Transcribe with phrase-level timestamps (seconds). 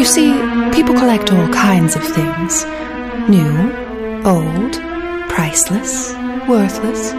[0.00, 0.32] You see,
[0.72, 2.64] people collect all kinds of things
[3.28, 4.72] new, old,
[5.28, 6.14] priceless,
[6.48, 7.12] worthless.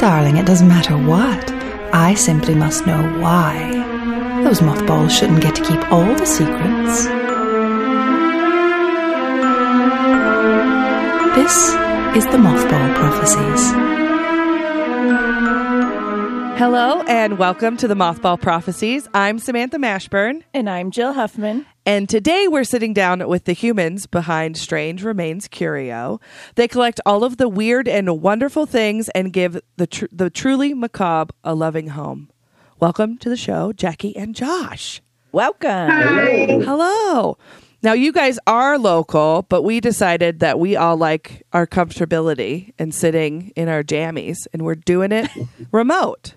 [0.00, 1.52] Darling, it doesn't matter what.
[1.92, 4.40] I simply must know why.
[4.44, 7.04] Those mothballs shouldn't get to keep all the secrets.
[11.36, 11.68] This
[12.16, 13.72] is the Mothball Prophecies.
[16.58, 19.06] Hello and welcome to the Mothball Prophecies.
[19.12, 21.66] I'm Samantha Mashburn, And I'm Jill Huffman.
[21.86, 26.20] And today we're sitting down with the humans behind Strange Remains Curio.
[26.56, 30.74] They collect all of the weird and wonderful things and give the tr- the truly
[30.74, 32.28] macabre a loving home.
[32.80, 35.00] Welcome to the show, Jackie and Josh.
[35.30, 35.90] Welcome.
[35.90, 36.60] Hi.
[36.64, 37.38] Hello.
[37.82, 42.92] Now you guys are local, but we decided that we all like our comfortability and
[42.92, 45.30] sitting in our jammies, and we're doing it
[45.72, 46.34] remote.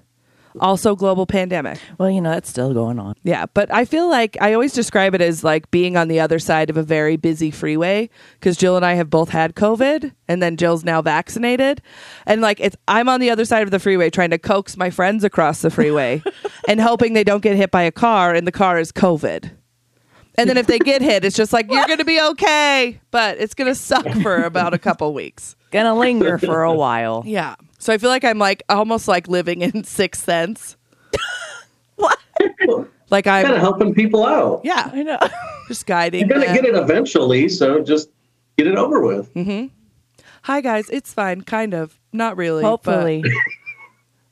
[0.60, 1.80] Also, global pandemic.
[1.98, 3.16] Well, you know, that's still going on.
[3.24, 6.40] Yeah, but I feel like I always describe it as like being on the other
[6.40, 10.42] side of a very busy freeway because Jill and I have both had COVID and
[10.42, 11.82] then Jill's now vaccinated.
[12.26, 14.90] And like it's I'm on the other side of the freeway trying to coax my
[14.90, 16.24] friends across the freeway
[16.68, 19.52] and hoping they don't get hit by a car and the car is COVID.
[20.36, 23.38] And then if they get hit, it's just like you're going to be okay, but
[23.40, 25.58] it's going to suck for about a couple weeks.
[25.72, 27.24] Gonna linger for a while.
[27.26, 27.56] Yeah.
[27.80, 30.78] So I feel like I'm like almost like living in Sixth Sense.
[31.96, 32.18] What?
[33.10, 34.62] Like I'm kind of I'm helping people out.
[34.64, 35.18] yeah, I know.
[35.68, 36.22] just guiding.
[36.22, 36.56] You're gonna them.
[36.56, 38.10] get it eventually, so just
[38.58, 39.34] get it over with.
[39.34, 39.68] Mm-hmm.
[40.44, 42.62] Hi guys, it's fine, kind of, not really.
[42.62, 43.24] but Hopefully.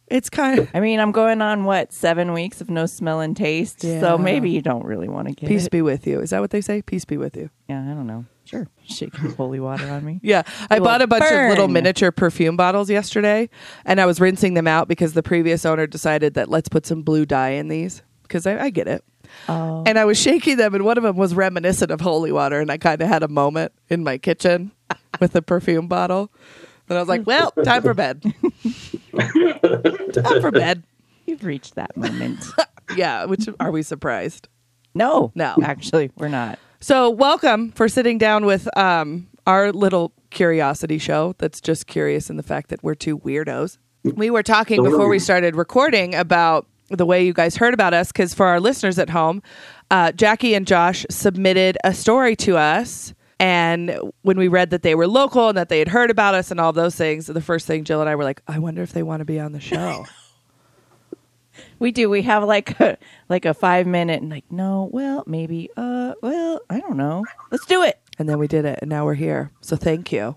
[0.07, 3.35] it's kind of I mean, I'm going on what, seven weeks of no smell and
[3.35, 3.83] taste.
[3.83, 3.99] Yeah.
[3.99, 5.71] So maybe you don't really want to get peace it.
[5.71, 6.21] be with you.
[6.21, 6.81] Is that what they say?
[6.81, 7.49] Peace be with you.
[7.67, 8.23] Yeah, I don't know.
[8.47, 8.67] Sure.
[8.87, 10.19] Shaking holy water on me.
[10.23, 13.49] Yeah, I bought a bunch of little miniature perfume bottles yesterday,
[13.85, 17.01] and I was rinsing them out because the previous owner decided that let's put some
[17.01, 19.03] blue dye in these because I, I get it.
[19.49, 19.83] Oh.
[19.85, 22.71] And I was shaking them, and one of them was reminiscent of holy water, and
[22.71, 24.71] I kind of had a moment in my kitchen
[25.19, 26.31] with the perfume bottle.
[26.87, 28.21] And I was like, "Well, time for bed.
[29.11, 30.83] time for bed."
[31.25, 32.43] You've reached that moment.
[32.95, 34.47] Yeah, which are we surprised?
[34.95, 35.33] No.
[35.35, 35.55] No.
[35.61, 36.57] Actually, we're not.
[36.79, 42.37] So, welcome for sitting down with um, our little curiosity show that's just curious in
[42.37, 43.79] the fact that we're two weirdos.
[44.03, 48.11] We were talking before we started recording about the way you guys heard about us
[48.11, 49.41] because for our listeners at home,
[49.89, 53.13] uh, Jackie and Josh submitted a story to us.
[53.39, 56.51] And when we read that they were local and that they had heard about us
[56.51, 58.93] and all those things, the first thing Jill and I were like, I wonder if
[58.93, 60.05] they want to be on the show.
[61.79, 62.09] We do.
[62.09, 62.97] We have like a
[63.29, 67.23] like a five minute and like, no, well, maybe, uh, well, I don't know.
[67.51, 67.99] Let's do it.
[68.19, 69.51] and then we did it, and now we're here.
[69.61, 70.35] So thank you.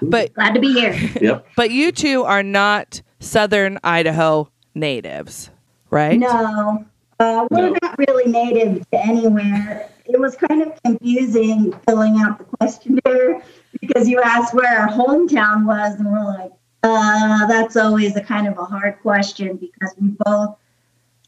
[0.00, 0.92] But Glad to be here.
[1.20, 1.46] Yep.
[1.56, 5.50] But you two are not Southern Idaho natives,
[5.90, 6.18] right?
[6.18, 6.84] No,
[7.20, 7.76] uh, we're No.
[7.82, 9.88] not really native to anywhere.
[10.06, 13.42] It was kind of confusing filling out the questionnaire
[13.80, 16.50] because you asked where our hometown was, and we're like,
[16.82, 20.56] uh, that's always a kind of a hard question because we both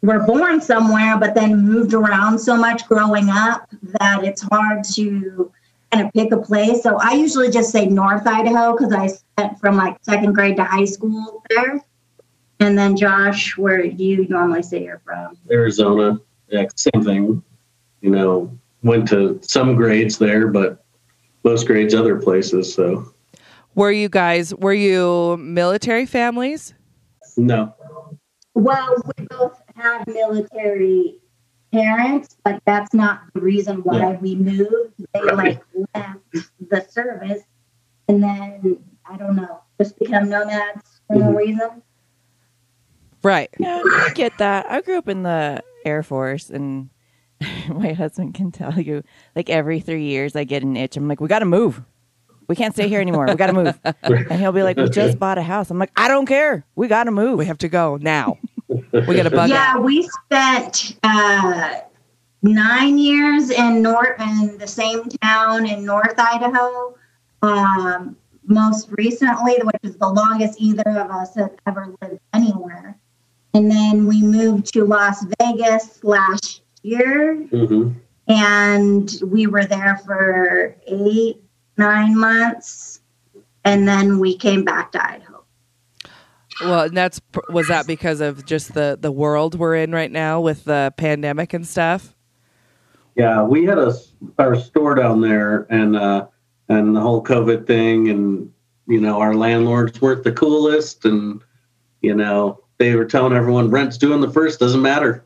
[0.03, 3.69] were born somewhere, but then moved around so much growing up
[4.01, 5.51] that it's hard to
[5.91, 6.83] kind of pick a place.
[6.83, 10.65] So I usually just say North Idaho because I spent from like second grade to
[10.65, 11.81] high school there.
[12.61, 15.37] And then Josh, where do you normally say you're from?
[15.51, 17.43] Arizona, yeah, same thing.
[18.01, 20.85] You know, went to some grades there, but
[21.43, 22.73] most grades other places.
[22.75, 23.14] So
[23.75, 26.75] Were you guys were you military families?
[27.37, 27.75] no.
[28.57, 31.17] Well, we both have military
[31.73, 34.19] parents, but that's not the reason why Yeah.
[34.21, 35.05] we moved.
[35.13, 35.61] They like
[35.95, 36.21] left
[36.71, 37.43] the service
[38.09, 38.79] and then
[39.11, 41.37] I don't know, just become nomads for no Mhm.
[41.37, 41.83] reason.
[43.25, 43.51] Right.
[43.59, 44.71] Yeah, I get that.
[44.71, 46.91] I grew up in the Air Force, and
[47.69, 49.03] my husband can tell you,
[49.35, 50.97] like every three years, I get an itch.
[50.97, 51.83] I'm like, we got to move.
[52.49, 53.27] We can't stay here anymore.
[53.27, 53.79] We got to move.
[54.03, 55.71] And he'll be like, we just bought a house.
[55.71, 56.65] I'm like, I don't care.
[56.75, 57.39] We got to move.
[57.39, 58.39] We have to go now.
[58.69, 59.83] We got a bug yeah, out.
[59.83, 61.81] we spent uh,
[62.43, 66.95] nine years in North in the same town in North Idaho.
[67.43, 68.17] Um,
[68.47, 72.97] most recently, which is the longest either of us have ever lived anywhere.
[73.55, 77.93] And then we moved to Las Vegas last year, hmm
[78.27, 81.44] and we were there for eight,
[81.77, 83.01] nine months,
[83.65, 85.45] and then we came back to Idaho.
[86.61, 90.41] Well, and that's was that because of just the the world we're in right now
[90.41, 92.15] with the pandemic and stuff.
[93.17, 93.95] Yeah, we had a
[94.39, 96.27] our store down there, and uh,
[96.69, 98.53] and the whole COVID thing, and
[98.87, 101.43] you know our landlords weren't the coolest, and
[102.03, 105.25] you know they were telling everyone rent's due on the first doesn't matter,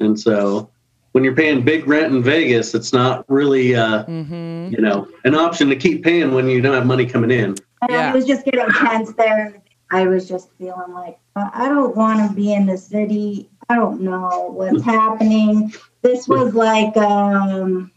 [0.00, 0.70] and so
[1.12, 4.72] when you're paying big rent in Vegas, it's not really, uh, Mm-hmm.
[4.72, 7.54] you know, an option to keep paying when you don't have money coming in.
[7.82, 8.10] And Yeah.
[8.10, 9.62] it was just getting tense there.
[9.90, 13.50] I was just feeling like "Uh, I don't want to be in the city.
[13.68, 15.72] I don't know what's happening.
[16.02, 17.90] This was like um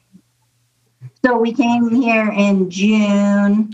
[1.23, 3.73] so we came here in June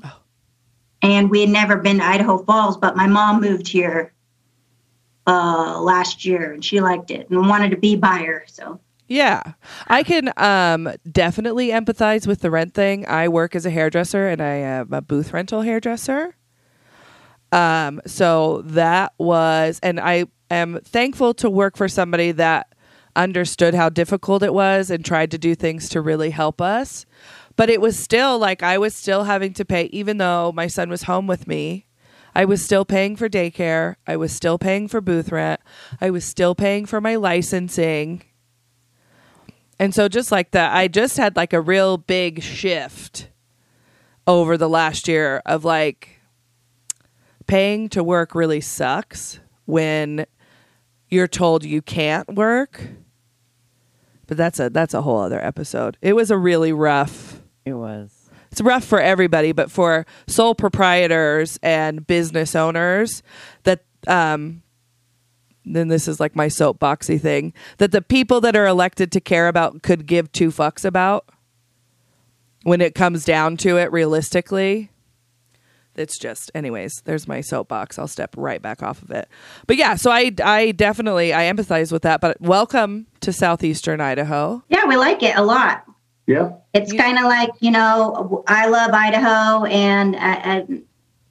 [1.01, 4.13] and we had never been to Idaho Falls, but my mom moved here
[5.27, 8.43] uh last year and she liked it and wanted to be by her.
[8.47, 8.79] So
[9.11, 9.55] Yeah.
[9.87, 13.05] I can um definitely empathize with the rent thing.
[13.09, 16.37] I work as a hairdresser and I am a booth rental hairdresser.
[17.51, 22.73] Um so that was and I am thankful to work for somebody that
[23.13, 27.05] understood how difficult it was and tried to do things to really help us.
[27.57, 30.89] But it was still like I was still having to pay even though my son
[30.89, 31.85] was home with me.
[32.33, 33.95] I was still paying for daycare.
[34.07, 35.59] I was still paying for booth rent.
[35.99, 38.23] I was still paying for my licensing.
[39.81, 43.29] And so just like that, I just had like a real big shift
[44.27, 46.21] over the last year of like
[47.47, 50.27] paying to work really sucks when
[51.09, 52.89] you're told you can't work.
[54.27, 55.97] But that's a that's a whole other episode.
[55.99, 58.29] It was a really rough It was.
[58.51, 63.23] it's rough for everybody, but for sole proprietors and business owners,
[63.63, 64.61] that um,
[65.65, 69.47] then this is like my soapboxy thing that the people that are elected to care
[69.47, 71.29] about could give two fucks about
[72.63, 74.89] when it comes down to it realistically.
[75.95, 77.01] It's just, anyways.
[77.03, 77.99] There's my soapbox.
[77.99, 79.27] I'll step right back off of it.
[79.67, 82.21] But yeah, so I, I definitely, I empathize with that.
[82.21, 84.63] But welcome to southeastern Idaho.
[84.69, 85.83] yeah, we like it a lot.
[86.27, 86.53] Yeah.
[86.73, 90.83] It's kind of like you know, I love Idaho, and, uh, and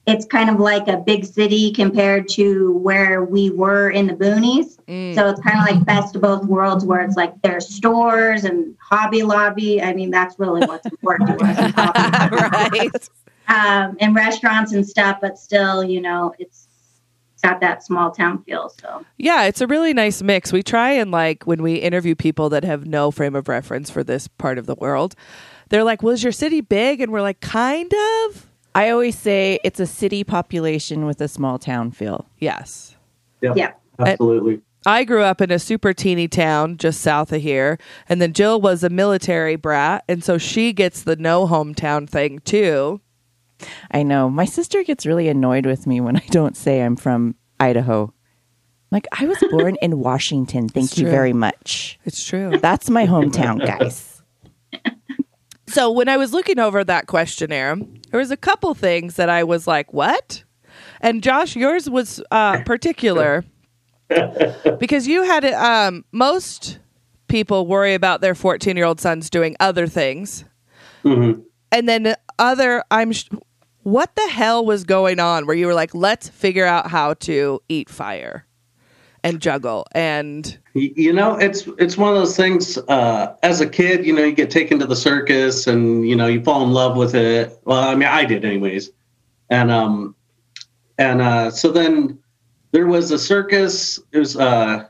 [0.07, 4.77] it's kind of like a big city compared to where we were in the boonies.
[4.87, 5.13] Mm.
[5.13, 8.75] So it's kind of like best of both worlds, where it's like there's stores and
[8.81, 9.81] Hobby Lobby.
[9.81, 11.57] I mean, that's really what's important to us.
[11.59, 13.09] is
[13.47, 13.87] right.
[13.87, 16.67] um, and restaurants and stuff, but still, you know, it's
[17.33, 18.71] it's got that small town feel.
[18.81, 20.51] So Yeah, it's a really nice mix.
[20.51, 24.03] We try and like when we interview people that have no frame of reference for
[24.03, 25.15] this part of the world,
[25.69, 27.93] they're like, "Was your city big?" And we're like, "Kind
[28.25, 32.27] of." I always say it's a city population with a small town feel.
[32.39, 32.95] Yes.
[33.41, 33.53] Yeah.
[33.55, 33.71] Yeah.
[33.99, 34.61] Absolutely.
[34.85, 37.77] I grew up in a super teeny town just south of here,
[38.09, 42.39] and then Jill was a military brat, and so she gets the no hometown thing
[42.39, 42.99] too.
[43.91, 44.27] I know.
[44.27, 48.11] My sister gets really annoyed with me when I don't say I'm from Idaho.
[48.89, 50.67] Like, I was born in Washington.
[50.67, 51.11] Thank It's you true.
[51.11, 51.99] very much.
[52.03, 52.57] It's true.
[52.57, 54.10] That's my hometown, guys.
[55.71, 57.77] So when I was looking over that questionnaire,
[58.09, 60.43] there was a couple things that I was like, "What?"
[60.99, 63.43] And Josh, yours was uh, particular
[64.79, 65.45] because you had.
[65.45, 66.79] Um, most
[67.27, 70.43] people worry about their fourteen-year-old sons doing other things,
[71.03, 71.33] hmm
[71.71, 72.83] and then other.
[72.91, 73.11] I'm.
[73.13, 73.29] Sh-
[73.83, 75.47] what the hell was going on?
[75.47, 78.45] Where you were like, "Let's figure out how to eat fire
[79.23, 82.77] and juggle," and You know, it's it's one of those things.
[82.77, 86.27] Uh, as a kid, you know, you get taken to the circus, and you know,
[86.27, 87.59] you fall in love with it.
[87.65, 88.89] Well, I mean, I did, anyways.
[89.49, 90.15] And um,
[90.97, 92.17] and uh, so then
[92.71, 93.99] there was a circus.
[94.13, 94.87] It was uh,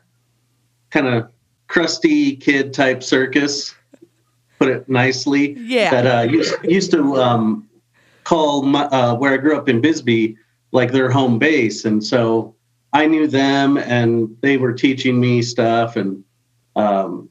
[0.91, 1.31] kind of
[1.67, 3.73] crusty kid type circus.
[4.59, 5.53] Put it nicely.
[5.53, 5.89] Yeah.
[5.89, 7.67] That uh, used used to um,
[8.23, 10.37] call my, uh, where I grew up in Bisbee
[10.71, 12.53] like their home base, and so
[12.93, 16.23] I knew them and they were teaching me stuff and
[16.75, 17.29] um,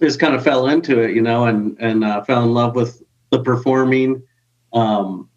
[0.00, 3.02] just kind of fell into it, you know, and and uh, fell in love with
[3.30, 4.22] the performing.
[4.72, 5.28] Um,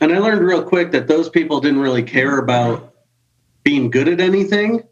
[0.00, 2.94] and I learned real quick that those people didn't really care about
[3.62, 4.82] being good at anything.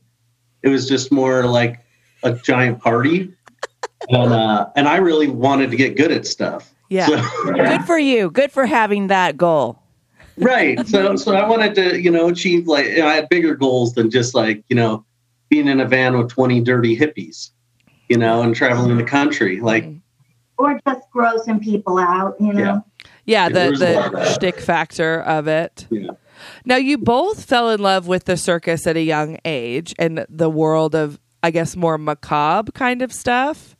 [0.62, 1.80] It was just more like
[2.22, 3.32] a giant party,
[4.10, 6.72] and uh, and I really wanted to get good at stuff.
[6.90, 8.30] yeah, So- Good for you.
[8.30, 9.82] Good for having that goal.
[10.38, 13.54] Right so so i wanted to you know achieve like you know, i had bigger
[13.54, 15.04] goals than just like you know
[15.48, 17.50] being in a van with 20 dirty hippies
[18.08, 19.88] you know and traveling the country like
[20.58, 22.60] or just grossing people out, you know.
[22.60, 22.80] yeah,
[23.26, 24.34] Yeah, the there's a lot of the that.
[24.34, 25.86] shtick factor of it.
[25.88, 26.10] yeah
[26.64, 30.50] Now, you both fell in love with the circus at a young age and the
[30.50, 33.76] world of, I guess, more macabre kind of stuff.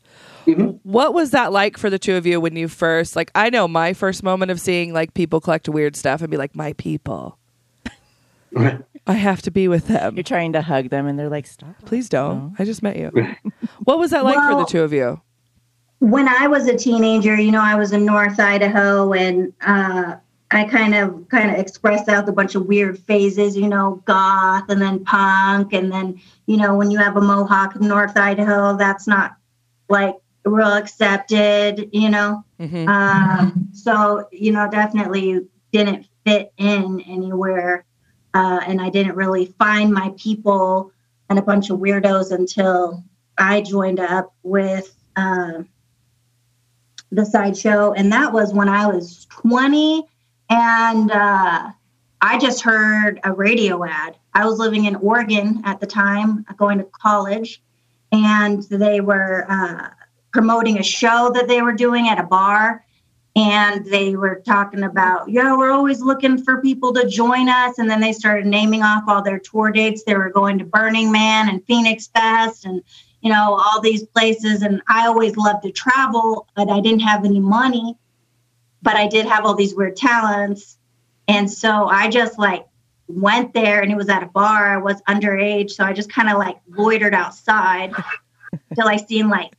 [0.56, 0.80] Mhm.
[0.82, 3.68] What was that like for the two of you when you first, like, I know
[3.68, 7.38] my first moment of seeing like people collect weird stuff and be like, my people.
[9.06, 10.16] I have to be with them.
[10.16, 12.54] You're trying to hug them, and they're like, "Stop." Please don't.
[12.58, 13.10] I just met you.
[13.84, 15.20] What was that like for the two of you?
[16.00, 20.16] When I was a teenager, you know, I was in North Idaho and uh,
[20.50, 24.68] I kind of kind of expressed out a bunch of weird phases, you know, goth
[24.68, 28.76] and then punk and then, you know, when you have a mohawk in North Idaho,
[28.76, 29.36] that's not
[29.88, 30.16] like
[30.48, 32.44] real accepted, you know.
[32.60, 32.88] Mhm.
[32.88, 37.84] Um, so, you know, definitely didn't fit in anywhere.
[38.34, 40.92] Uh, and I didn't really find my people
[41.28, 43.02] and a bunch of weirdos until
[43.36, 45.62] I joined up with uh,
[47.10, 47.92] the sideshow.
[47.92, 50.04] And that was when I was 20.
[50.50, 51.70] And uh,
[52.20, 54.16] I just heard a radio ad.
[54.34, 57.62] I was living in Oregon at the time, going to college.
[58.12, 59.90] And they were uh,
[60.38, 62.84] promoting a show that they were doing at a bar
[63.34, 67.90] and they were talking about yeah we're always looking for people to join us and
[67.90, 70.04] then they started naming off all their tour dates.
[70.04, 72.84] They were going to burning man and phoenix fest and
[73.20, 77.24] you know all these places and i always loved to travel but i didn't have
[77.24, 77.98] any money.
[78.80, 80.78] But i did have all these weird talents
[81.26, 82.64] and so i just like
[83.08, 84.74] went there and it was at a bar.
[84.74, 87.92] I was underage so i just kind of like loitered outside
[88.76, 89.57] till i seen like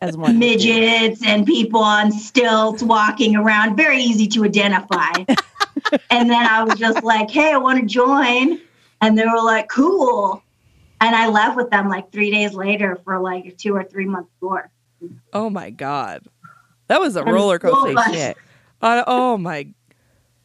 [0.00, 5.12] As one midgets and people on stilts walking around, very easy to identify.
[6.10, 8.60] and then I was just like, hey, I want to join.
[9.00, 10.42] And they were like, cool.
[11.00, 14.06] And I left with them like three days later for like a two or three
[14.06, 14.70] month tour.
[15.32, 16.26] Oh my god,
[16.88, 18.12] that was a roller coaster.
[18.12, 18.36] shit.
[18.80, 19.68] Uh, oh my.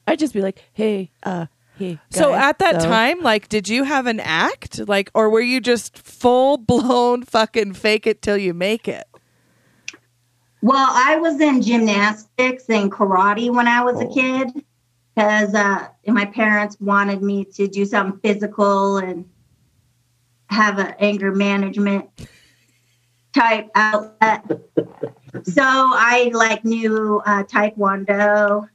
[0.07, 1.45] I'd just be like, hey, uh,
[1.78, 2.00] hey.
[2.10, 5.42] So guys, at that so- time, like, did you have an act, like, or were
[5.42, 9.06] you just full blown fucking fake it till you make it?
[10.63, 14.63] Well, I was in gymnastics and karate when I was a kid
[15.16, 19.25] because uh, my parents wanted me to do something physical and
[20.50, 22.10] have an anger management
[23.34, 24.46] type outlet.
[25.44, 28.68] so I like knew uh, taekwondo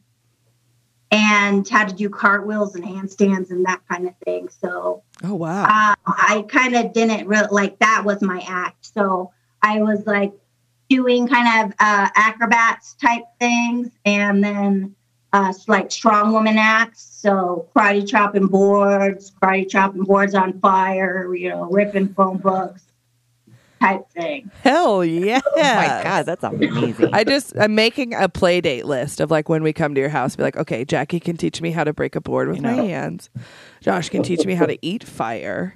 [1.11, 4.49] and how to do cartwheels and handstands and that kind of thing.
[4.49, 5.65] So Oh wow.
[5.65, 8.93] uh, I kind of didn't really like that was my act.
[8.95, 9.33] So
[9.63, 10.33] I was like
[10.89, 14.95] doing kind of uh, acrobats type things and then
[15.33, 17.03] uh, like strong woman acts.
[17.03, 22.86] So karate chopping boards, karate chopping boards on fire, you know, ripping phone books
[23.80, 24.50] type thing.
[24.62, 25.40] Hell yeah.
[25.56, 27.11] Oh my god, that's amazing.
[27.12, 30.11] I just I'm making a play date list of like when we come to your
[30.11, 32.62] house, be like, okay, Jackie can teach me how to break a board with You
[32.62, 32.87] my know.
[32.87, 33.30] hands.
[33.80, 35.75] Josh can teach me how to eat fire.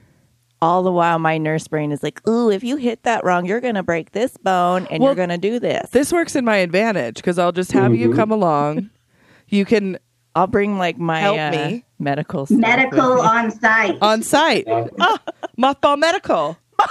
[0.63, 3.63] All the while, my nurse brain is like, "Ooh, if you hit that wrong, you're
[3.63, 7.15] gonna break this bone, and Well, you're gonna do this." This works in my advantage
[7.17, 8.17] because I'll just have you Mhm.
[8.17, 8.91] come along.
[9.49, 9.99] You can
[10.35, 11.85] I'll bring like my Help uh, me.
[11.99, 13.97] medical stuff Medical on site.
[14.03, 14.65] on site.
[15.01, 15.19] Ah,
[15.59, 16.59] mothball medical.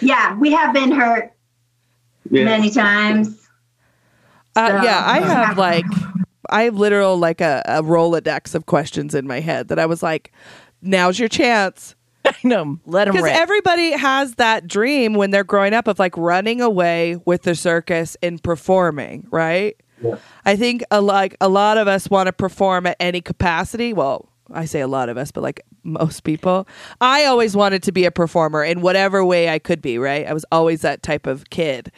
[0.00, 1.32] yeah, we have been hurt
[2.30, 2.44] Yeah.
[2.44, 3.38] many times.
[4.54, 5.84] Uh, yeah, I have like
[6.50, 10.02] I have literal like a, a rolodex of questions in my head that I was
[10.02, 10.32] like,
[10.82, 11.94] now's your chance.
[12.24, 12.78] I know.
[12.86, 17.16] Let them Because everybody has that dream when they're growing up of like running away
[17.24, 19.76] with the circus and performing, right?
[20.02, 20.16] Yeah.
[20.44, 23.92] I think a, like a lot of us want to perform at any capacity.
[23.92, 26.66] Well, I say a lot of us, but like most people.
[27.00, 30.26] I always wanted to be a performer in whatever way I could be, right?
[30.26, 31.90] I was always that type of kid.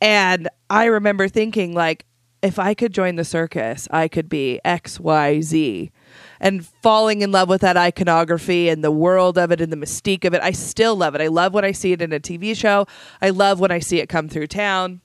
[0.00, 2.04] And I remember thinking like
[2.42, 5.90] if I could join the circus, I could be X, Y, Z.
[6.38, 10.24] And falling in love with that iconography and the world of it and the mystique
[10.24, 10.42] of it.
[10.42, 11.20] I still love it.
[11.20, 12.86] I love when I see it in a TV show.
[13.22, 15.00] I love when I see it come through town.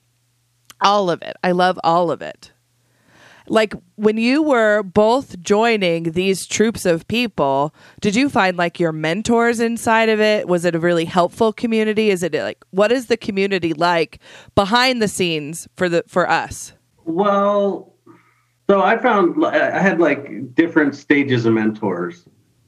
[0.80, 1.36] All of it.
[1.42, 2.52] I love all of it.
[3.52, 8.92] Like when you were both joining these troupes of people, did you find like your
[8.92, 10.48] mentors inside of it?
[10.48, 12.08] Was it a really helpful community?
[12.08, 14.20] Is it like what is the community like
[14.54, 16.72] behind the scenes for the for us?
[17.04, 17.92] Well,
[18.70, 22.26] so I found I had like different stages of mentors.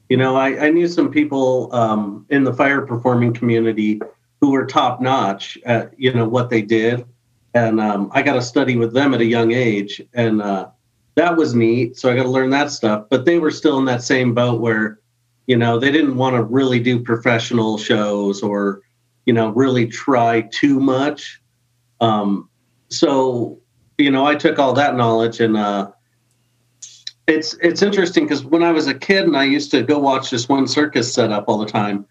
[0.09, 3.99] You know, I, I knew some people um, in the fire performing community
[4.39, 7.07] who were top notch at you know what they did,
[7.55, 10.67] and um, I got to study with them at a young age, and uh,
[11.15, 11.97] that was neat.
[11.97, 13.05] So I got to learn that stuff.
[13.09, 14.99] But they were still in that same boat where,
[15.47, 18.81] you know, they didn't want to really do professional shows or,
[19.25, 21.41] you know, really try too much.
[22.01, 22.49] Um,
[22.89, 23.59] so
[23.97, 25.91] you know, I took all that knowledge and uh,
[27.27, 30.29] it's it's interesting because when I was a kid and I used to go watch
[30.29, 32.05] this one circus set up all the time.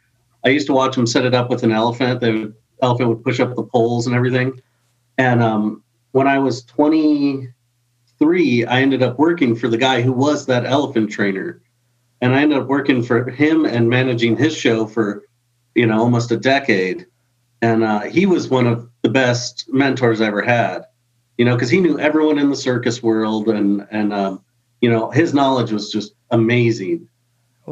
[0.45, 2.21] I used to watch them set it up with an elephant.
[2.21, 4.61] The elephant would push up the poles and everything.
[5.17, 5.83] And um,
[6.13, 6.63] when I was
[8.19, 11.61] 23, I ended up working for the guy who was that elephant trainer,
[12.21, 15.25] and I ended up working for him and managing his show for
[15.75, 17.07] you know almost a decade.
[17.63, 20.85] And uh, he was one of the best mentors I ever had
[21.37, 24.45] you know, because he knew everyone in the circus world, and and um,
[24.81, 27.09] you know his knowledge was just amazing.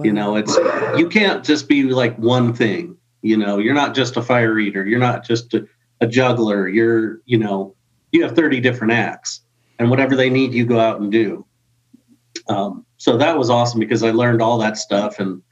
[0.03, 0.57] You know, it's
[0.97, 2.97] you can't just be like one thing.
[3.21, 4.87] You know, you're not just a fire eater.
[4.87, 5.67] You're not just a,
[6.01, 6.67] a juggler.
[6.67, 7.77] You're, you know,
[8.11, 9.43] you have 30 different acts,
[9.83, 11.45] and whatever they need, you go out and do.
[12.49, 15.43] Um, so that was awesome because I learned all that stuff, and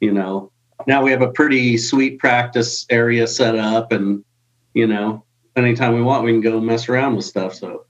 [0.00, 0.50] you know,
[0.86, 4.24] now we have a pretty sweet practice area set up, and
[4.72, 5.22] you know,
[5.54, 7.54] anytime we want, we can go mess around with stuff.
[7.54, 7.84] So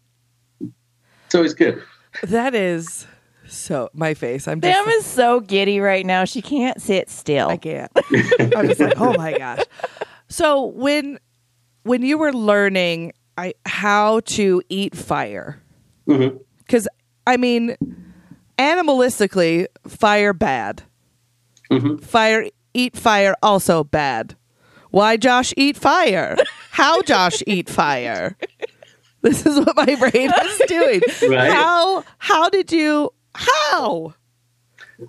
[1.26, 1.80] it's always good.
[2.24, 3.06] That is
[3.46, 4.48] so my face.
[4.48, 6.24] I'm just Sam is so giddy right now.
[6.24, 7.48] She can't sit still.
[7.48, 7.92] I can't.
[8.56, 9.62] I'm just like, oh my gosh.
[10.28, 11.20] So when
[11.84, 15.60] when you were learning I, how to eat fire,
[16.08, 16.38] Mhm.
[16.58, 16.86] because
[17.26, 17.76] I mean,
[18.58, 20.82] animalistically, fire bad.
[21.70, 22.02] Mhm.
[22.02, 24.36] Fire eat fire also bad.
[24.90, 26.36] Why Josh eat fire?
[26.70, 28.36] How Josh eat fire?
[29.22, 31.00] This is what my brain is doing.
[31.30, 31.50] Right.
[31.50, 34.12] How how did you how?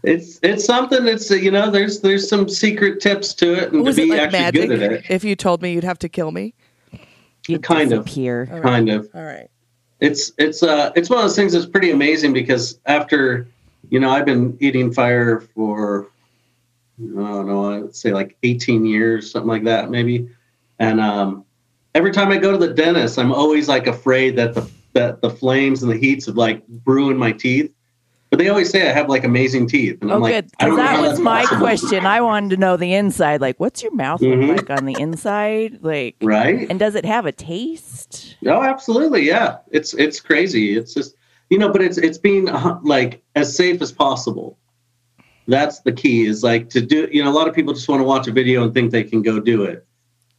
[0.03, 1.05] It's it's something.
[1.07, 4.11] It's you know, there's there's some secret tips to it, and Was to it be
[4.11, 4.69] like actually magic?
[4.69, 5.05] good at it.
[5.09, 6.53] If you told me you'd have to kill me.
[7.47, 8.05] You kind of.
[8.05, 8.47] disappear.
[8.51, 8.63] All right.
[8.63, 9.09] Kind of.
[9.13, 9.49] All right.
[10.05, 13.47] It's it's uh it's one of those things that's pretty amazing because after
[13.89, 16.07] you know I've been eating fire for
[16.99, 20.29] I don't know I'd say like 18 years something like that maybe.
[20.77, 21.43] And um
[21.95, 25.29] every time I go to the dentist I'm always like afraid that the that the
[25.29, 27.71] flames and the heats of like brewing my teeth
[28.35, 30.51] but they always say I have like amazing teeth and Oh, I'm like good.
[30.59, 31.61] Don't that was my possible.
[31.61, 32.05] question.
[32.05, 33.39] I wanted to know the inside.
[33.39, 34.47] Like, what's your mouth Mhm.
[34.49, 35.79] look like on the inside?
[35.81, 38.35] Like, right and does it have a taste?
[38.45, 39.21] Oh, absolutely.
[39.25, 39.59] Yeah.
[39.71, 40.75] It's it's crazy.
[40.77, 41.15] It's just
[41.49, 44.57] you know, but it's it's being uh, like as safe as possible.
[45.47, 46.25] That's the key.
[46.25, 47.07] Is like to do.
[47.09, 49.03] You know, a lot of people just want to watch a video and think they
[49.05, 49.85] can go do it,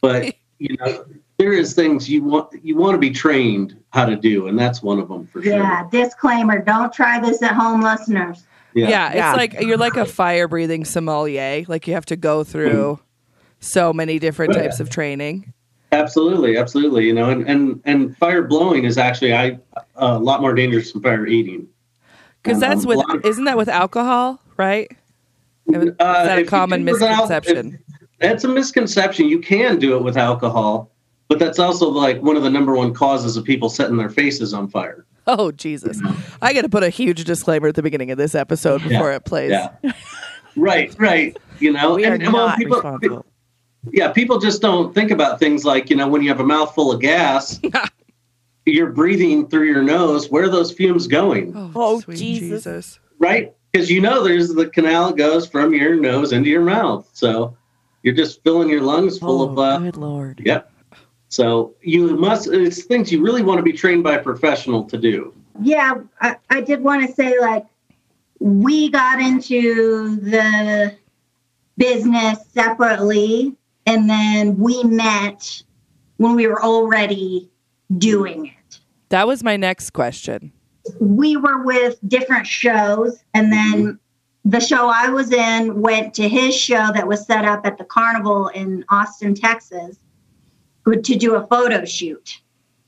[0.01, 1.03] but you know,
[1.37, 4.81] there is things you want you want to be trained how to do, and that's
[4.81, 5.53] one of them for sure.
[5.53, 8.43] Yeah, disclaimer don't try this at home, listeners.
[8.73, 9.33] Yeah, it's Yeah.
[9.33, 11.63] like you're like a fire breathing sommelier.
[11.67, 12.99] Like you have to go through
[13.59, 14.63] so many different Oh, yeah.
[14.63, 15.53] types of training.
[15.91, 17.05] Absolutely, absolutely.
[17.05, 19.57] You know, and and and fire blowing is actually I
[19.95, 21.67] a lot more dangerous than fire eating.
[22.43, 24.91] Because that's Um, with of- isn't that with alcohol, right?
[25.67, 27.79] Is Uh, that a common do it without- misconception?
[28.19, 29.27] That's a misconception.
[29.27, 30.89] You can do it with alcohol,
[31.27, 34.53] but that's also like one of the number one causes of people setting their faces
[34.53, 35.05] on fire.
[35.27, 35.99] Oh Jesus!
[36.41, 39.25] I got to put a huge disclaimer at the beginning of this episode before it
[39.25, 39.51] plays.
[39.51, 39.69] Yeah.
[40.55, 41.37] right, right.
[41.59, 43.25] You know, We are and, and not people, responsible.
[43.91, 46.91] yeah, people just don't think about things like, you know, when you have a mouthful
[46.91, 47.59] of gas,
[48.65, 50.29] you're breathing through your nose.
[50.29, 51.53] Where are those fumes going?
[51.55, 52.63] Oh, Oh, Jesus.
[52.63, 52.99] Jesus!
[53.19, 53.53] Right?
[53.71, 57.09] Because you know there's the canal that goes from your nose into your mouth.
[57.13, 57.57] So
[58.03, 60.41] you're just filling your lungs full Oh, of uh, good lord.
[60.45, 60.71] Yep.
[61.29, 64.97] So you must, it's things you really want to be trained by a professional to
[64.97, 65.33] do.
[65.61, 67.65] Yeah, I, I did want to say like
[68.39, 70.95] we got into the
[71.77, 75.63] business separately and then we met
[76.17, 77.49] when we were already
[77.97, 78.79] doing it.
[79.09, 80.51] That was my next question.
[80.99, 84.49] We were with different shows and then mm-hmm.
[84.49, 87.83] the show I was in went to his show that was set up at the
[87.83, 89.97] carnival in Austin, Texas
[90.95, 92.41] to do a photo shoot.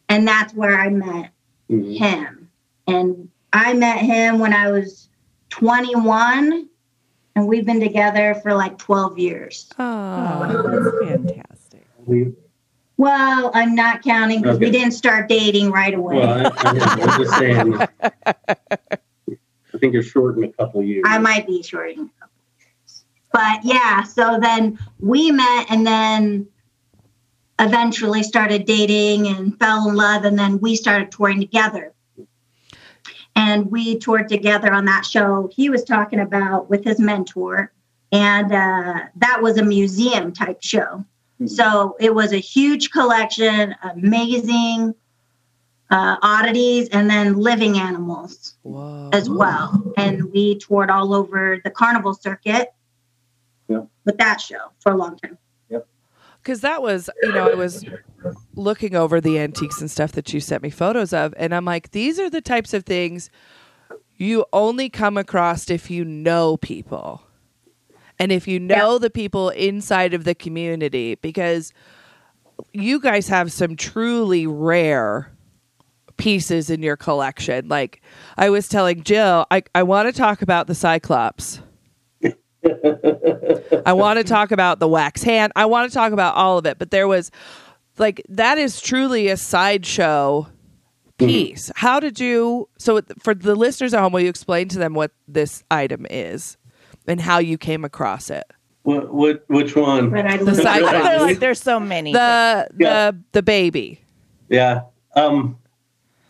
[0.07, 1.31] And that's where I met
[1.69, 1.97] Mhm.
[1.97, 2.49] him.
[2.87, 5.09] And I met him when I was
[5.49, 6.67] 21,
[7.35, 9.69] and we've been together for like 12 years.
[9.77, 10.47] Oh,
[11.01, 11.85] that's fantastic.
[12.97, 16.17] Well, I'm not counting because we didn't start dating right away.
[16.17, 17.79] Well, I, I'm just saying.
[19.73, 21.03] I think you're short in a couple years.
[21.07, 23.05] I might be short in a couple years.
[23.31, 26.47] But yeah, so then we met and then
[27.59, 31.93] eventually started dating and fell in love, and then we started touring together.
[33.35, 37.71] And we toured together on that show he was talking about with his mentor.
[38.11, 41.05] And uh, that was a museum type show.
[41.45, 44.93] So it was a huge collection, amazing
[45.89, 49.09] uh, oddities, and then living animals whoa!
[49.13, 49.93] as well.
[49.95, 52.73] And we toured all over the carnival circuit
[53.69, 53.83] Yeah.
[54.03, 55.37] with that show for a long time.
[56.49, 57.85] Because that was, you know, I was
[58.55, 61.91] looking over the antiques and stuff that you sent me photos of, and I'm like,
[61.91, 63.29] these are the types of things
[64.15, 67.21] you only come across if you know people.
[68.17, 71.71] And if you know the people inside of the community, because
[72.73, 75.31] you guys have some truly rare
[76.17, 77.67] pieces in your collection.
[77.67, 78.01] Like
[78.37, 81.61] I was telling Jill, I, I want to talk about the Cyclops.
[83.85, 85.51] I want to talk about the wax hand.
[85.55, 87.31] I want to talk about all of it, but there was
[87.97, 90.47] like that is truly a sideshow
[91.17, 91.71] piece.
[91.75, 95.11] How did you so for the listeners at home will you explain to them what
[95.27, 96.57] this item is
[97.07, 98.45] and how you came across it?
[98.83, 100.09] What, what, which one?
[100.09, 100.63] Red eyed The Louie.
[100.63, 100.81] side-
[101.21, 102.13] like, there's so many.
[102.13, 103.11] The Yeah.
[103.11, 103.99] the the baby.
[104.47, 104.81] Yeah.
[105.15, 105.57] Um,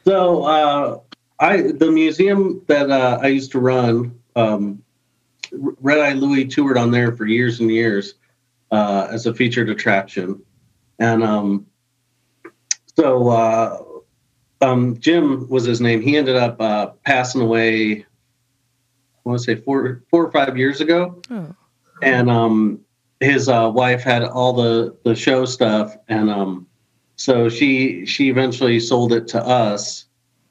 [0.06, 1.00] so uh,
[1.40, 4.82] I the museum that uh, I used to run, um,
[5.52, 8.16] Red Eye Louie toured on there for years and years
[8.72, 10.42] uh, as a featured attraction,
[11.00, 11.66] and um,
[12.96, 13.82] so uh,
[14.62, 16.02] um, Jim was his name.
[16.02, 18.02] He ended up uh, passing away.
[18.02, 18.06] I
[19.24, 21.54] want to say four four or five years ago Oh.
[22.02, 22.80] and um
[23.20, 26.66] his uh, wife had all the the show stuff and um
[27.16, 30.06] so she she eventually sold it to us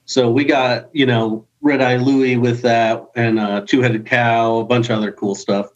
[0.04, 4.64] so we got you know red eye louie with that and uh two-headed cow a
[4.64, 5.70] bunch of other cool stuff.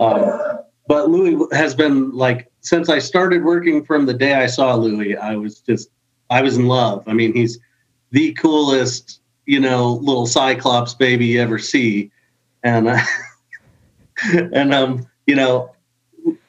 [0.00, 4.74] Um, but louie has been like since i started working from the day i saw
[4.74, 5.90] louie i was just
[6.30, 7.04] i was in love.
[7.06, 7.58] I mean he's
[8.10, 12.10] the coolest you know little cyclops baby you ever see.
[12.62, 13.00] And uh,
[14.52, 15.72] and um you know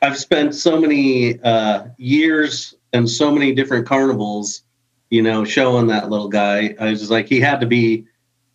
[0.01, 4.63] i've spent so many uh years and so many different carnivals
[5.11, 6.75] you know showing that little guy.
[6.79, 8.07] I was just like he had to be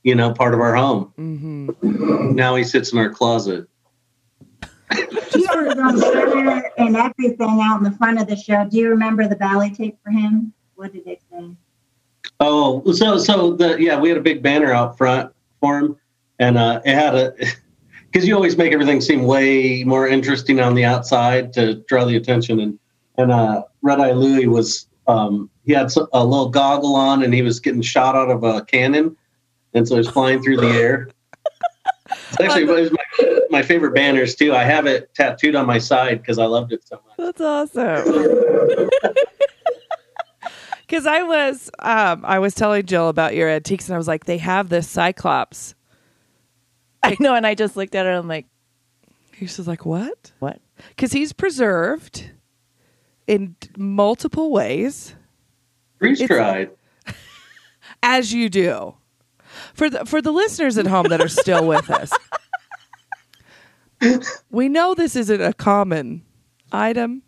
[0.06, 2.34] you know part of our home Mhm.
[2.34, 3.66] now he sits in our closet
[5.34, 8.64] He had his own banner and everything out in the front of the show.
[8.70, 10.52] Do you remember the ballet tape for him?
[10.76, 11.50] What did it say?
[12.40, 15.96] oh so so the yeah we had a big banner out front for him
[16.38, 17.32] and uh it had a
[18.06, 22.14] because you always make everything seem way more interesting on the outside to draw the
[22.16, 22.78] attention and
[23.18, 27.42] and uh red eye louie was um he had a little goggle on and he
[27.42, 29.16] was getting shot out of a cannon
[29.76, 31.08] and so he was flying through the air
[32.08, 35.78] it's actually it was my, my favorite banners too i have it tattooed on my
[35.78, 38.90] side because i loved it so much That's awesome.
[40.86, 44.24] Because I was, um, I was telling Jill about your antiques, and I was like,
[44.24, 45.74] they have this Cyclops.
[47.02, 48.10] I know, and I just looked at it.
[48.10, 48.46] And I'm like,
[49.36, 50.32] He's just like, what?
[50.38, 50.60] what?
[50.88, 52.30] Because he's preserved
[53.26, 55.14] in multiple ways,
[55.98, 56.70] freeze dried
[58.02, 58.94] as you do.
[59.76, 62.10] For the for the listeners at home that are still with us,
[64.50, 66.22] we know this isn't a common
[66.72, 67.22] item,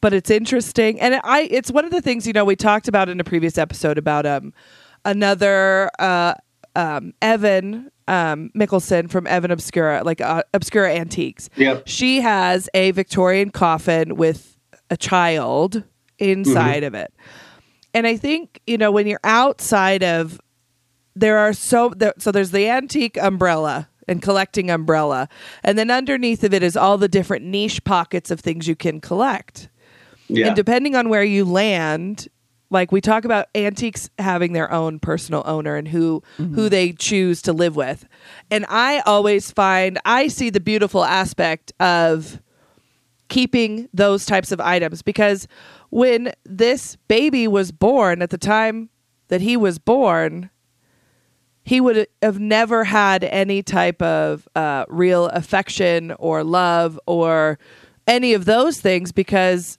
[0.00, 3.08] but it's interesting, and I it's one of the things you know we talked about
[3.08, 4.54] in a previous episode about um
[5.04, 6.34] another uh
[6.74, 11.50] um Evan um Michelson from Evan Obscura like uh, Obscura Antiques.
[11.56, 14.56] yep She has a Victorian coffin with
[14.90, 15.82] a child
[16.18, 17.12] inside of it.
[17.92, 20.40] And I think, you know, when you're outside of
[21.16, 25.28] there are so there, so there's the antique umbrella and collecting umbrella.
[25.64, 29.00] And then underneath of it is all the different niche pockets of things you can
[29.00, 29.68] collect.
[30.28, 32.28] yeah And depending on where you land,
[32.70, 36.68] like we talk about antiques having their own personal owner and who who mm-hmm.
[36.68, 38.06] they choose to live with.
[38.50, 42.40] And I always find I see the beautiful aspect of
[43.28, 45.48] keeping those types of items because
[45.90, 48.88] when this baby was born at the time
[49.28, 50.50] that he was born
[51.66, 57.58] he would have never had any type of uh, real affection or love or
[58.06, 59.76] any of those things because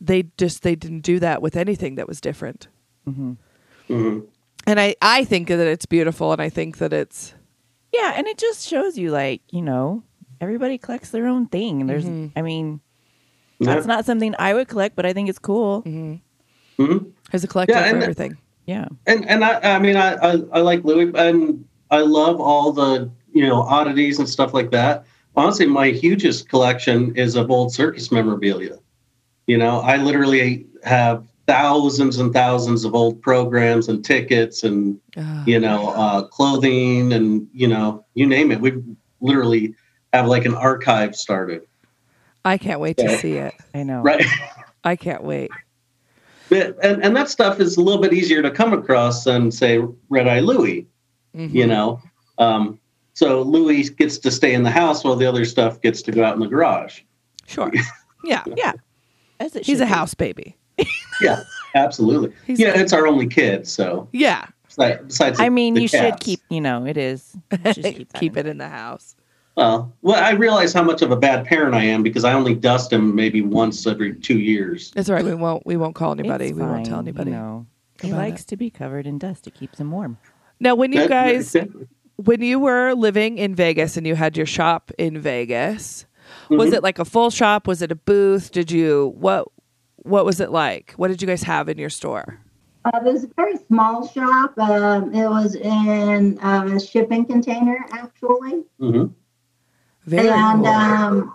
[0.00, 2.68] they just they didn't do that with anything that was different
[3.06, 3.36] Mhm.
[4.66, 7.34] and i i think that it's beautiful and i think that it's
[7.92, 10.04] Yeah, and it just shows you, like, you know,
[10.40, 11.88] everybody collects their own thing.
[11.88, 12.78] There's, I mean,
[13.58, 15.82] that's not something I would collect, but I think it's cool.
[15.82, 16.20] Mhm.
[17.32, 18.36] there's a collector Yeah, for and- everything
[18.70, 18.86] Yeah.
[19.08, 23.10] and and I, I mean I, I I like Louie and I love all the
[23.32, 25.06] you know oddities and stuff like that.
[25.34, 28.78] Honestly, my hugest collection is of old circus memorabilia.
[29.48, 35.00] You know, I literally have thousands and thousands of old programs and tickets and
[35.46, 38.60] you know uh, clothing and you know you name it.
[38.60, 38.80] We
[39.20, 39.74] literally
[40.12, 41.62] have like an archive started.
[42.44, 44.00] i can't wait to see it I know.
[44.02, 44.24] Right.
[44.84, 45.50] i can't wait
[46.52, 50.28] and and that stuff is a little bit easier to come across than say Red
[50.28, 50.86] Eye Louie.
[51.36, 51.52] Mhm.
[51.54, 52.00] you know
[52.38, 52.80] um,
[53.14, 56.24] so louie gets to stay in the house while the other stuff gets to go
[56.24, 57.02] out in the garage
[57.46, 57.70] sure
[58.24, 58.72] yeah Yeah.
[59.38, 59.90] As it he's a be.
[59.90, 60.56] house baby
[61.22, 61.44] yeah
[61.76, 65.88] absolutely He's- yeah it's our only kid so yeah besides, besides I mean, the you
[65.88, 67.36] should keep, you know, it is.
[67.64, 68.46] you should keep, keep in.
[68.46, 69.14] it in the house
[69.60, 72.54] well well i realize how much of a bad parent i am because i only
[72.54, 76.12] dust him maybe once every two years That's all right we won't we won't call
[76.12, 77.66] anybody It's we won't tell anybody You know.
[78.00, 79.46] He about likes to be covered in dust.
[79.46, 80.16] It keeps him warm.
[80.58, 81.68] now when you That- guys that-
[82.16, 86.06] when you were living in Vegas and you had your shop in Vegas,
[86.50, 86.74] was Mhm.
[86.76, 87.66] it like a full shop?
[87.66, 88.52] Was it a booth?
[88.52, 89.48] Did you what
[89.96, 90.92] what was it like?
[90.96, 92.38] What did you guys have in your store?
[92.86, 94.58] Uh, it was a very small shop.
[94.58, 98.64] Um, it was in uh, a shipping container, actually.
[98.80, 99.12] Mhm.
[100.10, 100.66] Very and cool.
[100.66, 101.34] um,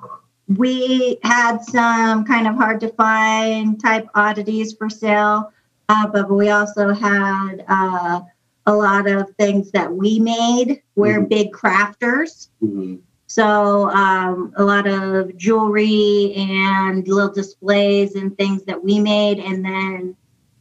[0.57, 5.51] we had some kind of hard to find type oddities for sale,
[5.87, 8.19] uh, but we also had uh,
[8.65, 10.81] a lot of things that we made.
[10.95, 11.29] We're Mhm.
[11.29, 12.49] big crafters.
[12.61, 12.99] Mhm.
[13.27, 19.63] So um, a lot of jewelry and little displays and things that we made, and
[19.63, 20.15] then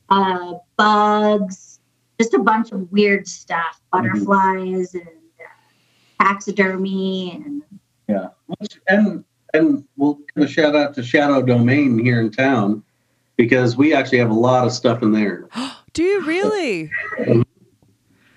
[0.08, 1.80] uh, bugs,
[2.20, 5.08] just a bunch of weird stuff, butterflies and
[5.40, 7.62] uh, taxidermy, and
[8.08, 8.28] Yeah,
[8.88, 12.82] and and we'll give a shout out to Shadow Domain here in town
[13.36, 15.48] because we actually have a lot of stuff in there.
[15.92, 16.90] Do you really?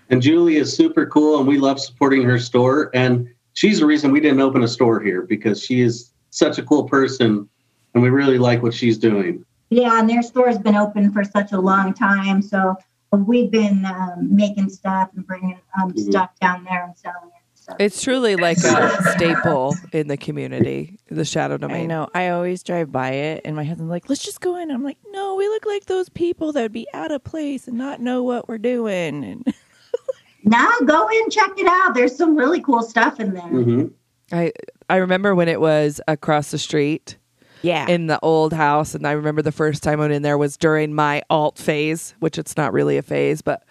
[0.10, 2.90] And Julie is super cool, and we love supporting her store.
[2.94, 6.64] And she's the reason we didn't open a store here because she is such a
[6.64, 7.50] cool person,
[7.94, 9.44] and we really like what she's doing.
[9.70, 12.74] yeah, and their store's been open for such a long time, so
[13.12, 16.00] we've been um, making stuff and bringing um, Mhm.
[16.10, 17.34] stuff down there and selling it.
[17.34, 17.37] So.
[17.80, 21.84] It's truly like a staple in the community, the Shadow Domain.
[21.84, 22.08] I know.
[22.14, 24.98] I always drive by it, and my husband's like, "Let's just go in." I'm like,
[25.12, 28.24] "No, we look like those people that would be out of place and not know
[28.24, 29.54] what we're doing." And
[30.44, 31.94] now go in, check it out.
[31.94, 33.44] There's some really cool stuff in there.
[33.44, 33.88] hmm
[34.32, 34.52] I
[34.90, 37.18] I remember when it was across the street
[37.62, 40.38] yeah, in the old house, and I remember the first time I went in there
[40.38, 43.64] was during my alt phase, which it's not really a phase, but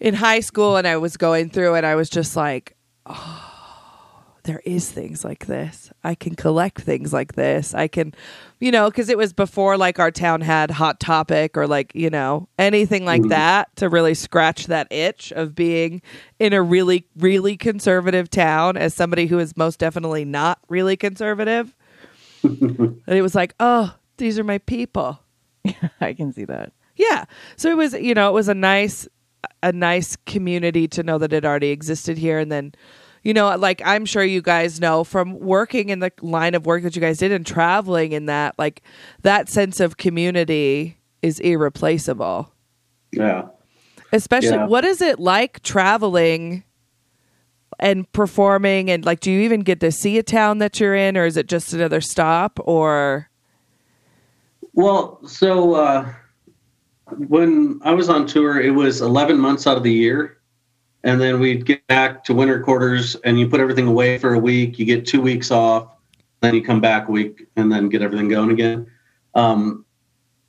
[0.00, 2.73] in high school, and I was going through, and I was just like,
[3.06, 3.50] oh,
[4.44, 5.90] there is things like this.
[6.02, 7.72] I can collect things like this.
[7.74, 8.12] I can,
[8.60, 12.10] you know, because it was before like our town had Hot Topic or like you
[12.10, 13.28] know anything like Mhm.
[13.30, 16.02] that to really scratch that itch of being
[16.38, 21.74] in a really really conservative town as somebody who is most definitely not really conservative.
[22.42, 25.18] And it was like, oh, these are my people.
[26.00, 26.72] I can see that.
[26.96, 27.24] Yeah.
[27.56, 29.08] So it was, you know, it was a nice,
[29.62, 32.38] a nice community to know that it already existed here.
[32.38, 32.72] And then,
[33.22, 36.82] you know, like I'm sure you guys know from working in the line of work
[36.82, 38.82] that you guys did and traveling in that, like
[39.22, 42.52] that sense of community is irreplaceable.
[43.12, 43.46] Yeah.
[44.12, 44.66] Especially, Yeah.
[44.66, 46.64] what is it like traveling
[47.80, 48.90] and performing?
[48.90, 51.36] And like, do you even get to see a town that you're in, or is
[51.36, 52.60] it just another stop?
[52.64, 53.28] Or
[54.72, 56.12] Well, so uh,
[57.16, 60.38] when I was on tour, it was 11 months out of the year.
[61.02, 64.38] And then we'd get back to winter quarters and you put everything away for a
[64.38, 64.78] week.
[64.78, 65.88] You get two weeks off.
[66.40, 68.86] Then you come back a week and then get everything going again.
[69.34, 69.84] Um,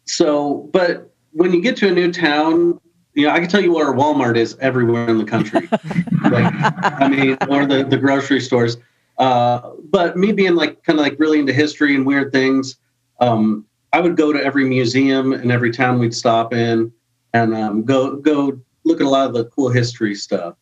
[0.05, 2.79] so, but when you get to a new town,
[3.13, 5.67] you know, I can tell you where Walmart is everywhere in the country.
[5.71, 6.53] like,
[7.01, 8.77] I mean, or the, the grocery stores.
[9.17, 12.77] Uh, but me being like kind of like really into history and weird things,
[13.19, 16.91] um, I would go to every museum and every town we'd stop in
[17.33, 20.55] and um, go go look at a lot of the cool history stuff.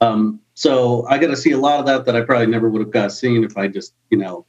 [0.00, 2.80] Um, so I got to see a lot of that that I probably never would
[2.80, 4.46] have got seen if I just you know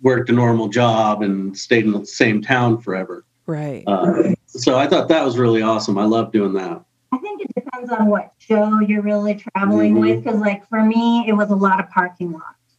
[0.00, 3.26] worked a normal job and stayed in the same town forever.
[3.44, 3.84] right?
[3.86, 5.98] Uh, so I thought that was really awesome.
[5.98, 6.82] I love doing that.
[7.12, 10.00] I think it depends on what show you're really traveling Mhm.
[10.00, 10.24] with.
[10.24, 12.78] Because, like, for me, it was a lot of parking lots.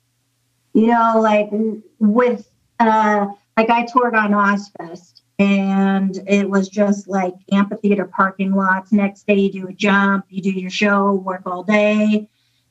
[0.73, 1.49] You know, like
[1.99, 8.91] with, uh, like I toured on Ozzfest and it was just like amphitheater parking lots.
[8.91, 12.29] Next day, you do a jump, you do your show, work all day.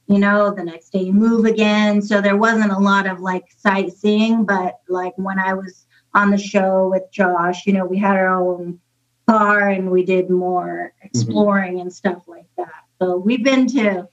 [0.08, 2.02] You know, the next day you move again.
[2.02, 4.44] So there wasn't a lot of like sightseeing.
[4.44, 8.28] But like when I was on the show with Josh, you know, we had our
[8.28, 8.80] own
[9.28, 11.06] car and we did more mm-hmm.
[11.06, 12.84] exploring and stuff like that.
[13.00, 14.08] So we've been to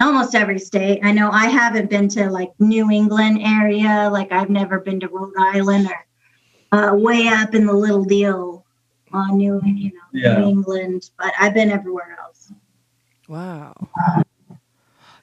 [0.00, 1.00] almost every state.
[1.02, 5.08] I know I haven't been to like New England area, like I've never been to
[5.08, 6.06] Rhode Island or
[6.72, 8.64] uh, way up in the Little Deal
[9.12, 10.38] on New, you know, Yeah.
[10.38, 12.50] New England, but I've been everywhere else.
[13.28, 13.74] Wow.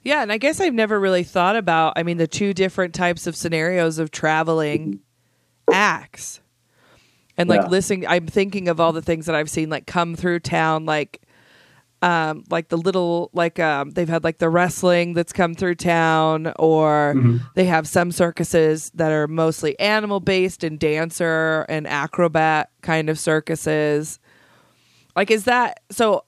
[0.02, 3.26] Yeah, and I guess I've never really thought about, I mean, the two different types
[3.26, 5.00] of scenarios of traveling
[5.70, 6.40] acts.
[7.36, 7.68] And like Yeah.
[7.68, 11.20] listening, I'm thinking of all the things that I've seen like come through town, like
[12.02, 16.52] um like the little like um they've had like the wrestling that's come through town
[16.58, 17.40] or Mhm.
[17.54, 23.18] they have some circuses that are mostly animal based and dancer and acrobat kind of
[23.18, 24.18] circuses.
[25.14, 26.24] Like is that so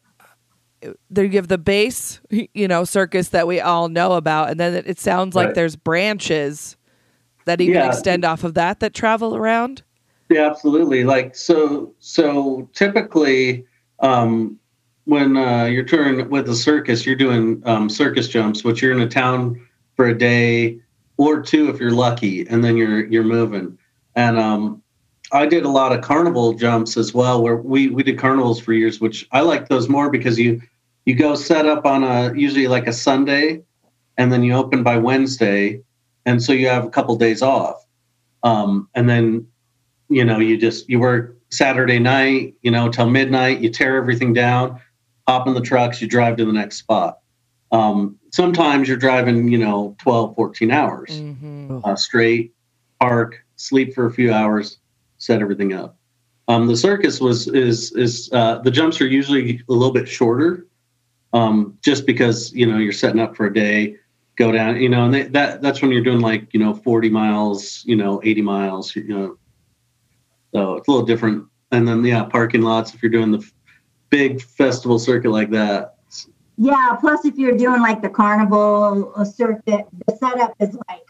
[1.11, 4.85] They give the base, you know, circus that we all know about, and then it,
[4.89, 5.55] it sounds like Right.
[5.55, 6.77] there's branches
[7.45, 7.87] that even Yeah.
[7.87, 9.85] extend off of that that travel around.
[10.29, 11.05] Yeah, absolutely.
[11.05, 13.65] Like so, so typically,
[14.01, 14.59] um,
[15.05, 19.01] when uh, you're touring with a circus, you're doing um, circus jumps, which you're in
[19.01, 20.79] a town for a day
[21.17, 23.79] or two if you're lucky, and then you're you're moving.
[24.15, 24.83] And um,
[25.33, 28.73] I did a lot of carnival jumps as well, where we we did carnivals for
[28.73, 30.61] years, which I like those more because you
[31.05, 33.63] you go set up on a usually like a Sunday,
[34.19, 35.83] and then you open by Wednesday,
[36.27, 37.85] and so you have a couple days off,
[38.43, 39.47] um, and then
[40.09, 43.61] you know you just you work Saturday night, you know, till midnight.
[43.61, 44.81] You tear everything down,
[45.29, 47.19] hop in the trucks, you drive to the next spot.
[47.71, 51.79] Um, sometimes you're driving, you know, 12, 14 hours Mm-hmm.
[51.85, 52.53] uh, straight,
[53.01, 54.79] park, sleep for a few hours,
[55.19, 55.97] set everything up.
[56.49, 60.67] Um, the circus was is is uh, the jumps are usually a little bit shorter,
[61.33, 63.97] um, just because you know you're setting up for a day,
[64.37, 67.09] go down, you know, and they, that that's when you're doing like you know 40
[67.09, 69.39] miles, you know, 80 miles, you know,
[70.55, 71.47] so it's a little different.
[71.71, 73.53] And then yeah, parking lots if you're doing the f-
[74.13, 75.97] big festival circuit like that.
[76.59, 81.01] Yeah, plus if you're doing like the carnival circuit, the setup is like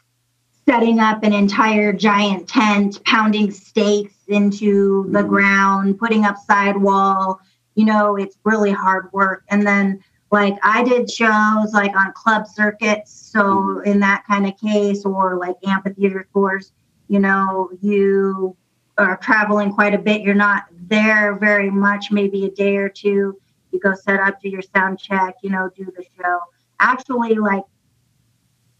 [0.65, 5.29] setting up an entire giant tent, pounding stakes into the Mhm.
[5.29, 7.41] ground, putting up sidewall.
[7.75, 9.43] You know, it's really hard work.
[9.51, 9.99] And then
[10.31, 15.37] like I did shows like on club circuits, so in that kind of case, or
[15.37, 16.73] like amphitheater tours,
[17.09, 18.57] you know, you
[18.97, 20.23] are traveling quite a bit.
[20.23, 23.38] You're not there very much, maybe a day or two
[23.73, 26.38] you go set up, do your sound check, you know, do the show.
[26.79, 27.64] Actually, like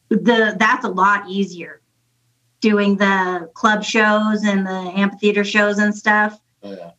[0.09, 1.81] the that's a lot easier
[2.61, 6.39] doing the club shows and the amphitheater shows and stuff.
[6.63, 6.91] Oh, yeah.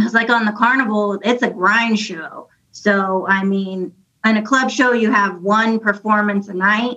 [0.00, 2.48] It's like on the carnival, it's a grind show.
[2.72, 3.92] So I mean,
[4.24, 6.96] in a club show, you have one performance a night,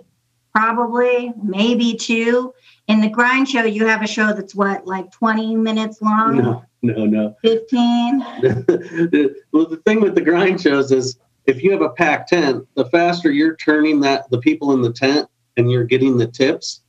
[0.54, 2.54] probably, maybe two.
[2.88, 6.66] In the grind show, you have a show that's what, like 20 minutes long, No,
[6.84, 7.36] no, no.
[7.42, 8.20] 15.
[9.52, 12.86] well, the thing with the grind shows is if you have a packed tent, the
[12.86, 16.82] faster you're turning that the people in the tent and you're getting the tips,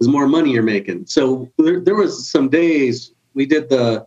[0.00, 1.06] the more money you're making.
[1.06, 4.06] So there, there was some days we did the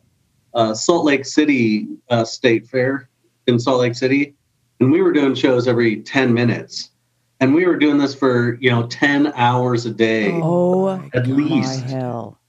[0.54, 3.10] uh, Salt Lake City uh, State Fair
[3.48, 4.36] in Salt Lake City,
[4.80, 6.92] and we were doing shows every 10 minutes,
[7.40, 11.86] and we were doing this for you know 10 hours a day Oh, at least.
[11.86, 12.40] My hell.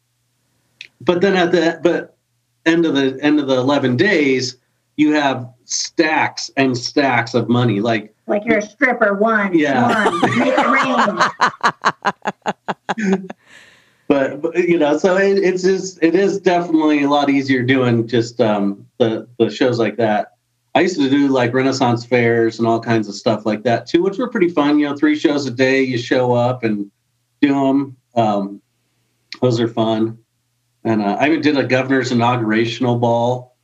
[1.01, 2.12] but then at the but
[2.67, 4.57] end of the end of the 11 days
[4.97, 10.11] you have stacks and stacks of money like Like you're a stripper, one, Yeah.
[10.11, 10.67] one, make it
[12.97, 13.27] rain.
[14.09, 18.07] but, but, you know so it, it's just it is definitely a lot easier doing
[18.07, 20.33] just um the the shows like that
[20.75, 24.03] i used to do like renaissance fairs and all kinds of stuff like that too
[24.03, 26.91] which were pretty fun you know three shows a day you show up and
[27.41, 28.61] do them um
[29.41, 30.19] those are fun
[30.85, 33.57] and uh, i even did a governor's inaugurational ball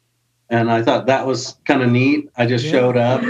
[0.50, 2.70] and i thought that was kind of neat i just Yeah.
[2.72, 3.22] showed up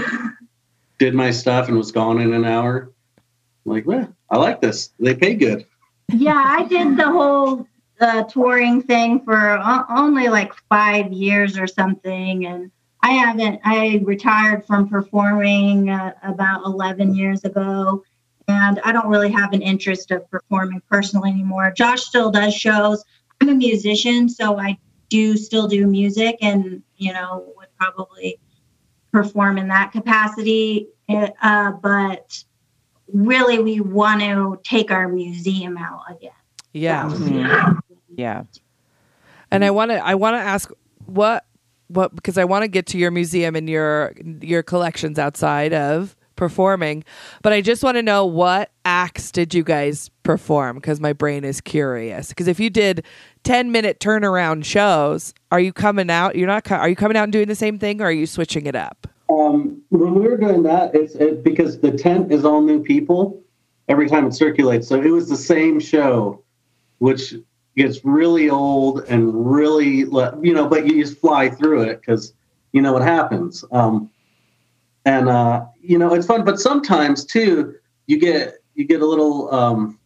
[0.97, 2.91] did my stuff and was gone in an hour
[3.65, 5.65] I'm like well i like this they pay good
[6.11, 7.67] Yeah, I did the whole
[8.01, 12.71] uh, touring thing for o- only like five years or something, and
[13.03, 13.59] I haven't.
[13.63, 18.03] I retired from performing uh, about eleven years ago,
[18.47, 21.69] and I don't really have an interest of performing personally anymore.
[21.71, 23.03] Josh still does shows.
[23.41, 24.77] I'm a musician, so I
[25.09, 28.39] do still do music, and you know would probably
[29.11, 30.87] perform in that capacity.
[31.41, 32.43] Uh, but
[33.11, 36.31] really, we want to take our museum out again.
[36.73, 37.09] Yeah.
[37.09, 37.79] Mhm.
[38.15, 38.43] Yeah.
[39.51, 40.71] And I want to I want to ask
[41.05, 41.45] what
[41.87, 46.15] what because I want to get to your museum and your your collections outside of
[46.35, 47.03] performing,
[47.41, 51.43] but I just want to know what acts did you guys perform because my brain
[51.43, 52.29] is curious.
[52.29, 53.05] Because if you did
[53.43, 57.31] 10 minute turnaround shows, are you coming out you're not are you coming out and
[57.31, 59.05] doing the same thing or are you switching it up?
[59.29, 63.39] Um, when we were doing that, it's it, because the tent is all new people
[63.89, 64.87] every time it circulates.
[64.87, 66.43] So it was the same show,
[66.97, 67.35] which
[67.77, 72.33] gets really old and really, you know, but you just fly through it because
[72.71, 73.63] you know what happens.
[73.71, 74.09] Um,
[75.05, 77.75] and uh, you know it's fun, but sometimes too,
[78.07, 79.99] you get you get a little um,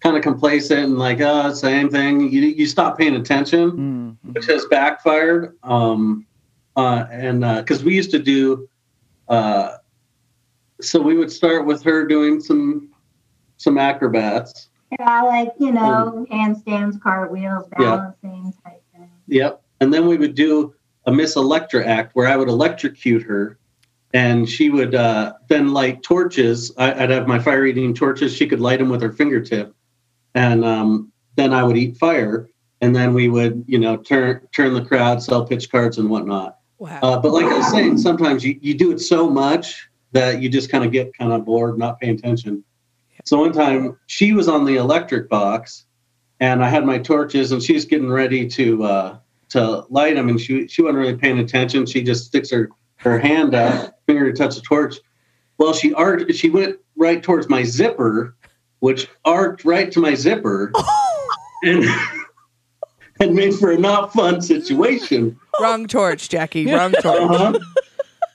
[0.00, 2.20] kind of complacent and like, oh, same thing.
[2.32, 4.32] You you stop paying attention Mhm.
[4.34, 5.56] which has backfired.
[5.64, 6.24] Um,
[6.76, 8.68] uh, and because we used to do,
[9.28, 9.78] uh,
[10.80, 12.90] so we would start with her doing some
[13.56, 14.68] some acrobats.
[14.98, 17.96] Yeah, like you know, handstands, cartwheels, Yeah.
[18.22, 19.10] balancing type thing.
[19.26, 19.62] Yep.
[19.80, 20.74] And then we would do
[21.06, 23.58] a Miss Electra act where I would electrocute her,
[24.14, 26.72] and she would uh, then light torches.
[26.78, 28.34] I, I'd have my fire eating torches.
[28.34, 29.74] She could light them with her fingertip,
[30.34, 32.48] and um, then I would eat fire.
[32.80, 36.58] And then we would, you know, turn turn the crowd, sell pitch cards and whatnot.
[36.78, 37.00] Wow.
[37.02, 40.48] Uh, but like I was saying, sometimes you, you do it so much that you
[40.48, 42.62] just kind of get kind of bored, not paying attention.
[43.24, 45.86] So one time she was on the electric box,
[46.40, 49.18] and I had my torches, and she's getting ready to uh,
[49.50, 51.86] to light them, and she she wasn't really paying attention.
[51.86, 54.96] She just sticks her her hand out, finger to touch the torch.
[55.58, 58.34] Well, she art she went right towards my zipper,
[58.80, 60.72] which arced right to my zipper
[61.62, 61.84] and
[63.20, 65.38] and made for a not fun situation.
[65.60, 66.66] Wrong torch, Jackie.
[66.72, 67.04] Wrong torch.
[67.20, 67.58] Uh-huh.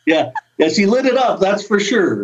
[0.05, 1.39] Yeah, yeah, she lit it up.
[1.39, 2.23] That's for sure.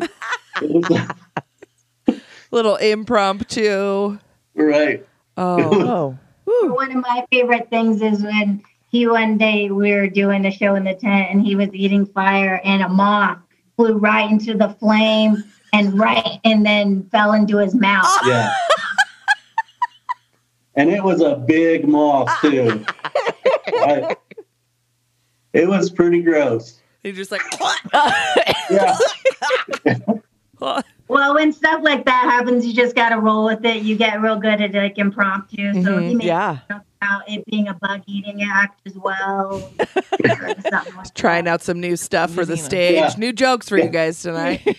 [2.52, 4.18] Little impromptu.
[4.56, 5.06] right.
[5.38, 6.18] Oh,
[6.48, 8.64] Oh, One of my favorite things is when
[8.96, 12.06] he one day we were doing a show in the tent and he was eating
[12.06, 13.40] fire and a moth
[13.76, 15.44] flew right into the flame
[15.74, 18.08] and right and then fell into his mouth.
[18.26, 18.54] Yeah.
[20.76, 22.86] and it was a big moth too.
[23.68, 24.16] I-
[25.52, 26.82] it was pretty gross.
[27.04, 27.42] he just like.
[27.60, 27.80] What?
[28.70, 28.98] Yeah.
[31.08, 33.84] Well, when stuff like that happens, you just got to roll with it.
[33.84, 35.74] You get real good at like impromptu.
[35.84, 36.08] So Mhm.
[36.10, 36.58] he made yeah.
[36.70, 39.60] a joke about it being a bug eating act as well.
[39.80, 41.52] Something like Trying that.
[41.52, 42.96] out some new stuff for the stage.
[42.96, 43.14] Yeah.
[43.18, 44.62] New jokes for you guys tonight.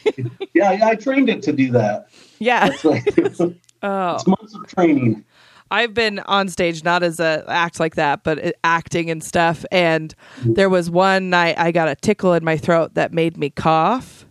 [0.55, 2.09] Yeah, yeah, I trained it to do that.
[2.39, 2.69] Yeah.
[2.73, 3.25] It's like oh.
[3.27, 3.41] it's
[3.83, 5.23] Oh, months of training.
[5.71, 9.67] I've been on stage not as a act like that, but acting and stuff.
[9.71, 10.55] And mm.
[10.55, 14.26] there was one night I got a tickle in my throat that made me cough.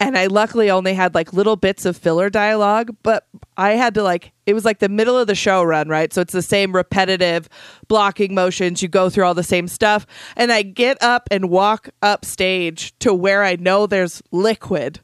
[0.00, 3.26] And I luckily only had like little bits of filler dialogue, but
[3.56, 6.12] I had to like, it was like the middle of the show run, right?
[6.12, 7.48] So it's the same repetitive
[7.86, 8.82] blocking motions.
[8.82, 10.06] You go through all the same stuff.
[10.36, 15.00] And I get up and walk up stage to where I know there's liquid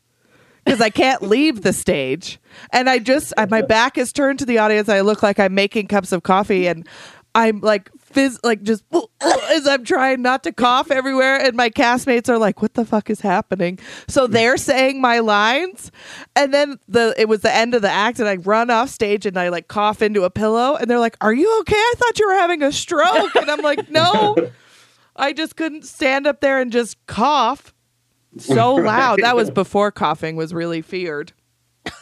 [0.65, 2.41] because I can't leave the stage.
[2.73, 4.89] And I just, I, my back is turned to the audience.
[4.89, 6.87] I look like I'm making cups of coffee and
[7.35, 8.85] I'm like, fizz, like just
[9.21, 11.37] as I'm trying not to cough everywhere.
[11.37, 13.79] And my castmates are like, what the fuck is happening?
[14.09, 15.91] So they're saying my lines.
[16.37, 19.27] And then the, it was the end of the act and I run off stage
[19.27, 21.75] and I like cough into a pillow and they're like, are you okay?
[21.77, 23.35] I thought you were having a stroke.
[23.37, 24.37] And I'm like, no,
[25.17, 27.75] I just couldn't stand up there and just cough
[28.39, 29.21] so loud.
[29.21, 31.33] That was before coughing was really feared.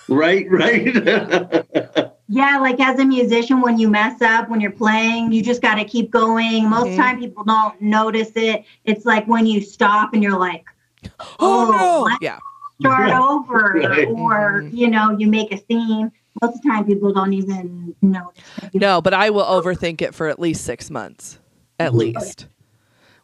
[0.09, 2.13] Right, right.
[2.29, 5.77] Yeah, like as a musician, when you mess up when you're playing, you just got
[5.77, 6.69] to keep going.
[6.69, 6.97] Most Mhm.
[6.97, 8.65] time, people don't notice it.
[8.85, 10.65] It's like when you stop and you're like,
[11.21, 12.19] Oh, Oh, no.
[12.21, 12.39] Yeah.
[12.81, 14.07] start over, Right.
[14.09, 14.77] or Mhm.
[14.77, 16.13] you know, you make a scene.
[16.43, 18.45] Most of the time, people don't even notice.
[18.75, 21.39] No, but I will overthink it for at least six months.
[21.81, 21.97] At Mhm.
[21.99, 22.47] least.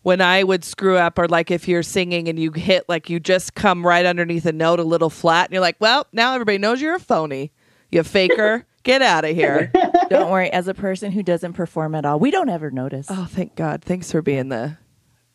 [0.02, 3.20] When I would screw up, or like if you're singing and you hit, like you
[3.20, 6.58] just come right underneath a note a little flat, and you're like, well, now everybody
[6.58, 7.52] knows you're a phony.
[7.90, 8.64] You faker.
[8.84, 9.72] Get out of here.
[10.10, 10.50] Don't worry.
[10.52, 13.06] As a person who doesn't perform at all, we don't ever notice.
[13.10, 13.82] Oh, thank God.
[13.82, 14.76] Thanks for being the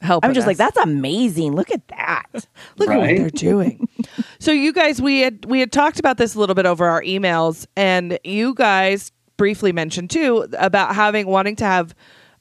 [0.02, 0.24] help.
[0.24, 1.54] I'm just like, that's amazing.
[1.56, 2.26] Look at that.
[2.78, 3.90] Look at what they're doing.
[4.40, 7.02] so you guys, we had we had talked about this a little bit over our
[7.02, 11.96] emails, and you guys briefly mentioned too about having wanting to have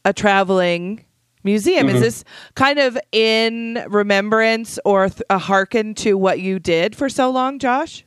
[0.04, 1.04] a traveling
[1.44, 1.88] museum.
[1.88, 2.00] Is Mhm.
[2.00, 7.30] this kind of in remembrance or th- a hearken to what you did for so
[7.30, 8.04] long, Josh?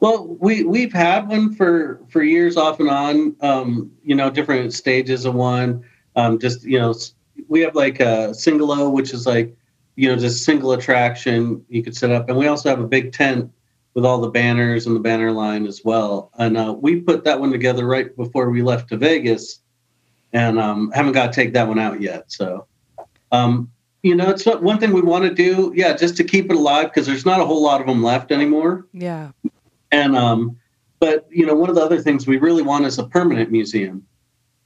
[0.00, 3.36] Well, we we've had one for for years off and on.
[3.40, 5.84] Um, you know, different stages of one.
[6.16, 6.94] Um, just you know,
[7.48, 9.54] we have like a single O, which is like
[9.96, 13.12] you know just single attraction you could set up, and we also have a big
[13.12, 13.52] tent
[13.92, 16.30] with all the banners and the banner line as well.
[16.38, 19.60] And uh, we put that one together right before we left to Vegas,
[20.32, 22.32] and um, haven't got to take that one out yet.
[22.32, 22.66] So,
[23.32, 23.70] um,
[24.02, 25.74] you know, it's one thing we want to do.
[25.76, 28.32] Yeah, just to keep it alive because there's not a whole lot of them left
[28.32, 28.86] anymore.
[28.94, 29.32] Yeah.
[29.92, 30.56] And um,
[31.00, 34.06] but you know, one of the other things we really want is a permanent museum,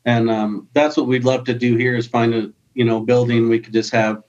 [0.04, 3.48] and um, that's what we'd love to do here is find a you know building
[3.48, 4.22] we could just have,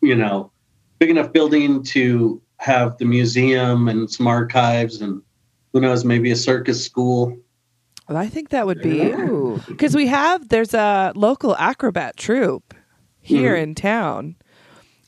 [0.00, 0.50] you know,
[0.98, 5.20] big enough building to have the museum and some archives and
[5.72, 7.36] who knows maybe a circus school.
[8.08, 9.62] Well, I think that would be Ooh.
[9.66, 12.74] because we have there's a local acrobat troupe
[13.20, 13.62] here Mhm.
[13.62, 14.36] in town,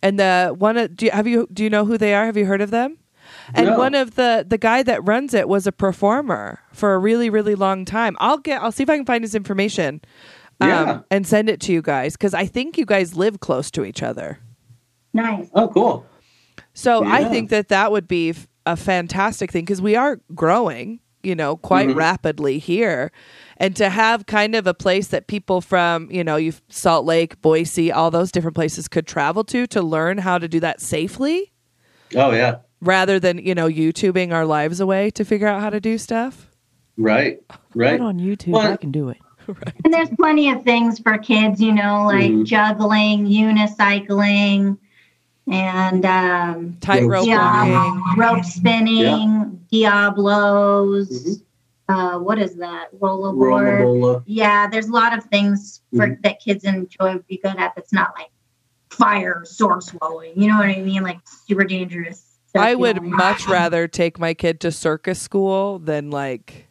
[0.02, 2.26] and the one do you, have you do you know who they are?
[2.26, 2.98] Have you heard of them?
[3.54, 3.78] And No.
[3.78, 7.54] one of the the guy that runs it was a performer for a really really
[7.54, 8.16] long time.
[8.20, 10.00] I'll get I'll see if I can find his information,
[10.60, 11.00] um, Yeah.
[11.10, 14.02] and send it to you guys because I think you guys live close to each
[14.02, 14.38] other.
[15.14, 15.48] Nice.
[15.54, 16.04] Oh, cool.
[16.74, 21.00] So I think that that would be f- a fantastic thing because we are growing,
[21.22, 21.94] you know, quite Mhm.
[21.96, 23.12] rapidly here.
[23.56, 27.40] And to have kind of a place that people from, you know, you Salt Lake,
[27.40, 31.52] Boise, all those different places could travel to to learn how to do that safely
[32.14, 35.80] Oh yeah, rather than, you know, YouTubing our lives away to figure out how to
[35.80, 36.48] do stuff.
[36.96, 37.40] right,
[37.74, 37.98] right.
[37.98, 38.48] Put on YouTube.
[38.52, 39.18] Well- I can do it.
[39.84, 42.44] And there's plenty of things for kids, you know, like Mhm.
[42.46, 44.76] juggling, unicycling,
[45.46, 51.42] and um, Tightrope yeah, rope spinning, Diablos.
[51.88, 52.88] Uh, what is that?
[52.98, 53.80] Rollerboard.
[53.80, 54.22] Rollerbola.
[54.26, 56.22] Yeah, there's a lot of things for Mhm.
[56.22, 57.74] that kids enjoy would be good at.
[57.76, 58.30] That's not like
[58.90, 60.32] fire, sword swallowing.
[60.34, 61.04] You know what I mean?
[61.04, 62.24] Like super dangerous.
[62.56, 63.08] Stuff, I would know?
[63.10, 66.66] much rather take my kid to circus school than like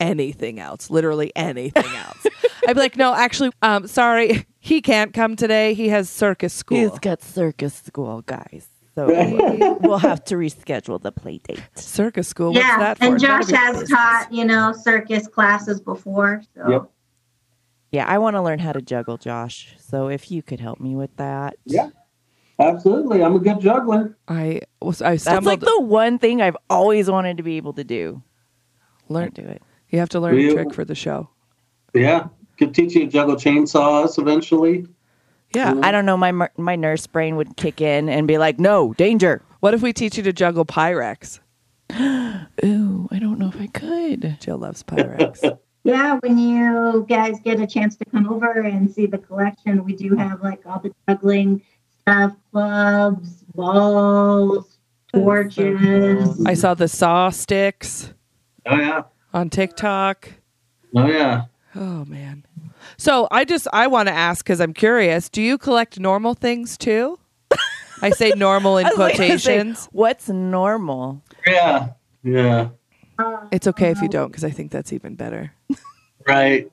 [0.00, 2.26] anything else, literally anything else.
[2.66, 5.74] I'd be like, no, actually, um, sorry, he can't come today.
[5.74, 6.78] He has circus school.
[6.78, 8.66] He's got circus school, guys.
[8.94, 9.06] So
[9.82, 11.60] we'll have to reschedule the play date.
[11.74, 12.52] circus school.
[12.52, 13.90] What's yeah, that and It's Josh has business.
[13.90, 16.42] taught you know circus classes before.
[16.54, 16.90] So Yep.
[17.90, 19.74] Yeah, I want to learn how to juggle, Josh.
[19.78, 21.56] So if you could help me with that.
[21.64, 21.90] Yeah.
[22.58, 23.22] Absolutely.
[23.22, 24.16] I'm a good juggler.
[24.28, 25.02] I was.
[25.02, 28.22] I That's like the one thing I've always wanted to be able to do.
[29.08, 29.24] learn.
[29.24, 29.62] Can't do it.
[29.90, 31.28] You have to learn a trick for the show.
[31.94, 32.28] Yeah.
[32.58, 34.86] Could teach you to juggle chainsaws eventually.
[35.54, 35.74] Yeah.
[35.82, 36.16] I don't know.
[36.16, 39.92] My my nurse brain would kick in and be like, "No, danger." What if we
[39.92, 41.40] teach you to juggle Pyrex?
[41.92, 44.36] Ooh, I don't know if I could.
[44.40, 45.58] Jill loves Pyrex.
[45.84, 49.94] yeah, when you guys get a chance to come over and see the collection, we
[49.94, 51.62] do have like all the juggling
[52.06, 54.78] stuff, clubs, balls,
[55.14, 56.44] torches.
[56.46, 58.12] I saw the saw sticks
[58.66, 59.02] Oh yeah.
[59.32, 60.30] on TikTok.
[60.96, 61.44] Oh yeah.
[61.74, 62.44] Oh man.
[62.96, 65.28] So I just I want to ask because I'm curious.
[65.28, 67.18] Do you collect normal things too?
[68.02, 69.88] I say normal in I was like say, quotations.
[69.92, 71.22] What's normal?
[71.46, 71.90] Yeah.
[72.22, 72.68] Yeah.
[73.52, 75.52] It's okay if you don't because I think that's even better.
[76.26, 76.70] Right.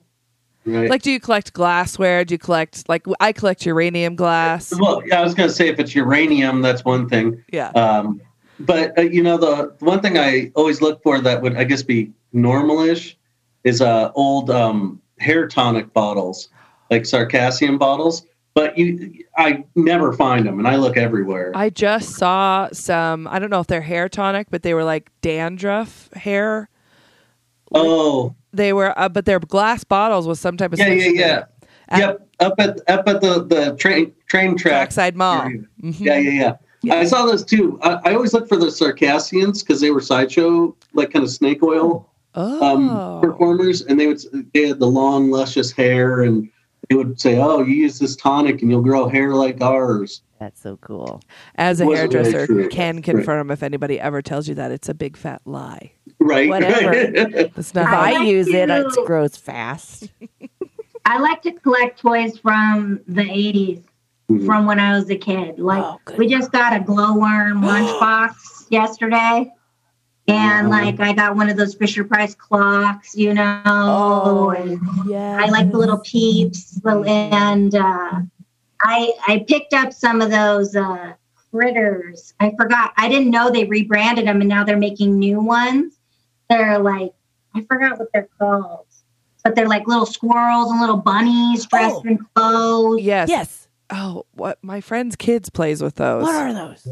[0.64, 0.88] Right.
[0.88, 2.24] Like, do you collect glassware?
[2.24, 4.72] Do you collect like I collect uranium glass?
[4.78, 7.42] well, yeah, I was going to say if it's uranium, that's one thing.
[7.52, 7.70] Yeah.
[7.70, 8.20] Um,
[8.60, 11.82] but uh, you know, the one thing I always look for that would I guess
[11.82, 13.16] be normalish
[13.64, 16.48] is uh, old um, hair tonic bottles,
[16.90, 18.26] like Circassian bottles.
[18.54, 21.52] But you, I never find them, and I look everywhere.
[21.54, 23.26] I just saw some.
[23.26, 26.68] I don't know if they're hair tonic, but they were like dandruff hair.
[27.74, 31.44] oh, They were, uh, but they're glass bottles with some type of yeah, yeah, yeah.
[31.88, 34.72] At yep, up at up at the the train train track.
[34.90, 35.42] Trackside Mall.
[35.42, 35.60] area.
[35.82, 36.00] Mhm.
[36.00, 36.52] Yeah, yeah, yeah.
[36.84, 36.94] Yeah.
[36.96, 37.78] I saw those too.
[37.82, 41.62] I, I always look for the Circassians because they were sideshow, like kind of snake
[41.62, 44.20] oil Oh, um, performers, and they would
[44.54, 46.48] they had the long, luscious hair, and
[46.88, 50.60] they would say, "Oh, you use this tonic, and you'll grow hair like ours." That's
[50.60, 51.20] so cool.
[51.56, 52.68] as a wasn't really hairdresser, true.
[52.70, 53.04] can Right.
[53.04, 55.92] confirm if anybody ever tells you that it's a big fat lie.
[56.22, 56.48] Right?
[56.48, 57.10] Whatever.
[57.52, 57.86] That's If not.
[57.88, 60.08] I I like use it, to- it grows fast.
[61.04, 63.82] I like to collect toys from the 80s,
[64.30, 64.46] Mhm.
[64.46, 65.58] from when I was a kid.
[65.58, 69.52] Like, Oh, we just got a glowworm lunchbox yesterday.
[70.28, 70.80] And, Wow.
[70.84, 74.54] like, I got one of those Fisher Price clocks, you know.
[74.56, 75.38] and yeah.
[75.42, 76.80] I like the little peeps.
[76.86, 78.20] And uh,
[78.84, 81.14] I, I picked up some of those uh,
[81.50, 82.34] critters.
[82.38, 82.92] I forgot.
[82.96, 85.94] I didn't know they rebranded them, and now they're making new ones.
[86.56, 87.12] They're like,
[87.54, 88.86] I forgot what they're called.
[89.44, 92.08] But they're like little squirrels and little bunnies dressed Oh.
[92.08, 93.00] in clothes.
[93.02, 93.28] yes.
[93.28, 93.68] Yes.
[93.90, 96.22] Oh, what my friend's kids plays with those.
[96.22, 96.86] What are those?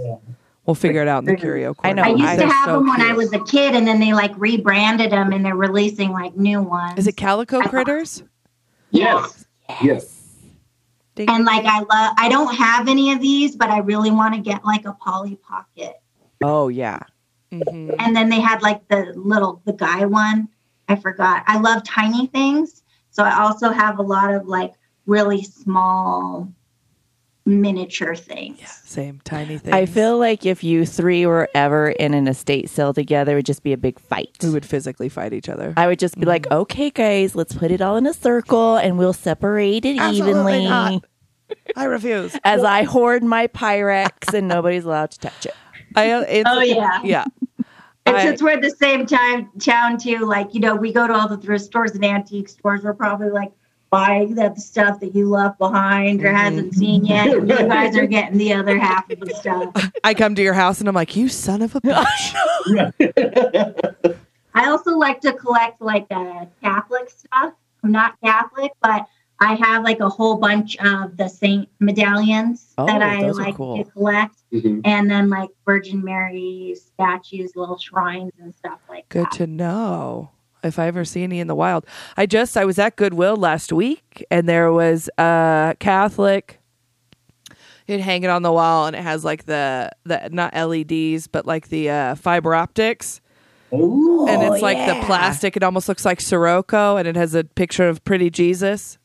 [0.67, 2.03] We'll figure it out in the curio I know.
[2.03, 4.13] I used I- to have so them when I was a kid, and then they
[4.13, 6.99] like rebranded them, and they're releasing like new ones.
[6.99, 8.23] Is it calico critters?
[8.91, 9.47] Yes.
[9.83, 10.27] Yes.
[11.15, 11.65] Ding, And like.
[11.65, 14.85] I love, I don't have any of these, but I really want to get like
[14.87, 15.95] a Polly Pocket.
[16.43, 17.01] Oh yeah.
[17.53, 17.97] Mhm.
[17.99, 20.49] And then they had like the little the guy one.
[20.89, 21.45] I forgot.
[21.47, 24.73] I love tiny things, so I also have a lot of like
[25.07, 26.49] really small
[27.47, 28.59] miniature things.
[28.61, 29.73] Yeah, same tiny thing.
[29.73, 33.47] I feel like if you three were ever in an estate sale together, it would
[33.47, 34.37] just be a big fight.
[34.43, 35.73] we would physically fight each other.
[35.77, 38.99] I would just be like, okay, guys, let's put it all in a circle and
[38.99, 40.31] we'll separate it Absolutely
[40.65, 40.65] evenly.
[40.69, 41.05] not.
[41.77, 42.37] I refuse.
[42.45, 45.55] As I hoard my Pyrex and nobody's allowed to touch it.
[45.97, 47.01] I uh, it's, Oh yeah.
[47.03, 47.25] yeah.
[48.07, 51.07] And I- since we're at the same time town too, like you know, we go
[51.07, 52.83] to all the thrift stores and antique stores.
[52.83, 53.53] We're probably like
[53.91, 57.27] buying that stuff that you left behind or hasn't seen yet.
[57.29, 59.91] And you guys are getting the other half of the stuff.
[60.05, 62.35] I come to your house and I'm like, you son of a bitch.
[64.55, 67.53] I also like to collect like uh, Catholic stuff.
[67.83, 69.07] I'm not Catholic, but
[69.43, 73.83] I have like a whole bunch of the saint medallions Oh, that I like cool.
[73.83, 74.83] to collect, Mhm.
[74.85, 79.31] and then like Virgin Mary statues, little shrines, and stuff like Good that.
[79.33, 80.31] Good to know.
[80.63, 81.87] If I ever see any in the wild,
[82.19, 86.59] I just I was at Goodwill last week and there was a Catholic.
[87.87, 91.69] It hanging on the wall and it has like the the not LEDs but like
[91.71, 93.21] the uh, fiber optics
[93.73, 95.01] Oh, and it's like yeah.
[95.01, 95.57] the plastic.
[95.57, 98.99] It almost looks like Sirocco and it has a picture of pretty Jesus.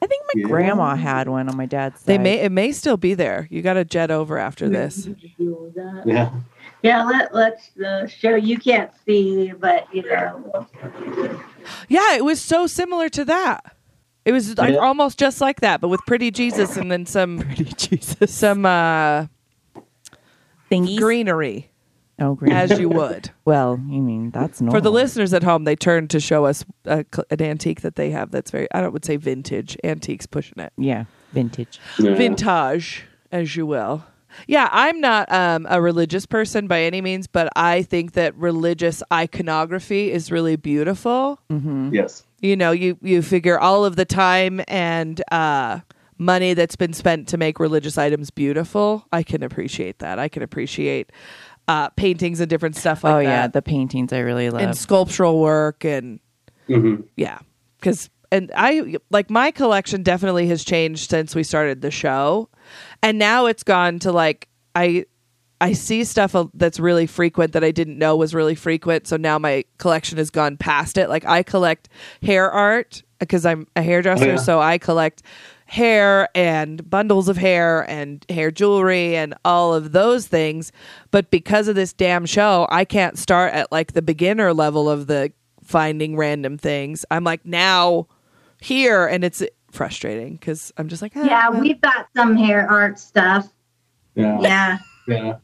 [0.00, 0.46] I think my Yeah.
[0.46, 2.06] grandma had one on my dad's side.
[2.06, 3.48] They may it may still be there.
[3.50, 5.08] You got to jet over after this.
[6.04, 6.30] yeah.
[6.82, 8.36] Yeah, let, let's uh, show.
[8.36, 10.66] You can't see, but you know.
[11.88, 13.74] Yeah, it was so similar to that.
[14.24, 14.78] It was like Yeah.
[14.80, 18.32] almost just like that, but with pretty Jesus and then some Pretty Jesus.
[18.32, 19.26] some uh
[20.70, 20.98] Thingies.
[20.98, 21.67] greenery.
[22.20, 22.52] Oh, great.
[22.52, 23.30] as you would.
[23.44, 24.76] well, you mean that's normal.
[24.76, 28.10] For the listeners at home, they turn to show us a, an antique that they
[28.10, 29.76] have that's very, I don't would say vintage.
[29.84, 30.72] Antiques pushing it.
[30.76, 31.80] Yeah, vintage.
[31.98, 32.14] Yeah.
[32.14, 34.04] Vintage, as you will.
[34.46, 39.02] Yeah, I'm not um, a religious person by any means, but I think that religious
[39.12, 41.40] iconography is really beautiful.
[41.48, 42.24] Yes.
[42.40, 45.80] You know, you you figure all of the time and uh,
[46.18, 49.06] money that's been spent to make religious items beautiful.
[49.12, 50.18] I can appreciate that.
[50.18, 51.10] I can appreciate
[51.68, 53.22] uh, paintings and different stuff like oh that.
[53.24, 54.62] yeah, the paintings I really love.
[54.62, 56.18] and sculptural work and
[56.66, 57.38] hmm yeah
[57.78, 62.48] because and i like my collection definitely has changed since we started the show
[63.02, 65.04] and now it's gone to like i
[65.60, 69.38] i see stuff that's really frequent that i didn't know was really frequent so now
[69.38, 71.88] my collection has gone past it like i collect
[72.22, 74.36] hair art because i'm a hairdresser Oh, yeah.
[74.36, 75.22] so i collect
[75.68, 80.72] hair and bundles of hair and hair jewelry and all of those things
[81.10, 85.06] but because of this damn show i can't start at like the beginner level of
[85.08, 85.30] the
[85.62, 88.06] finding random things i'm like now
[88.62, 91.60] here and it's frustrating because i'm just like ah, Yeah, well.
[91.60, 93.48] we've got some hair art stuff.
[94.14, 94.40] Yeah.
[94.40, 94.78] Yeah.
[95.06, 95.34] Yeah.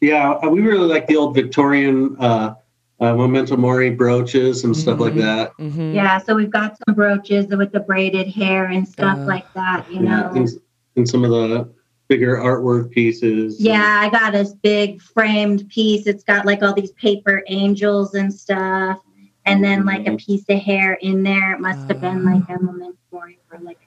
[0.00, 0.46] Yeah.
[0.48, 2.54] We really like the old Victorian uh,
[3.00, 5.18] uh, memento mori brooches and stuff like Mhm.
[5.18, 5.56] that.
[5.58, 5.94] Mhm.
[5.94, 6.18] Yeah.
[6.18, 10.02] So we've got some brooches with the braided hair and stuff Uh, like that, you
[10.02, 10.22] Yeah.
[10.22, 10.32] know.
[10.34, 10.48] And,
[10.96, 11.68] and some of the
[12.08, 13.60] bigger artwork pieces.
[13.60, 16.06] Yeah, I got this big framed piece.
[16.06, 18.98] It's got like all these paper angels and stuff,
[19.44, 20.14] and then like Mm-hmm.
[20.14, 21.52] a piece of hair in there.
[21.52, 23.78] It must have been like a memento mori for like.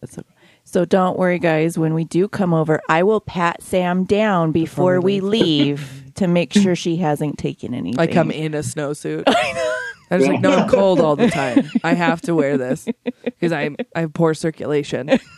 [0.00, 0.26] That's okay.
[0.64, 1.78] So don't worry, guys.
[1.78, 6.02] When we do come over, I will pat Sam down before, Before we we leave
[6.14, 8.00] to make sure she hasn't taken anything.
[8.00, 11.94] i come in a snowsuit i was like no i'm cold all the time i
[11.94, 12.86] have to wear this
[13.24, 15.18] because i'm i have poor circulation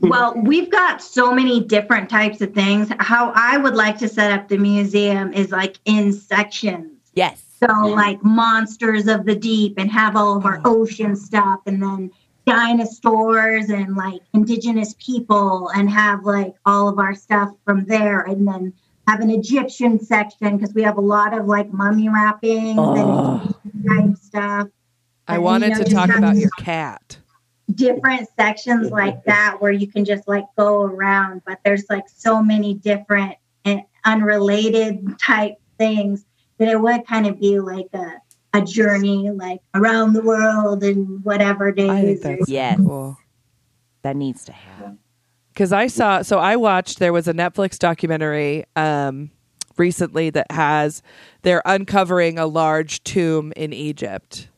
[0.00, 2.88] Well, we've got so many different types of things.
[2.98, 6.92] How I would like to set up the museum is like in sections.
[7.14, 7.42] Yes.
[7.60, 12.10] So like monsters of the deep and have all of our ocean stuff and then
[12.46, 18.46] dinosaurs and like indigenous people and have like all of our stuff from there and
[18.46, 18.72] then
[19.06, 23.54] have an Egyptian section because we have a lot of like mummy wrappings Oh.
[23.64, 24.68] and type stuff.
[25.28, 27.18] i And, wanted you know, to talk about your cat
[27.74, 32.40] different sections like that where you can just like go around but there's like so
[32.42, 33.34] many different
[33.64, 36.24] and unrelated type things
[36.58, 38.12] that it would kind of be like a
[38.54, 42.78] a journey like around the world and whatever days i think that's Yes.
[42.78, 43.18] cool
[44.02, 44.98] That needs to happen.
[45.56, 49.30] Because I saw so I watched there was a Netflix documentary um
[49.78, 51.02] recently that has
[51.42, 54.48] they're uncovering a large tomb in Egypt.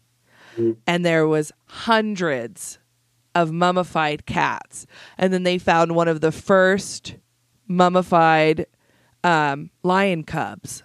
[0.89, 2.81] And there was hundreds
[3.33, 4.87] of mummified cats.
[5.17, 7.15] And then they found one of the first
[7.69, 8.67] mummified
[9.23, 10.83] um, lion cubs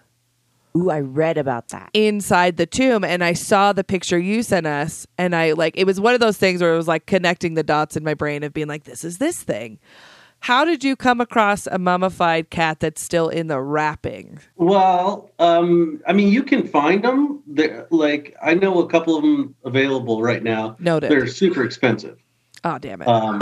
[0.76, 1.89] Ooh, I read about that.
[1.93, 5.86] inside the tomb and I saw the picture you sent us and I like it
[5.86, 8.43] was one of those things where it was like connecting the dots in my brain
[8.43, 9.80] of being like this is this thing.
[10.39, 14.39] How did you come across a mummified cat that's still in the wrapping?
[14.57, 17.41] Well, um, I mean, you can find them.
[17.47, 20.76] They're, like, I know a couple of them available right now.
[20.80, 21.09] Noted.
[21.09, 22.19] They're super expensive.
[22.65, 23.07] Oh damn it.
[23.07, 23.39] Um,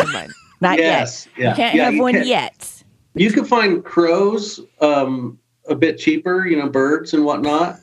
[0.62, 1.26] Not yes.
[1.26, 1.38] yet.
[1.38, 1.50] Yeah.
[1.50, 2.84] You can't yeah, have you one can- yet.
[3.16, 5.40] You can find crows um,
[5.72, 7.80] a bit cheaper, you know, birds and whatnot.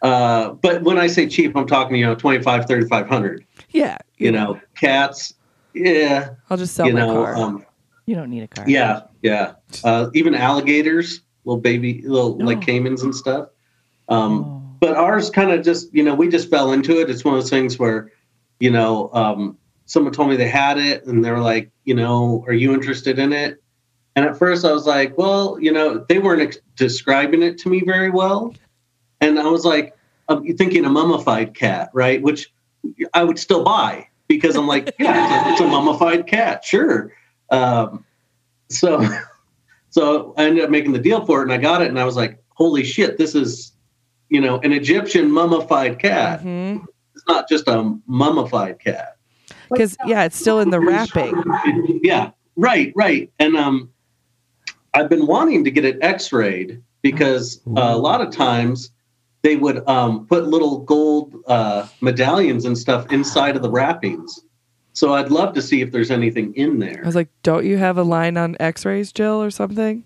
[0.00, 3.96] Uh, but when I say cheap, I'm talking, you know, 25, 3500 Yeah.
[4.18, 5.34] You know, cats,
[5.74, 7.36] yeah, I'll just sell you my know, car.
[7.36, 7.66] um,
[8.06, 8.64] You don't need a car.
[8.68, 9.54] yeah, yeah.
[9.82, 12.60] Uh, even alligators, little baby, little like Oh.
[12.60, 13.48] caimans and stuff.
[14.08, 14.62] Um, Oh.
[14.80, 17.40] but ours kind of just you know we just fell into it it's one of
[17.40, 18.12] those things where
[18.60, 19.56] you know um,
[19.86, 23.18] someone told me they had it and they were like you know are you interested
[23.18, 23.62] in it
[24.16, 27.68] and at first i was like well you know they weren't ex- describing it to
[27.68, 28.54] me very well
[29.20, 29.96] and i was like
[30.28, 32.52] i'm thinking a mummified cat right which
[33.12, 37.12] i would still buy because i'm like yeah it's a, it's a mummified cat sure
[37.50, 38.04] um,
[38.68, 39.06] so
[39.90, 42.04] so i ended up making the deal for it and i got it and i
[42.04, 43.74] was like holy shit this is
[44.34, 46.40] you know, an Egyptian mummified cat.
[46.40, 46.78] hmm
[47.14, 49.16] It's not just a mummified cat.
[49.70, 51.40] Because yeah, it's still in the wrapping.
[52.02, 53.32] Yeah, right, right.
[53.38, 53.90] And um,
[54.94, 58.90] I've been wanting to get it X-rayed because uh, a lot of times
[59.42, 64.40] they would um, put little gold uh, medallions and stuff inside of the wrappings.
[64.94, 67.00] So I'd love to see if there's anything in there.
[67.02, 70.04] I was like, don't you have a line on X-rays, Jill, or something?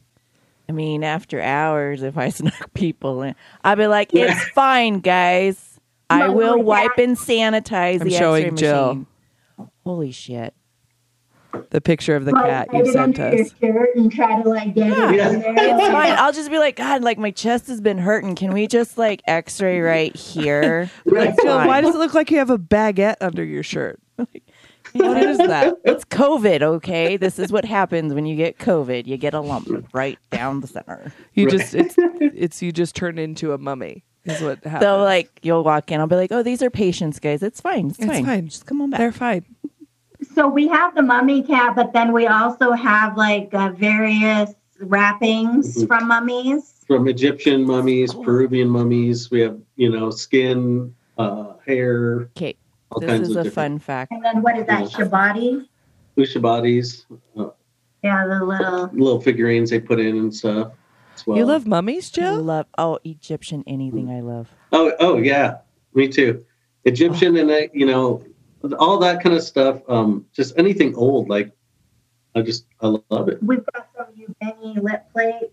[0.69, 3.35] I mean, after hours, if I snuck people in,
[3.65, 5.79] I'd be like, "It's fine, guys.
[6.11, 8.87] I will wipe and sanitize I'm the showing X-ray Jill.
[8.95, 9.07] machine."
[9.85, 10.55] Holy shit!
[11.71, 13.55] The picture of the Like, cat you it sent us.
[13.63, 15.31] and try to like get it Yeah.
[15.31, 15.55] in there.
[15.57, 16.13] It's fine.
[16.19, 18.35] I'll just be like, God, like my chest has been hurting.
[18.35, 20.91] Can we just like X-ray right here?
[21.07, 21.31] Right.
[21.31, 23.99] It's why does it look like you have a baguette under your shirt?
[24.17, 25.75] what is that?
[25.85, 27.17] It's COVID, okay?
[27.17, 29.07] This is what happens when you get COVID.
[29.07, 31.13] You get a lump right down the center.
[31.35, 31.59] You Right.
[31.59, 34.05] just it's it's you just turn into a mummy.
[34.25, 34.83] Is what happens.
[34.83, 37.43] So like you'll walk in, I'll be like, Oh, these are patients, guys.
[37.43, 37.89] It's fine.
[37.91, 38.25] It's, It's fine.
[38.27, 38.49] fine.
[38.49, 38.99] Just come on back.
[38.99, 39.45] they're fine.
[40.39, 45.75] So we have the mummy cat, but then we also have like uh, various wrappings
[45.83, 45.89] Mhm.
[45.89, 46.77] from mummies.
[46.87, 52.57] From Egyptian mummies, Peruvian mummies, we have you know skin, uh, hair, Okay.
[52.93, 54.13] all This kinds is of a different fun fact.
[54.13, 55.67] And then what is that, Shabti?
[56.17, 57.05] Ushabtis,
[57.37, 57.51] uh,
[58.05, 58.91] Yeah, the little.
[58.93, 60.71] little figurines they put in and stuff.
[61.17, 61.37] As well.
[61.39, 62.43] You love mummies, I Jill?
[62.45, 64.55] love oh Egyptian anything I love.
[64.71, 65.57] Oh, oh yeah,
[65.95, 66.45] me too.
[66.85, 68.23] Egyptian and I, you know,
[68.79, 69.81] all that kind of stuff.
[69.89, 71.53] Um, just anything old, like
[72.35, 73.43] I just I love it.
[73.43, 75.53] We've got some Ubangi lip plates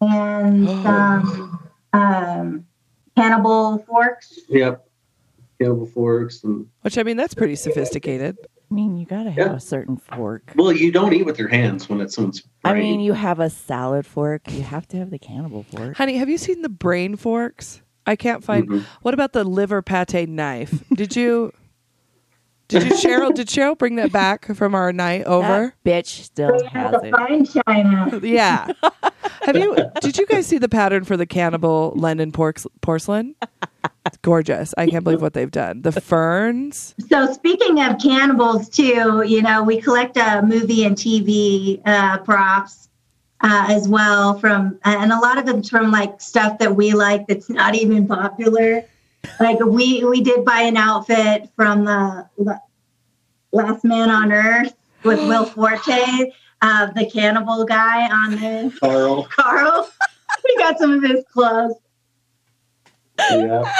[0.00, 1.60] and some
[1.92, 2.66] um,
[3.16, 4.38] cannibal forks.
[4.48, 4.86] Yep,
[5.60, 8.36] cannibal forks and Which I mean, that's pretty sophisticated.
[8.70, 9.54] I mean, you gotta have Yeah.
[9.54, 10.52] a certain fork.
[10.56, 12.42] well, you don't eat with your hands when it's someone's.
[12.64, 14.42] I mean, you have a salad fork.
[14.50, 15.96] You have to have the cannibal fork.
[15.96, 17.80] Honey, have you seen the brain forks?
[18.08, 18.68] I can't find.
[18.68, 18.84] Mhm.
[19.02, 20.82] What about the liver pate knife?
[20.94, 21.52] Did you?
[22.68, 23.32] Did you Cheryl?
[23.32, 25.74] Did Cheryl bring that back from our night over?
[25.84, 27.10] That bitch still We has it.
[27.12, 28.20] fine china.
[28.22, 28.66] Yeah.
[29.42, 29.76] Have you?
[30.00, 33.34] Did you guys see the pattern for the cannibal London porks, porcelain?
[34.04, 34.74] It's gorgeous.
[34.76, 35.82] I can't believe what they've done.
[35.82, 36.94] The ferns.
[37.08, 42.88] So speaking of cannibals, too, you know, we collect uh, movie and TV uh, props
[43.42, 47.26] uh, as well from, and a lot of it's from like stuff that we like
[47.28, 48.84] that's not even popular.
[49.40, 52.28] Like we we did buy an outfit from the
[53.52, 59.24] Last Man on Earth with Will Forte, uh, the cannibal guy on the Carl.
[59.30, 59.88] Carl.
[60.44, 61.74] we got some of his clothes.
[63.18, 63.72] Yeah.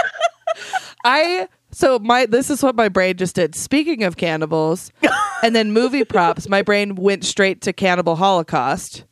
[1.04, 3.54] I so my this is what my brain just did.
[3.54, 4.90] Speaking of cannibals
[5.42, 9.04] and then movie props, my brain went straight to Cannibal Holocaust.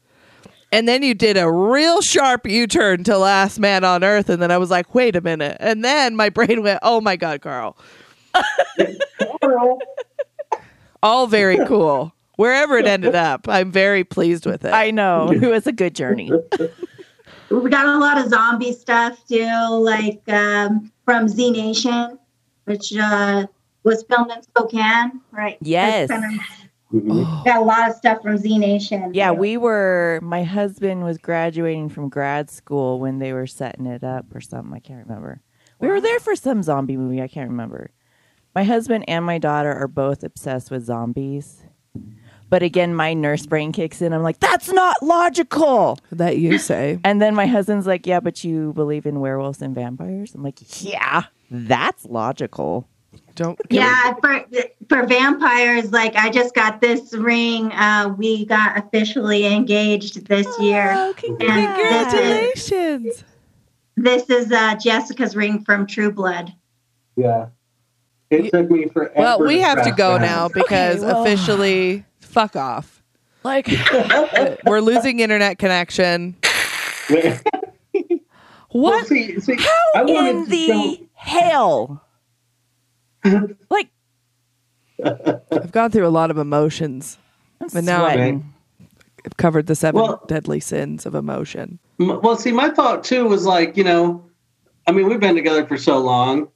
[0.75, 4.51] And then you did a real sharp U-turn to Last Man on Earth and then
[4.51, 7.77] I was like, "Wait a minute." And then my brain went, "Oh my god, Carl."
[9.41, 9.79] Carl.
[11.03, 12.13] All very cool.
[12.37, 14.73] Wherever it ended up, I'm very pleased with it.
[14.73, 15.31] I know.
[15.31, 16.31] It was a good journey.
[17.51, 22.19] We got a lot of zombie stuff too, like um, from Z Nation,
[22.65, 23.47] which uh,
[23.85, 25.59] was filmed in Spokane, right?
[25.61, 26.11] Yes.
[26.95, 27.45] That's kinda- Mhm.
[27.45, 29.11] got a lot of stuff from Z Nation.
[29.15, 30.21] Yeah, we were.
[30.23, 34.73] My husband was graduating from grad school when they were setting it up or something.
[34.75, 35.41] I can't remember.
[35.81, 37.21] We were there for some zombie movie.
[37.21, 37.91] I can't remember.
[38.55, 41.65] My husband and my daughter are both obsessed with zombies.
[42.51, 44.13] But again, my nurse brain kicks in.
[44.13, 45.99] I'm like, that's not logical.
[46.13, 47.01] that you say.
[47.05, 50.35] And then my husband's like, yeah, but you believe in werewolves and vampires?
[50.35, 52.87] I'm like, yeah, that's logical.
[53.35, 54.45] Don't Yeah, for
[54.89, 57.73] for vampires, like I just got this ring.
[57.73, 60.93] Uh, we got officially engaged this year.
[60.95, 63.25] Oh, Congratulations.
[63.97, 66.53] This is uh, Jessica's ring from True Blood.
[67.17, 67.47] Yeah.
[68.31, 69.13] It took me forever.
[69.17, 70.23] Well, we have to go down.
[70.23, 71.23] now because well.
[71.23, 73.03] officially fuck off.
[73.45, 73.69] Like,
[74.67, 76.37] We're losing internet connection.
[78.77, 79.07] Well, What?
[79.07, 79.57] see, see, I
[79.95, 82.04] how wanted in to the show- hell?
[83.71, 83.89] Like,
[85.05, 87.19] I've gone through a lot of emotions.
[87.61, 88.51] I'm But now I'm- sweating.
[89.27, 91.79] I've covered the seven Well- deadly sins of emotion.
[91.99, 94.23] M- Well, see, my thought too was like, you know,
[94.87, 96.49] I mean, we've been together for so long,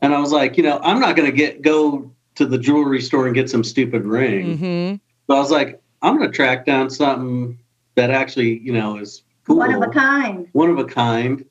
[0.00, 3.02] and I was like, you know, I'm not going to get go to the jewelry
[3.02, 4.56] store and get some stupid ring.
[4.58, 4.94] Mm-hmm.
[5.26, 7.58] So I was like, I'm going to track down something
[7.96, 10.46] that actually, you know, is cool, One of a kind.
[10.52, 11.44] one of a kind,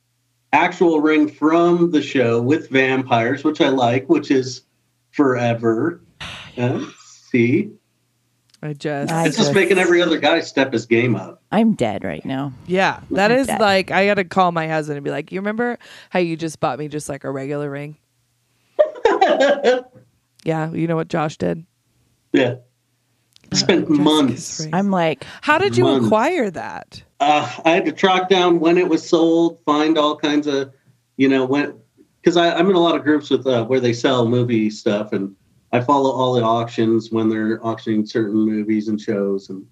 [0.55, 4.61] actual ring from the show with vampires, which I like, which is
[5.11, 6.01] forever.
[6.57, 7.71] Uh, see,
[8.63, 11.41] I just, I it's just just- making every other guy step his game up.
[11.51, 12.53] I'm dead right now.
[12.67, 15.39] yeah, that is That- like I got to call my husband and be like, "You
[15.41, 15.77] remember
[16.09, 17.97] how you just bought me just like a regular ring?"
[20.45, 21.65] Yeah, you know what Josh did.
[22.31, 22.55] yeah,
[23.55, 24.67] spent Jessica's months.
[24.73, 26.05] I'm like, How did you Months.
[26.05, 27.03] acquire that?
[27.19, 30.73] uh, I had to track down when it was sold, find all kinds of,
[31.17, 31.79] you know, when
[32.21, 35.35] because I'm in a lot of groups with uh, where they sell movie stuff, and
[35.71, 39.65] I follow all the auctions when they're auctioning certain movies and shows, and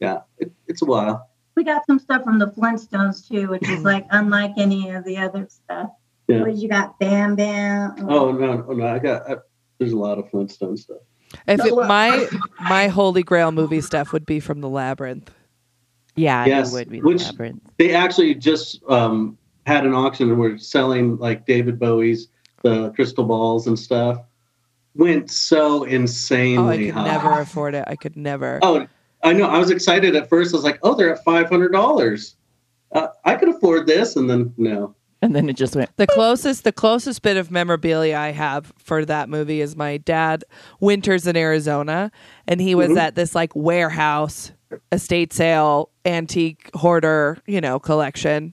[0.00, 1.28] yeah, it, it's a while.
[1.54, 5.18] We got some stuff from the Flintstones too, which is like unlike any of the
[5.18, 5.90] other stuff.
[6.28, 6.40] Yeah.
[6.40, 6.98] What did you got?
[6.98, 7.94] Bam Bam.
[8.08, 9.36] Oh no, no, no I got I,
[9.78, 11.02] there's a lot of Flintstone stuff.
[11.46, 12.26] If it, No, my
[12.60, 15.30] my holy grail movie stuff would be from the labyrinth.
[16.14, 17.62] Yeah, Yes, it would be the which- labyrinth.
[17.78, 22.28] They actually just um, had an auction and were selling like David Bowie's
[22.62, 24.18] the crystal balls and stuff.
[24.94, 27.04] Went so insanely Oh, I could high.
[27.12, 27.84] never afford it.
[27.86, 28.58] I could never.
[28.62, 28.86] Oh,
[29.22, 29.46] I know.
[29.48, 30.52] I was excited at first.
[30.52, 32.36] I was like, "Oh, they're at five hundred dollars.
[32.92, 34.94] Uh, I could afford this." And then no,
[35.24, 35.96] And then it just went.
[35.98, 40.42] The closest the closest bit of memorabilia I have for that movie is my dad
[40.80, 42.10] winters in Arizona
[42.48, 42.98] and he was Mhm.
[42.98, 44.50] at this like warehouse
[44.90, 48.52] estate sale antique hoarder, you know, collection.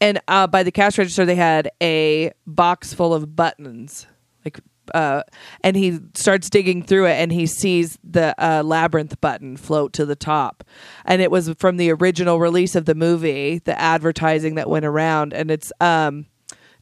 [0.00, 4.06] And uh, by the cash register they had a box full of buttons.
[4.44, 4.60] Like
[4.92, 5.22] uh,
[5.62, 10.04] and he starts digging through it and he sees the uh, labyrinth button float to
[10.04, 10.64] the top.
[11.04, 15.32] And it was from the original release of the movie the advertising that went around.
[15.32, 16.26] And it's um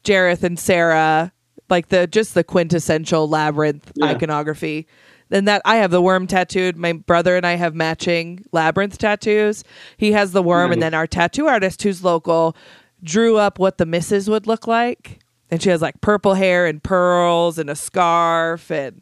[0.03, 1.31] jareth and sarah
[1.69, 4.07] like the just the quintessential labyrinth Yeah.
[4.07, 4.87] iconography.
[5.31, 6.75] And that i have the worm tattooed.
[6.75, 9.63] My brother and i have matching labyrinth tattoos.
[9.97, 12.55] He has the worm and then our tattoo artist who's local
[13.03, 15.19] drew up what the misses would look like
[15.53, 19.01] and she has like purple hair and pearls and a scarf and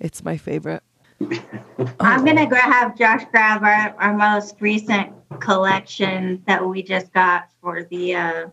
[0.00, 0.82] it's my favorite
[2.00, 7.48] I'm gonna gra- have Josh grab our, our most recent collection that we just got
[7.60, 8.46] for the uh,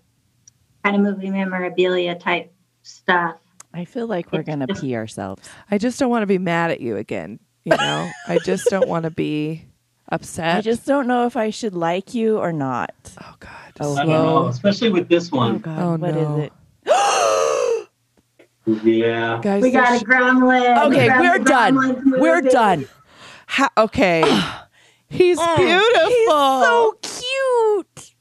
[0.84, 2.52] kind of movie memorabilia type
[2.84, 3.38] stuff.
[3.74, 5.50] I feel like we're gonna pee ourselves.
[5.72, 8.88] i just don't want to be mad at you again you know i just don't
[8.88, 9.64] want to be
[10.12, 12.94] upset I just don't know if I should like you or not.
[13.24, 13.50] oh god
[13.82, 15.58] Oh, I don't know, especially with this Oh one.
[15.60, 16.40] God, Oh, what is no.
[16.42, 16.54] it?
[18.84, 20.86] Yeah, guys We got a gremlin.
[20.88, 21.76] Okay, from we're done.
[21.76, 22.88] Gremlins We're done.
[23.47, 24.22] Ha- okay
[25.09, 28.15] he's Mm, beautiful He's so cute.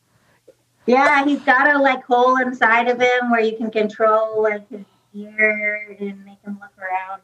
[0.87, 4.81] Yeah, he's got a like hole inside of him where you can control like his
[5.15, 7.21] ear and make him look around.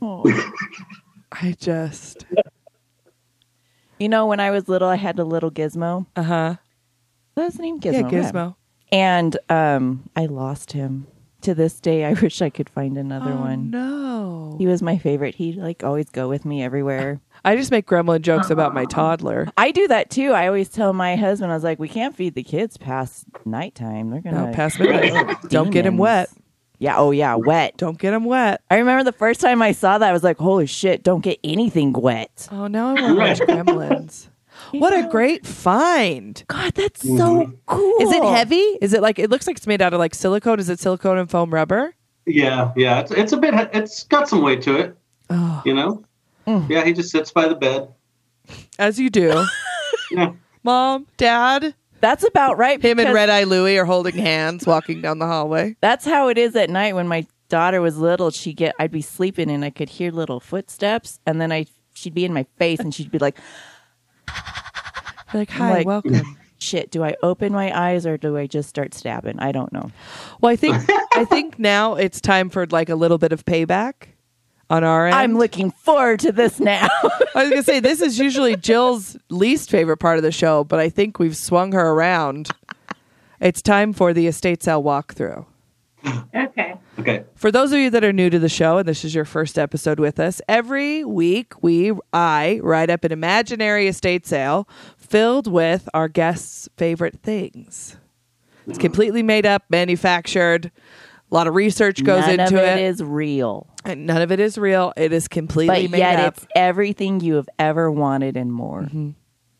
[0.00, 0.24] You know.
[0.24, 0.52] Oh.
[1.32, 2.24] i just
[3.98, 6.06] You know, when I was little, I had a little gizmo.
[6.16, 6.56] uh-huh
[7.34, 8.10] That's his name, yeah Gizmo.
[8.10, 8.54] gizmo
[8.92, 11.06] And um, I lost him.
[11.42, 13.70] To this day, I wish I could find another oh, one.
[13.70, 15.36] no He was my favorite.
[15.36, 17.20] He'd like always go with me everywhere.
[17.46, 20.32] i just make gremlin jokes about my toddler I do that too.
[20.32, 24.10] I always tell my husband, I was like, we can't feed the kids past nighttime.
[24.10, 26.28] They're gonna no past midnight don't get him wet
[26.78, 26.98] Yeah.
[26.98, 27.78] Oh yeah, wet.
[27.78, 30.36] don't get him wet I remember the first time I saw that, I was like,
[30.36, 31.02] holy shit!
[31.02, 32.48] Don't get anything wet.
[32.52, 34.28] oh now i want to watch gremlins
[34.72, 38.02] what a great find God, that's so cool.
[38.02, 38.56] Is it heavy?
[38.80, 40.58] Is it like it looks like it's made out of like silicone?
[40.60, 41.94] Is it silicone and foam rubber?
[42.26, 43.00] yeah, yeah.
[43.00, 43.54] It's it's a bit.
[43.72, 44.96] It's got some weight to it.
[45.30, 46.04] Oh, You know.
[46.46, 46.68] Mm.
[46.68, 47.88] Yeah, he just sits by the bed.
[48.78, 49.44] as you do.
[50.12, 50.32] Yeah.
[50.64, 52.82] Mom, Dad, That's about right.
[52.82, 55.76] him and Red Eye Louie are holding hands walking down the hallway.
[55.80, 58.30] That's how it is at night when my daughter was little.
[58.32, 62.14] She get I'd be sleeping and I could hear little footsteps, and then I she'd
[62.14, 63.38] be in my face and she'd be like,
[65.32, 66.36] They're like, hi, Like- welcome.
[66.58, 69.90] "Shit, do I open my eyes or do I just start stabbing?" I don't know.
[70.40, 70.76] Well, I think
[71.14, 74.08] I think now it's time for like a little bit of payback
[74.68, 75.14] on our end.
[75.16, 76.86] I'm looking forward to this now.
[77.34, 80.78] I was gonna say this is usually Jill's least favorite part of the show, but
[80.78, 82.50] I think we've swung her around.
[83.40, 85.46] It's time for the estate sale walkthrough.
[86.34, 86.69] Okay.
[87.00, 87.24] Okay.
[87.34, 89.58] For those of you that are new to the show and this is your first
[89.58, 95.88] episode with us, every week we I write up an imaginary estate sale filled with
[95.94, 97.96] our guests' favorite things.
[98.66, 98.80] It's mm.
[98.80, 100.70] completely made up, manufactured.
[101.30, 102.36] A lot of research goes into it.
[102.36, 102.82] None into of it.
[102.82, 104.92] it is real, and none of it is real.
[104.96, 106.36] It is completely but made yet up.
[106.36, 108.82] it's everything you have ever wanted and more.
[108.82, 109.10] Mm-hmm.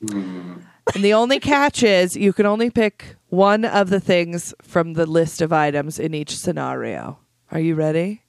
[0.07, 0.62] Mm.
[0.95, 5.07] And the only catch is you can only pick one of the things from the
[5.07, 7.18] list of items in each scenario.
[7.53, 8.22] Are you ready?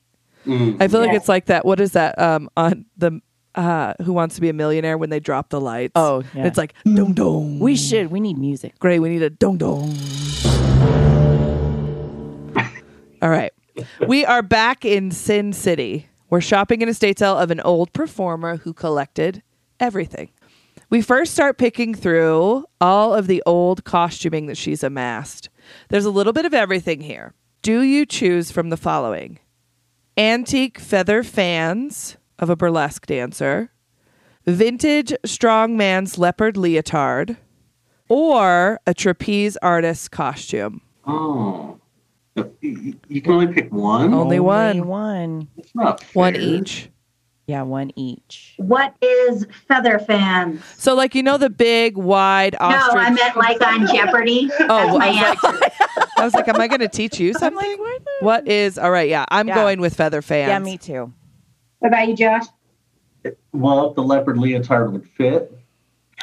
[0.46, 0.82] Mm.
[0.82, 1.66] I feel like it's like that.
[1.66, 2.18] What is that?
[2.20, 3.22] Um, on the
[3.54, 5.92] uh, Who Wants to Be a Millionaire when they drop the lights.
[5.96, 6.48] Oh, yeah.
[6.48, 7.60] it's like dong dong.
[7.60, 8.10] We should.
[8.10, 8.80] We need music.
[8.80, 9.00] great.
[9.00, 9.96] We need a dong dong.
[13.22, 13.54] All right,
[14.08, 16.08] we are back in Sin City.
[16.32, 19.44] We're shopping in a state sale of an old performer who collected
[19.80, 20.30] everything.
[20.90, 25.50] We first start picking through all of the old costuming that she's amassed.
[25.90, 27.34] There's a little bit of everything here.
[27.62, 29.38] Do you choose from the following?
[30.18, 33.72] Antique feather fans of a burlesque dancer,
[34.48, 37.38] vintage strongman's leopard leotard,
[38.10, 40.82] or a trapeze artist's costume.
[41.06, 41.80] Oh.
[42.62, 44.14] You you can only pick one.
[44.14, 44.88] Only one.
[44.88, 45.48] one.
[45.58, 46.90] It's not One each.
[47.52, 48.54] Yeah, one each.
[48.56, 50.64] What is feather fans?
[50.78, 52.94] So, like, you know, the big, wide ostrich.
[52.96, 54.50] No, I meant like on Jeopardy.
[54.62, 56.06] oh, well, my I was answer.
[56.18, 57.78] I was like, am I going to teach you something?
[57.78, 58.02] what?
[58.22, 59.56] what is, all right, yeah, I'm Yeah.
[59.56, 60.48] going with feather fans.
[60.48, 61.12] Yeah, me too.
[61.80, 62.46] What about you, Josh?
[63.52, 65.52] Well, if the leopard leotard would fit,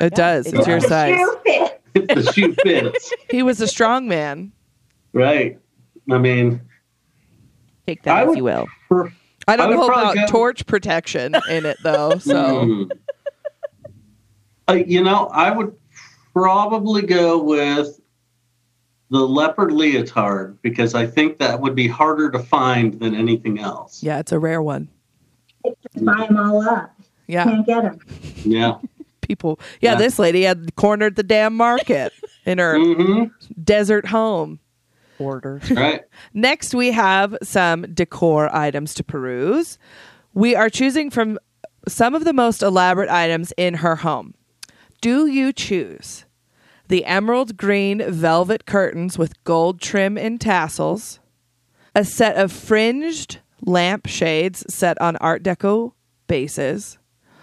[0.00, 0.46] It does.
[0.46, 0.88] it It's your does.
[0.88, 1.18] The size.
[1.18, 1.80] shoe fit.
[1.94, 4.50] if the shoe fits, He was a strong man.
[5.12, 5.58] right?
[6.10, 6.62] I mean,
[7.86, 8.66] Take that I as would- you will.
[8.88, 9.12] for,
[9.48, 12.18] I don't I know about go- torch protection in it though.
[12.18, 12.34] So
[12.66, 12.90] Mm.
[14.68, 15.74] Uh, you know, I would
[16.34, 17.98] probably go with
[19.10, 24.02] the leopard leotard because I think that would be harder to find than anything else.
[24.02, 24.88] yeah, it's a rare one.
[26.02, 26.94] Buy them all up.
[27.26, 27.98] Yeah, Can't get them.
[28.44, 28.76] Yeah.
[29.22, 29.58] people.
[29.80, 29.98] Yeah, Yeah.
[29.98, 32.12] this lady had cornered the damn market
[32.44, 33.24] in her hmm
[33.64, 34.60] desert home.
[35.18, 35.60] Order.
[35.70, 36.02] Right.
[36.34, 39.78] Next, we have some decor items to peruse.
[40.34, 41.38] We are choosing from
[41.88, 44.34] some of the most elaborate items in her home.
[45.00, 46.24] Do you choose
[46.88, 51.20] the emerald green velvet curtains with gold trim and tassels,
[51.94, 55.92] a set of fringed lamp shades set on Art Deco
[56.26, 56.98] bases,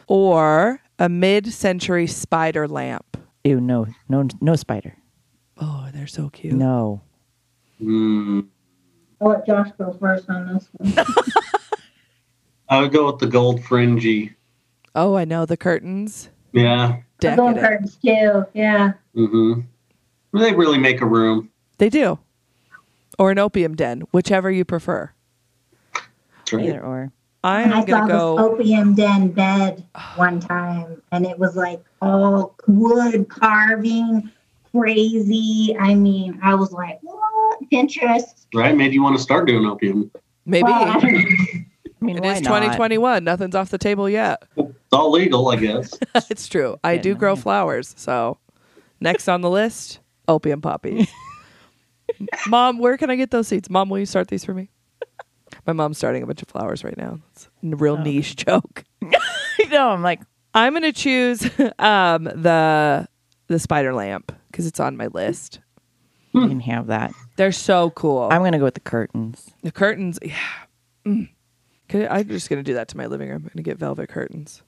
[0.07, 3.17] or a mid century spider lamp?
[3.43, 4.97] Ew, no, no, no spider.
[5.57, 6.53] Oh, they're so cute.
[6.53, 7.01] No.
[7.81, 8.47] Mm.
[9.21, 11.05] I'll let Josh go first on this one.
[12.69, 14.33] I would go with the gold fringy.
[14.95, 16.29] Oh, I know the curtains.
[16.51, 16.97] Yeah.
[17.23, 17.59] I'm going Decadent.
[17.59, 18.45] curtains too.
[18.53, 18.93] Yeah.
[19.15, 19.61] Mm-hmm.
[20.39, 21.49] They really make a room.
[21.77, 22.19] They do.
[23.17, 25.11] Or an opium den, whichever you prefer.
[26.51, 26.65] Right.
[26.65, 27.11] Either or.
[27.43, 32.55] I I saw gonna this opium den bed one time, and it was like all
[32.67, 34.31] wood carving,
[34.71, 35.75] crazy.
[35.79, 37.24] I mean, I was like, what?
[37.71, 38.45] Pinterest.
[38.53, 38.75] Right?
[38.75, 40.11] Maybe you want to start doing opium.
[40.45, 41.19] Maybe Well, I don't know.
[42.01, 42.49] I mean, it why is not?
[42.59, 43.23] 2021.
[43.23, 44.43] Nothing's off the table yet.
[44.57, 45.97] It's all legal, I guess.
[46.29, 46.77] it's true.
[46.83, 47.41] I Yeah, do grow yeah.
[47.41, 47.93] flowers.
[47.97, 48.37] So
[48.99, 51.09] next on the list, opium poppies.
[52.47, 53.69] Mom, where can I get those seeds?
[53.69, 54.69] Mom, will you start these for me?
[55.65, 57.19] My mom's starting a bunch of flowers right now.
[57.31, 58.03] It's a real Oh.
[58.03, 58.83] niche joke.
[59.71, 60.21] no, I'm like,
[60.53, 61.43] I'm gonna choose
[61.79, 63.07] um, the
[63.47, 65.59] the spider lamp because it's on my list.
[66.33, 67.11] you can have that.
[67.35, 68.29] They're so cool.
[68.31, 69.51] I'm gonna go with the curtains.
[69.63, 70.37] The curtains, yeah.
[71.05, 71.29] Mm.
[71.89, 73.37] Could- I'm just going to do that to my living room.
[73.37, 74.63] I'm going to get velvet curtains.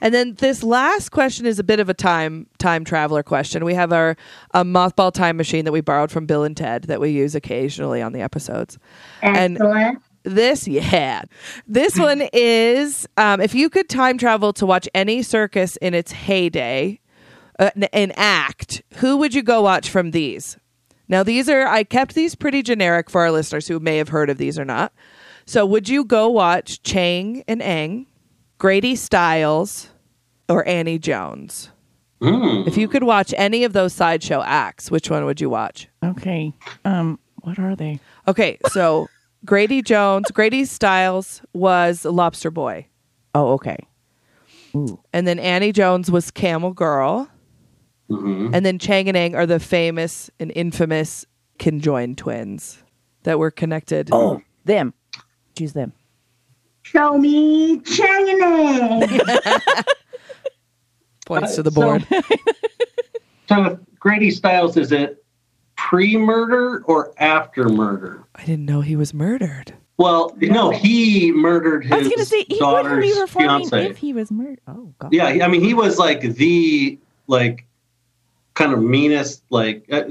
[0.00, 3.64] And then this last question is a bit of a time time traveler question.
[3.64, 4.16] We have our
[4.52, 8.02] a mothball time machine that we borrowed from Bill and Ted that we use occasionally
[8.02, 8.78] on the episodes.
[9.22, 10.02] And- Excellent.
[10.24, 11.22] This, yeah,
[11.68, 16.10] this one is um, if you could time travel to watch any circus in its
[16.12, 16.98] heyday,
[17.60, 20.58] uh, n- an act, who would you go watch from these?
[21.08, 24.30] Now, these are I kept these pretty generic for our listeners who may have heard
[24.30, 24.92] of these or not.
[25.46, 28.06] So, would you go watch Chang and Eng,
[28.58, 29.90] Grady Stiles,
[30.48, 31.70] or Annie Jones?
[32.20, 32.66] Mm.
[32.66, 35.88] If you could watch any of those sideshow acts, which one would you watch?
[36.04, 36.52] Okay.
[36.84, 38.00] Um, what are they?
[38.26, 39.08] Okay, so
[39.44, 42.86] Grady Jones, Grady Stiles was Lobster Boy.
[43.34, 43.78] Oh, okay.
[44.74, 45.00] Ooh.
[45.12, 47.28] And then Annie Jones was Camel Girl.
[48.10, 51.26] Hmm And then Chang and Eng are the famous and infamous
[51.58, 52.82] conjoined twins
[53.24, 54.08] that were connected.
[54.12, 54.94] Oh, them.
[55.56, 55.92] Choose them.
[56.82, 58.26] Show me Chang
[61.26, 62.06] Points to the board.
[63.48, 65.24] So, if Grady Stiles, is it
[65.74, 68.22] pre murder or after murder?
[68.34, 69.72] I didn't know he was murdered.
[69.96, 73.86] Well, no, he murdered his I was gonna say he wouldn't daughter's be performing fiance.
[73.90, 74.60] if he was murdered.
[74.68, 75.14] Oh God.
[75.14, 77.64] Yeah, I mean, he was like the like
[78.58, 80.02] kind of meanest like uh,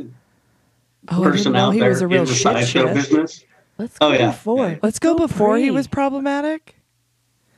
[1.10, 3.44] Oh, person out he there was a in real the shit sideshow business.
[3.78, 4.32] Let's go Oh, yeah.
[4.32, 4.70] before.
[4.70, 4.78] Yeah.
[4.82, 6.76] Let's go Go before he was problematic.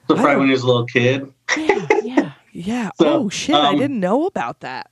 [0.08, 1.32] So I probably when he was a little kid.
[1.58, 2.32] Yeah, yeah.
[2.52, 2.90] Yeah.
[3.00, 3.56] So, oh shit!
[3.56, 4.90] I um, didn't know about that.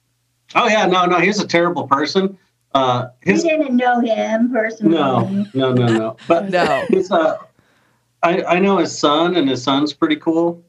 [0.56, 2.38] Oh yeah, no, no, he's a terrible person.
[2.74, 4.96] Uh, We his didn't know him personally.
[4.96, 6.18] no, no, no, no.
[6.28, 6.86] But No.
[6.90, 7.38] his uh,
[8.24, 10.64] I I know his son, and his son's pretty cool.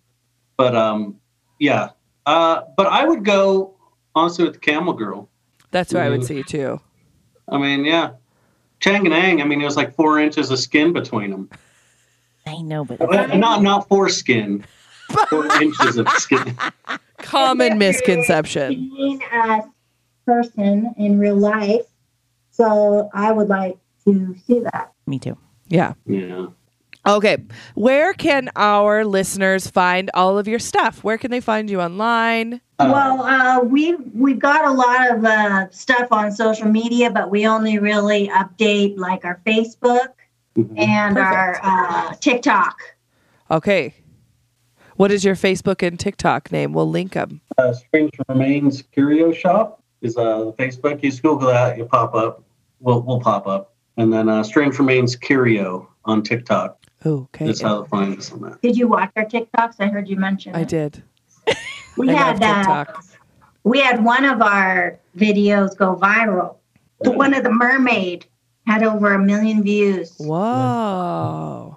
[0.56, 1.20] But um,
[1.58, 1.90] yeah.
[2.26, 3.77] Uh, but I would go
[4.18, 5.28] honestly with the Camel Girl.
[5.70, 6.26] That's what I would Mhm.
[6.26, 6.80] see too.
[7.48, 8.10] I mean, yeah.
[8.80, 11.50] Chang and Eng, I mean, it was like four inches of skin between them.
[12.46, 12.98] I know, but
[13.36, 14.64] Not not foreskin,
[15.28, 16.56] four inches of skin.
[17.18, 18.70] Common misconception.
[18.96, 19.60] Being a
[20.24, 21.82] person in real life,
[22.50, 24.92] so I would like to see that.
[25.06, 25.36] me too.
[25.68, 25.94] Yeah.
[26.06, 26.46] Yeah.
[27.06, 27.38] Okay.
[27.74, 31.02] Where can our listeners find all of your stuff?
[31.04, 32.60] Where can they find you online?
[32.78, 37.28] Uh, well, uh, we we've got a lot of uh, stuff on social media, but
[37.28, 40.10] we only really update like our Facebook
[40.56, 40.78] mhm.
[40.78, 42.80] and our uh, TikTok.
[43.50, 43.94] Okay.
[44.96, 46.72] What is your Facebook and TikTok name?
[46.72, 47.40] We'll link them.
[47.56, 51.02] uh, Strange Remains Curio Shop is uh, Facebook.
[51.02, 52.42] You just Google that, you pop up.
[52.80, 53.74] We'll, we'll pop up.
[53.96, 56.78] And then uh, Strange Remains Curio on TikTok.
[57.06, 57.46] Okay.
[57.46, 58.60] That's how to find us on that.
[58.60, 59.76] Did you watch our TikToks?
[59.78, 60.54] I heard you mention.
[60.54, 60.68] I it.
[60.68, 61.02] did.
[61.98, 62.84] We I had uh,
[63.64, 66.56] we had one of our videos go viral.
[67.00, 68.26] The one of the mermaid
[68.66, 71.76] had over a million views, Whoa.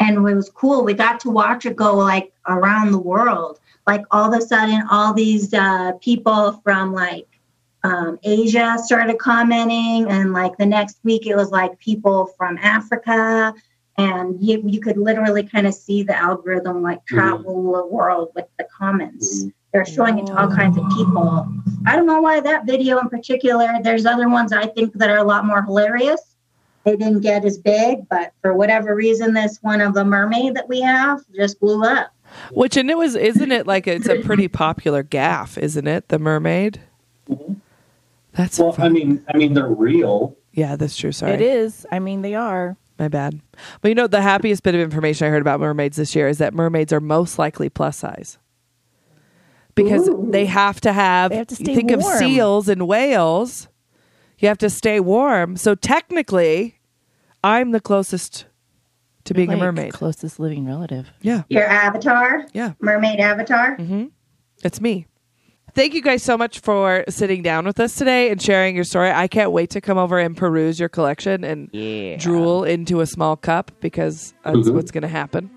[0.00, 0.84] and it was cool.
[0.84, 3.58] We got to watch it go like around the world.
[3.86, 7.26] Like all of a sudden, all these uh, people from like
[7.84, 13.54] um, Asia started commenting, and like the next week, it was like people from Africa,
[14.02, 17.16] and you you could literally kind of see the algorithm like mm-hmm.
[17.16, 19.40] travel the world with the comments.
[19.40, 19.48] Mm-hmm.
[19.72, 21.48] They're showing it to all kinds of people.
[21.86, 23.68] I don't know why that video in particular.
[23.82, 26.36] There's other ones I think that are a lot more hilarious.
[26.84, 30.68] They didn't get as big, but for whatever reason, this one of the mermaid that
[30.68, 32.12] we have just blew up.
[32.50, 36.08] Which and it was isn't it like it's a pretty popular gaff, isn't it?
[36.08, 36.80] The mermaid.
[37.30, 37.54] Mm-hmm.
[38.32, 38.86] That's Well, fun.
[38.86, 40.36] I mean, I mean, they're real.
[40.52, 41.12] yeah, that's true.
[41.12, 41.32] Sorry.
[41.32, 41.86] It is.
[41.92, 42.76] I mean, they are.
[42.98, 43.40] My bad.
[43.80, 46.38] But you know, the happiest bit of information I heard about mermaids this year is
[46.38, 48.38] that mermaids are most likely plus size.
[49.74, 53.68] Because they have to have, They have to you stay think of seals and whales,
[54.38, 55.56] you have to stay warm.
[55.56, 56.78] So technically,
[57.42, 58.44] I'm the closest
[59.24, 59.92] to being Like, a mermaid.
[59.94, 61.10] Closest living relative.
[61.22, 61.44] Yeah.
[61.48, 62.72] Your avatar, Yeah.
[62.80, 63.76] mermaid avatar.
[63.78, 64.06] Mm-hmm.
[64.62, 65.06] It's me.
[65.74, 69.10] Thank you guys so much for sitting down with us today and sharing your story.
[69.10, 72.16] I can't wait to come over and peruse your collection and Yeah.
[72.18, 74.74] drool into a small cup because that's Mhm.
[74.74, 75.48] what's going to happen.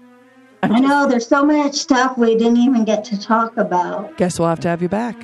[0.64, 4.16] I know there's so much stuff we didn't even get to talk about.
[4.18, 5.18] Guess we'll have to have you back.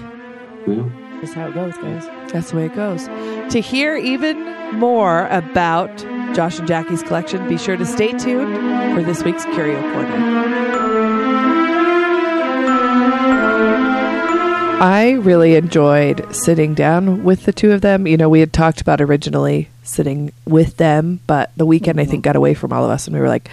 [0.68, 0.84] Yeah.
[1.22, 2.10] That's how it goes, guys.
[2.34, 3.08] That's the way it goes.
[3.50, 4.38] To hear even
[4.74, 8.58] more about Josh and Jackie's collection, be sure to stay tuned
[8.94, 11.11] for this week's Curio Corner.
[14.82, 18.08] I really enjoyed sitting down with the two of them.
[18.08, 22.24] You know, we had talked about originally sitting with them, but the weekend I think
[22.24, 23.50] got away from all of us, and we were like,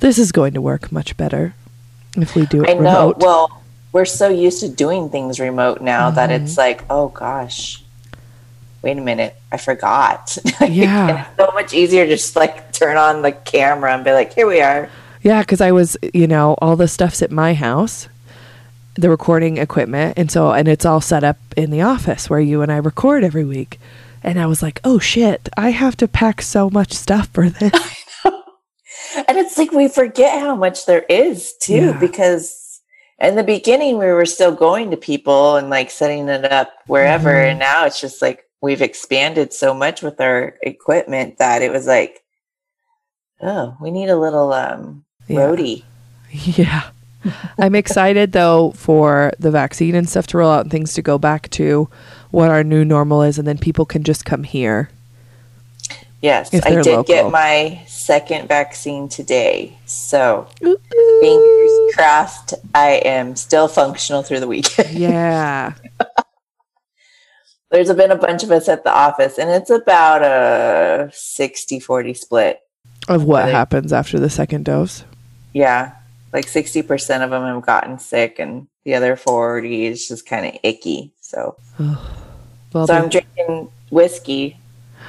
[0.00, 1.54] "This is going to work much better
[2.16, 2.80] if we do it I know.
[3.08, 3.62] remote." Well,
[3.92, 6.44] we're so used to doing things remote now that Mm-hmm.
[6.44, 7.82] it's like, oh gosh,
[8.82, 10.36] wait a minute, I forgot.
[10.68, 11.26] Yeah.
[11.28, 14.60] It's so much easier just like turn on the camera and be like, here we
[14.60, 14.90] are.
[15.22, 18.08] Yeah, because I was, you know, all the stuff's at my house,
[18.96, 22.62] the recording equipment, and so and it's all set up in the office where you
[22.62, 23.78] and I record every week.
[24.22, 27.72] And I was like, oh shit, I have to pack so much stuff for this.
[29.28, 31.98] And it's like we forget how much there is too, Yeah.
[31.98, 32.80] because
[33.18, 37.30] in the beginning we were still going to people and like setting it up wherever.
[37.32, 37.50] Mhm.
[37.50, 41.86] And now it's just like we've expanded so much with our equipment that it was
[41.86, 42.20] like,
[43.40, 45.38] oh, we need a little um Yeah.
[45.38, 45.84] roadie.
[46.30, 46.90] yeah.
[47.58, 51.18] I'm excited though for the vaccine and stuff to roll out and things to go
[51.18, 51.88] back to
[52.30, 54.90] what our new normal is, and then people can just come here.
[56.22, 57.02] Yes, I did local.
[57.04, 59.76] get my second vaccine today.
[59.84, 64.90] So, fingers crossed, I am still functional through the weekend.
[64.98, 65.74] Yeah.
[67.70, 72.14] There's been a bunch of us at the office, and it's about a 60 40
[72.14, 72.60] split.
[73.08, 73.52] Of what Really?
[73.52, 75.04] happens after the second dose.
[75.52, 75.92] Yeah,
[76.32, 80.58] like 60% of them have gotten sick, and the other 40 is just kind of
[80.62, 81.12] icky.
[81.20, 81.56] So,
[82.72, 84.58] Well, so I'm drinking whiskey.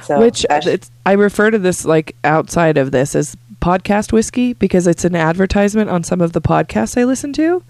[0.02, 4.86] So Which it's, I refer to this like outside of this as podcast whiskey because
[4.86, 7.62] it's an advertisement on some of the podcasts I listen to.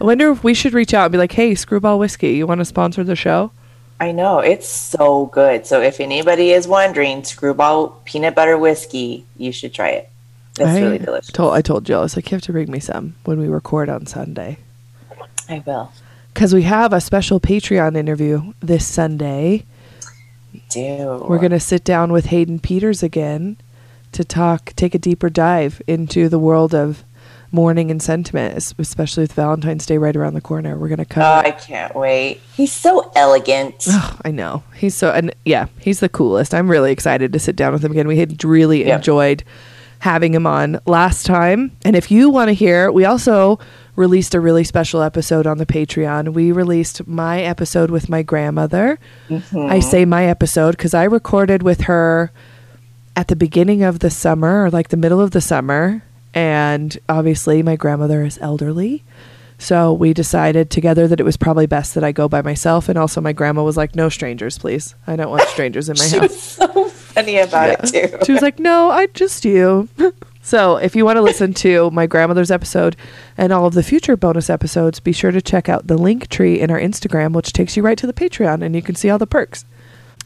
[0.00, 2.60] I wonder if we should reach out and be like, "Hey, Screwball Whiskey, you want
[2.60, 3.50] to sponsor the show?"
[4.00, 5.66] I know it's so good.
[5.66, 10.08] So if anybody is wondering, Screwball peanut butter whiskey, you should try it.
[10.60, 11.32] It's I really delicious.
[11.32, 13.48] Told, I told Jill, I was like, "You have to bring me some when we
[13.48, 14.58] record on Sunday."
[15.48, 15.92] I will.
[16.34, 19.64] Because we have a special Patreon interview this Sunday.
[20.52, 23.56] We Do We're going to sit down with Hayden Peters again
[24.12, 27.02] to talk, take a deeper dive into the world of
[27.50, 30.76] mourning and sentiment, especially with Valentine's Day right around the corner.
[30.76, 31.38] We're going to Oh.
[31.44, 32.40] I can't wait.
[32.54, 33.86] He's so elegant.
[33.90, 36.54] Ugh, I know he's so, and yeah, he's the coolest.
[36.54, 38.06] I'm really excited to sit down with him again.
[38.06, 38.96] We had really Yeah.
[38.96, 39.44] enjoyed
[40.00, 41.72] having him on last time.
[41.84, 43.58] And if you want to hear, we also
[43.96, 46.32] released a really special episode on the Patreon.
[46.32, 48.98] We released my episode with my grandmother.
[49.28, 49.58] Mm-hmm.
[49.58, 52.30] I say my episode because I recorded with her
[53.16, 56.02] at the beginning of the summer or like the middle of the summer.
[56.32, 59.02] And obviously, my grandmother is elderly.
[59.60, 62.88] So we decided together that it was probably best that I go by myself.
[62.88, 64.94] And also, my grandma was like, no strangers, please.
[65.08, 66.28] I don't want strangers in my She house.
[66.28, 68.18] was so funny about it too.
[68.24, 69.88] She was like, no, I just you.
[70.42, 72.96] so if you want to listen to my grandmother's episode
[73.36, 76.60] and all of the future bonus episodes, be sure to check out the link tree
[76.60, 79.18] in our Instagram, which takes you right to the Patreon and you can see all
[79.18, 79.64] the perks.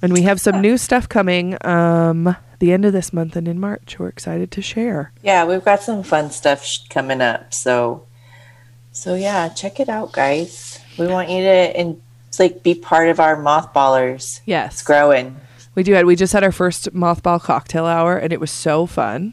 [0.00, 3.60] And we have some new stuff coming um, the end of this month and in
[3.60, 3.98] March.
[3.98, 5.12] We're excited to share.
[5.22, 7.54] Yeah, we've got some fun stuff sh- coming up.
[7.54, 8.06] So,
[8.90, 10.80] so yeah, check it out, guys.
[10.98, 12.02] We want you to and
[12.38, 14.40] like be part of our mothballers.
[14.44, 14.74] Yes.
[14.74, 15.40] It's growing.
[15.74, 15.92] We do.
[15.94, 19.32] had We just had our first mothball cocktail hour, and it was so fun.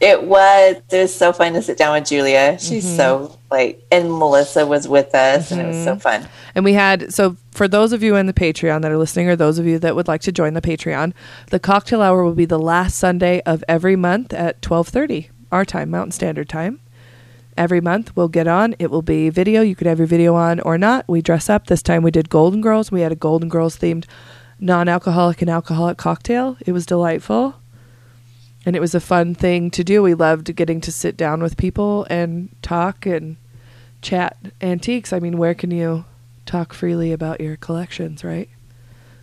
[0.00, 0.76] It was.
[0.90, 2.56] It was so fun to sit down with Julia.
[2.60, 2.96] She's Mm-hmm.
[2.96, 6.28] so like, and Melissa was with us, and it was so fun.
[6.54, 9.36] And we had so for those of you in the Patreon that are listening, or
[9.36, 11.12] those of you that would like to join the Patreon,
[11.50, 15.64] the cocktail hour will be the last Sunday of every month at twelve thirty our
[15.64, 16.80] time, Mountain Standard Time.
[17.56, 18.76] Every month we'll get on.
[18.78, 19.62] It will be video.
[19.62, 21.08] You could have your video on or not.
[21.08, 21.66] We dress up.
[21.66, 22.92] This time we did Golden Girls.
[22.92, 24.04] We had a Golden Girls themed
[24.60, 26.56] non-alcoholic and alcoholic cocktail.
[26.64, 27.54] It was delightful.
[28.66, 30.02] And it was a fun thing to do.
[30.02, 33.36] We loved getting to sit down with people and talk and
[34.02, 35.12] chat antiques.
[35.12, 36.04] I mean, where can you
[36.44, 38.48] talk freely about your collections, right?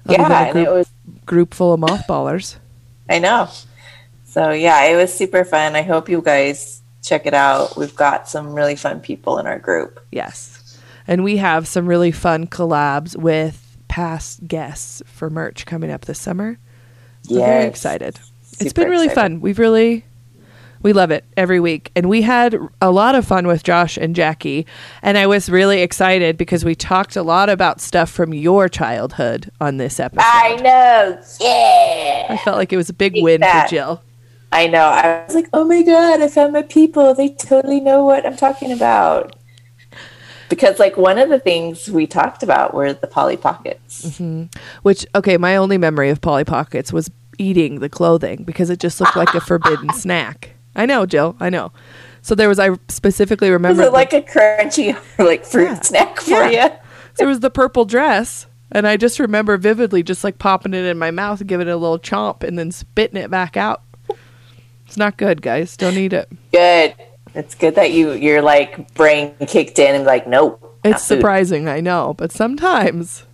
[0.08, 0.90] Other Yeah, and it was.
[1.26, 2.58] group full of mothballers.
[3.10, 3.50] I know.
[4.24, 5.76] So yeah, it was super fun.
[5.76, 7.78] I hope you guys check it out.
[7.78, 10.00] We've got some really fun people in our group.
[10.12, 10.80] Yes.
[11.08, 13.62] And we have some really fun collabs with
[14.00, 16.58] past guests for merch coming up this summer.
[17.22, 17.70] So very Yes.
[17.70, 18.20] excited.
[18.60, 19.22] it's been really excited.
[19.36, 19.40] fun.
[19.42, 20.04] We've really
[20.82, 21.92] we love it every week.
[21.96, 24.68] And we had a lot of fun with Josh and Jackie.
[25.02, 29.50] And I was really excited because we talked a lot about stuff from your childhood
[29.62, 30.26] on this episode.
[30.26, 31.20] I know.
[31.40, 32.28] Yeah.
[32.30, 33.68] I felt like it was a big Take win that.
[33.68, 34.04] for Jill.
[34.52, 34.84] I know.
[34.84, 37.16] I was like, oh my God, I found my people.
[37.16, 39.35] They totally know what I'm talking about.
[40.50, 44.06] Because, like, one of the things we talked about were the Polly Pockets.
[44.06, 44.44] Mm-hmm.
[44.84, 49.00] Which okay, my only memory of Polly Pockets was eating the clothing because it just
[49.02, 50.52] looked like a forbidden snack.
[50.76, 51.36] I know, Jill.
[51.40, 51.72] I know.
[52.22, 55.80] So there was I specifically Was remember it like a crunchy, like, fruit Yeah.
[55.82, 56.50] snack for Yeah.
[56.68, 56.72] you?
[57.20, 60.98] It was the purple dress, and I just remember vividly just like popping it in
[60.98, 63.82] my mouth, giving it a little chomp, and then spitting it back out.
[64.86, 65.78] It's not good, guys.
[65.78, 66.30] Don't eat it.
[66.52, 66.94] Good.
[67.36, 70.62] It's good that you your like brain kicked in and like, nope.
[70.84, 71.18] It's food.
[71.18, 73.26] surprising, I know, but sometimes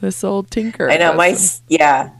[0.00, 0.90] this old tinker.
[0.90, 2.10] I know my s yeah.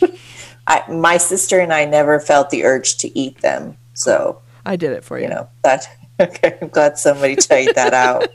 [0.66, 3.76] I my sister and I never felt the urge to eat them.
[3.92, 5.24] So, I did it for you.
[5.24, 5.86] you know, that
[6.20, 8.28] okay, I'm glad somebody checked that out.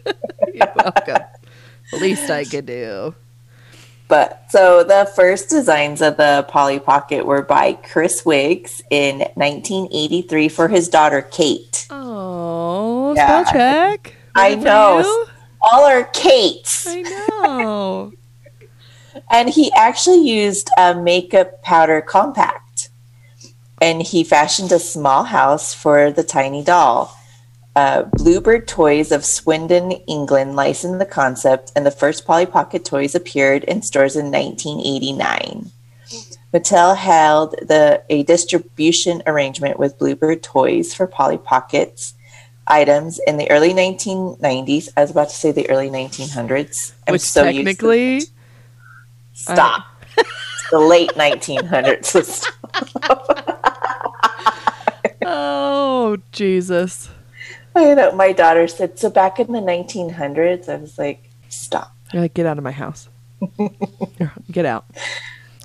[0.54, 1.24] You're welcome.
[1.94, 3.16] Least I could do.
[4.10, 10.50] But so the first designs of the Polly Pocket were by Chris Wiggs in 1983
[10.50, 11.86] for his daughter Kate.
[11.92, 13.44] Oh, Yeah.
[13.46, 14.16] spell check.
[14.36, 15.00] I know.
[15.00, 15.26] you?
[15.62, 16.86] All are Kates.
[16.88, 18.12] I know.
[19.32, 22.90] And he actually used a makeup powder compact.
[23.82, 27.16] And he fashioned a small house for the tiny doll.
[27.80, 33.16] Uh, Bluebird Toys of Swindon, England licensed the concept, and the first Polly Pocket toys
[33.16, 35.72] appeared in stores in 1989.
[36.54, 42.16] Mattel held the, a distribution arrangement with Bluebird Toys for Polly Pockets
[42.68, 44.90] items in the early 1990s.
[44.98, 46.92] I was about to say the early 1900s.
[47.08, 48.22] I'm Which so used to- technically,
[49.36, 49.86] Stop.
[50.18, 52.46] It's the late 1900s.
[55.22, 57.10] Oh Jesus!
[57.76, 58.12] I know.
[58.12, 61.96] My daughter said, so back in the 1900s, I was like, stop.
[62.14, 63.10] You're like, get out of my house.
[64.52, 64.86] get out.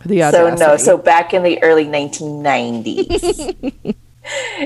[0.05, 0.77] The So, no.
[0.77, 3.09] So, back in the early 1990s.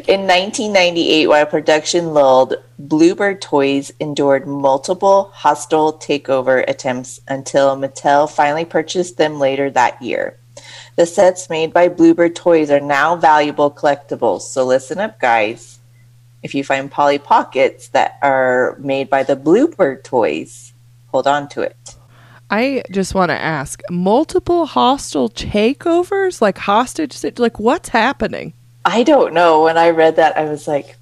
[0.08, 8.64] in 1998, while production lulled, Bluebird Toys endured multiple hostile takeover attempts until Mattel finally
[8.64, 10.38] purchased them later that year.
[10.96, 14.42] The sets made by Bluebird Toys are now valuable collectibles.
[14.42, 15.77] So, listen up, guys.
[16.42, 20.72] If you find Polly Pockets that are made by the Bluebird Toys,
[21.08, 21.96] hold on to it.
[22.50, 28.54] I just want to ask: multiple hostile takeovers, like hostage, like what's happening?
[28.84, 29.64] I don't know.
[29.64, 30.96] When I read that, I was like,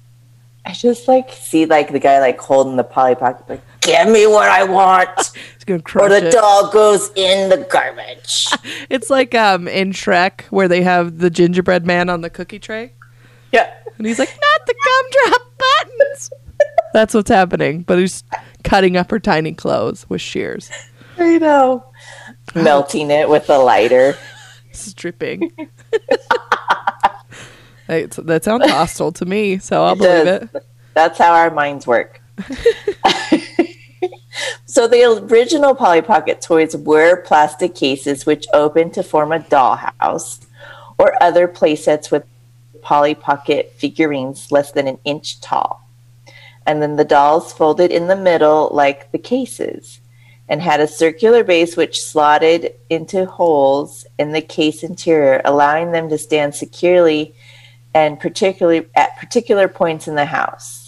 [0.65, 4.27] I just like see like the guy like holding the Polly Pocket, like, give me
[4.27, 5.09] what I want,
[5.55, 6.31] It's gonna or the it.
[6.33, 8.47] doll goes in the garbage.
[8.89, 12.91] It's like um in Shrek where they have the gingerbread man on the cookie tray,
[13.53, 16.29] yeah, and he's like, "Not the gumdrop buttons."
[16.93, 18.23] That's what's happening, but he's
[18.63, 20.69] cutting up her tiny clothes with shears,
[21.17, 21.85] I know.
[22.55, 24.15] Melting it with a lighter.
[24.71, 25.51] stripping.
[27.87, 30.49] That sounds hostile to me, so I'll It believe does.
[30.55, 30.65] it.
[30.93, 32.21] That's how our minds work.
[34.65, 40.45] so the original Polly Pocket toys were plastic cases which opened to form a dollhouse
[40.97, 42.25] or other playsets with
[42.87, 45.89] Polly Pocket figurines less than an inch tall.
[46.65, 49.99] And then the dolls folded in the middle like the cases.
[50.49, 56.07] and had a circular base which slotted into holes in the case interior, allowing them
[56.07, 57.35] to stand securely
[57.93, 60.86] and particularly at particular points in the house.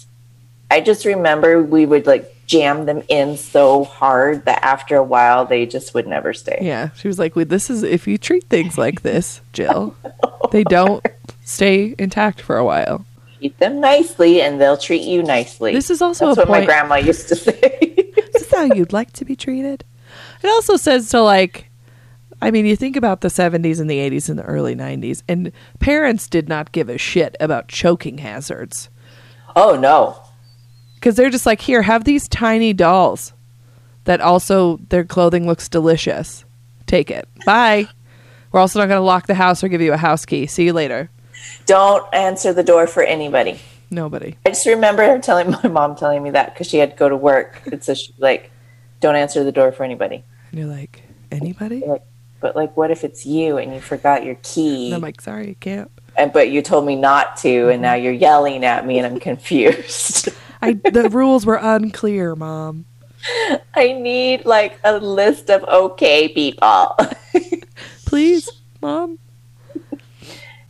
[0.70, 5.44] I just remember we would like jam them in so hard that after a while
[5.44, 6.58] they just would never stay.
[6.60, 9.96] Yeah, she was like, well, "This is if you treat things like this, Jill,
[10.52, 11.04] they don't
[11.44, 13.04] stay intact for a while."
[13.38, 15.72] Treat them nicely, and they'll treat you nicely.
[15.72, 18.12] This is also That's a what my grandma used to say.
[18.32, 19.84] this Is how you'd like to be treated?
[20.42, 21.70] It also says to like,
[22.42, 25.52] I mean, you think about the 70s and the 80s and the early 90s, and
[25.78, 28.90] parents did not give a shit about choking hazards
[29.56, 30.22] oh no,
[31.00, 33.32] because they're just like, here, have these tiny dolls
[34.04, 36.44] that also their clothing looks delicious.
[36.86, 37.26] Take it.
[37.46, 37.88] Bye.
[38.52, 40.46] We're also not going to lock the house or give you a house key.
[40.46, 41.08] See you later.
[41.64, 43.60] don't answer the door for anybody.
[43.90, 44.36] Nobody.
[44.44, 47.08] I just remember her telling my mom telling me that because she had to go
[47.08, 47.62] to work.
[47.70, 48.50] And so she like,
[49.00, 50.22] don't answer the door for anybody.
[50.50, 51.82] And you're like, anybody?
[51.86, 52.02] Like,
[52.40, 54.86] but like, what if it's you and you forgot your key?
[54.86, 55.90] And I'm like, sorry, you can't.
[56.16, 57.82] and but you told me not to, and mm-hmm.
[57.82, 60.28] now you're yelling at me, and I'm confused.
[60.62, 62.86] I the rules were unclear, mom.
[63.74, 66.96] I need like a list of okay people.
[68.06, 68.48] Please,
[68.80, 69.18] mom.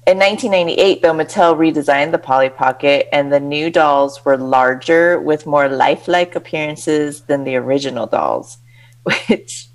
[0.06, 5.46] In 1998, though, Mattel redesigned the Polly Pocket, and the new dolls were larger with
[5.46, 8.58] more lifelike appearances than the original dolls.
[9.02, 9.68] Which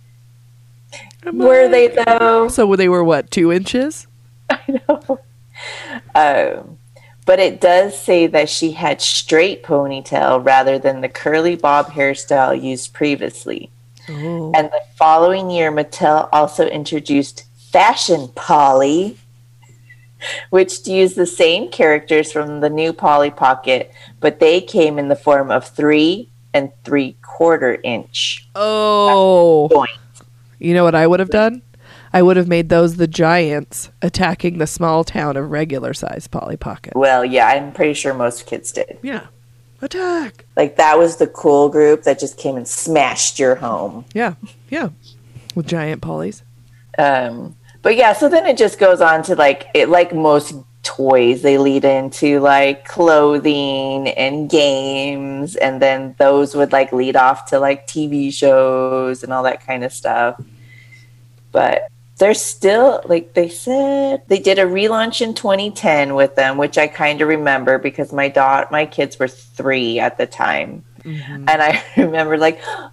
[1.31, 2.47] were they though?
[2.49, 4.07] So they were what, two inches?
[4.49, 5.19] I know.
[6.13, 6.77] Um,
[7.25, 12.59] but it does say that she had straight ponytail rather than the curly bob hairstyle
[12.61, 13.71] used previously.
[14.07, 14.51] Oh.
[14.55, 19.17] And the following year, Mattel also introduced Fashion Polly,
[20.51, 25.15] which used the same characters from the new Polly Pocket, but they came in the
[25.15, 28.47] form of three and three quarter inch.
[28.55, 29.85] Oh.
[30.59, 31.61] You know what I would have done?
[32.15, 36.55] I would have made those the giants attacking the small town of regular size Polly
[36.55, 36.95] Pocket.
[36.95, 38.99] Well, yeah, I'm pretty sure most kids did.
[39.03, 39.27] Yeah.
[39.81, 40.45] Attack.
[40.55, 44.05] Like that was the cool group that just came and smashed your home.
[44.13, 44.35] Yeah.
[44.69, 44.91] Yeah.
[45.55, 46.41] With giant Pollys.
[46.97, 51.41] Um, but yeah, so then it just goes on to like it like most toys,
[51.41, 57.59] they lead into like clothing and games, and then those would like lead off to
[57.59, 60.41] like TV shows and all that kind of stuff.
[61.51, 66.77] But they're still like they said they did a relaunch in 2010 with them, which
[66.77, 70.83] I kind of remember because my dot my kids were three at the time.
[71.03, 71.49] Mm-hmm.
[71.49, 72.91] And I remember like, oh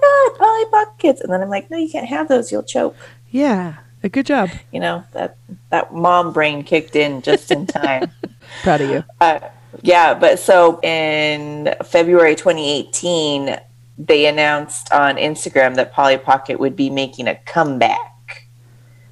[0.00, 1.20] my god, Polly Pockets.
[1.20, 2.96] And then I'm like, no, you can't have those, you'll choke
[3.30, 3.74] Yeah.
[4.04, 4.50] A good job.
[4.72, 5.36] you know that
[5.70, 8.10] that mom brain kicked in just in time
[8.64, 9.04] Proud of you.
[9.20, 9.38] Uh,
[9.82, 13.56] yeah but so in february 2018
[13.98, 18.11] they announced on instagram that polly pocket would be making a comeback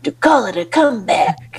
[0.03, 1.37] to call it a comeback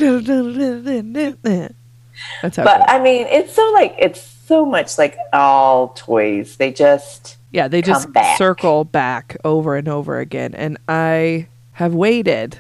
[2.42, 6.72] That's how but i mean it's so like it's so much like all toys they
[6.72, 8.38] just Yeah, they just back.
[8.38, 10.54] circle back over and over again.
[10.56, 12.60] And I have waited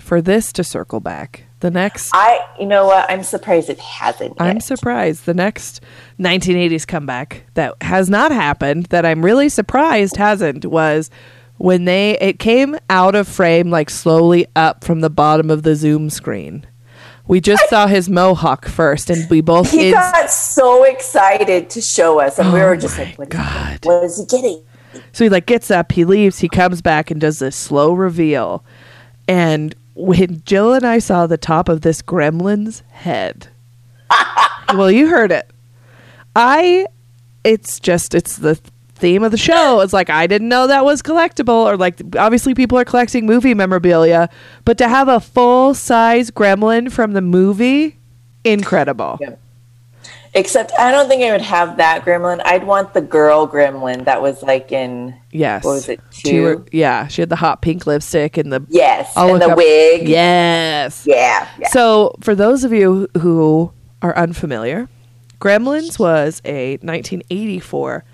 [0.00, 1.44] for this to circle back.
[1.60, 5.26] The next i you know what i'm surprised it hasn't I'm surprised.
[5.26, 5.82] The next
[6.18, 11.10] 1980s comeback that has not happened, that I'm really surprised hasn't, was
[11.60, 15.76] when they it came out of frame like slowly up from the bottom of the
[15.76, 16.66] Zoom screen.
[17.28, 22.18] We just saw his mohawk first, and we both he got so excited to show
[22.18, 23.78] us and we Oh were just like what is, God.
[23.82, 24.64] he, what is he getting
[25.12, 28.64] So he like gets up, he leaves, he comes back and does this slow reveal.
[29.28, 33.48] And when Jill and I saw the top of this gremlin's head,
[34.72, 35.50] well, you heard it.
[36.34, 36.86] I,
[37.44, 38.58] it's just, it's the
[39.00, 39.80] theme of the show.
[39.80, 43.54] It's like, I didn't know that was collectible, or like, obviously people are collecting movie
[43.54, 44.28] memorabilia,
[44.64, 47.98] but to have a full size gremlin from the movie,
[48.44, 49.18] incredible.
[49.20, 49.34] Yeah.
[50.32, 52.40] Except I don't think I would have that gremlin.
[52.44, 55.64] I'd want the girl gremlin that was like in Yes.
[55.64, 56.66] What was it, She were- two?
[56.70, 60.08] yeah, she had the hot pink lipstick and the yes, I'll and the up- wig.
[60.08, 61.04] Yes.
[61.04, 61.68] Yeah, yeah.
[61.70, 63.72] So, for those of you who
[64.02, 64.88] are unfamiliar,
[65.40, 68.04] Gremlins was a 1984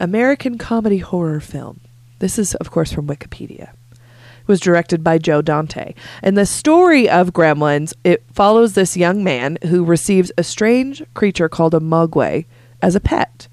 [0.00, 1.80] American comedy horror film.
[2.18, 3.72] This is, of course, from Wikipedia.
[3.92, 5.94] It was directed by Joe Dante.
[6.22, 11.48] And the story of Gremlins, it follows this young man who receives a strange creature
[11.48, 12.46] called a Mogwai
[12.82, 13.46] as a pet,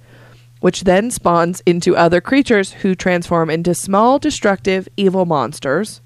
[0.60, 6.02] which then spawns into other creatures who transform into small, destructive, evil monsters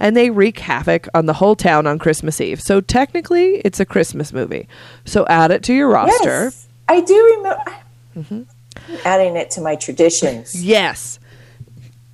[0.00, 2.60] and they wreak havoc on the whole town on Christmas Eve.
[2.60, 4.66] So technically, it's a Christmas movie.
[5.04, 6.44] So add it to your roster.
[6.44, 7.76] Yes, I do remember
[8.16, 8.42] Mm-hmm.
[9.04, 10.54] Adding it to my traditions.
[10.64, 11.18] Yes.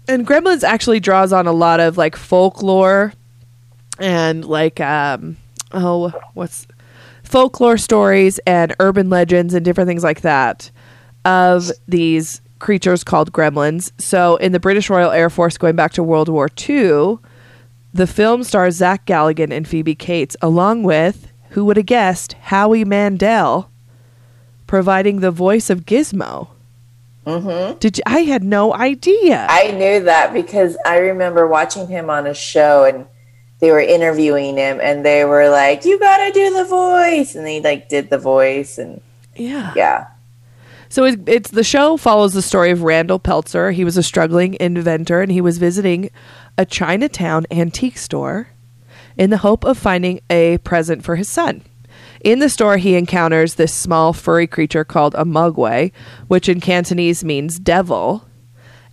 [0.09, 3.13] and Gremlins actually draws on a lot of like folklore
[3.99, 5.37] and like um
[5.73, 6.67] oh what's
[7.25, 10.71] folklore stories and urban legends and different things like that
[11.25, 13.91] of these creatures called gremlins.
[14.01, 17.19] So in the British Royal Air Force going back to World War II,
[17.93, 22.85] the film stars Zach Galligan and Phoebe Cates along with who would have guessed Howie
[22.85, 23.71] Mandel
[24.67, 26.49] providing the voice of Gizmo.
[27.27, 27.79] Mm-hmm.
[27.79, 29.47] Did you, I had no idea.
[29.51, 33.07] I knew that because I remember watching him on a show and
[33.59, 37.61] they were interviewing him and they were like, "You gotta do the voice," and he
[37.61, 39.01] like did the voice and
[39.35, 39.73] yeah.
[39.75, 40.07] yeah.
[40.89, 43.73] So it's, it's the show follows the story of Randall Peltzer.
[43.73, 46.11] He was a struggling inventor and he was visiting
[46.57, 48.49] a Chinatown antique store
[49.17, 51.63] in the hope of finding a present for his son.
[52.27, 55.93] In the store, he encounters this small furry creature called a mogwai,
[56.27, 58.27] which in Cantonese means devil,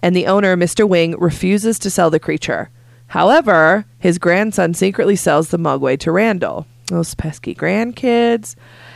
[0.01, 0.87] and the owner, Mr.
[0.87, 2.69] Wing, refuses to sell the creature.
[3.07, 6.67] However, his grandson secretly sells the mogwai to Randall.
[6.89, 8.53] Those pesky grandkids.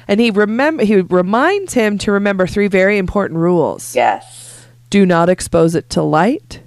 [0.08, 3.96] And he remember he reminds him to remember three very important rules.
[3.96, 4.68] Yes.
[4.92, 6.62] Do not expose it to light,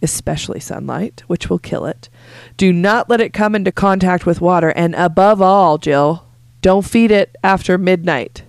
[0.00, 2.08] especially sunlight, which will kill it.
[2.56, 4.70] Do not let it come into contact with water.
[4.70, 6.24] And above all, Jill,
[6.60, 8.42] don't feed it after midnight.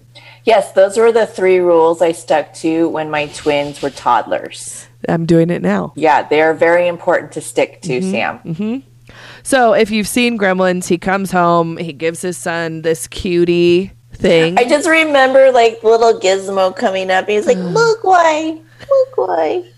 [0.43, 4.87] Yes, those were the three rules I stuck to when my twins were toddlers.
[5.07, 5.93] I'm doing it now.
[5.95, 8.11] Yeah, they are very important to stick to, mm-hmm.
[8.11, 8.39] Sam.
[8.39, 9.13] Mm-hmm.
[9.43, 14.57] So if you've seen Gremlins, he comes home, he gives his son this cutie thing.
[14.57, 17.27] I just remember like little Gizmo coming up.
[17.27, 18.59] He's like, "Look why,
[18.89, 19.63] look why."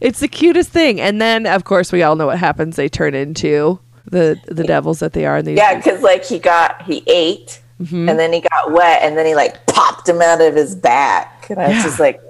[0.00, 1.00] It's the cutest thing.
[1.00, 2.76] And then, of course, we all know what happens.
[2.76, 5.38] They turn into the the devils that they are.
[5.38, 9.16] In these Yeah, because like he got, he ate and then he got wet and
[9.18, 11.48] then he like popped him out of his back.
[11.50, 11.82] And I was Yeah.
[11.82, 12.20] just like,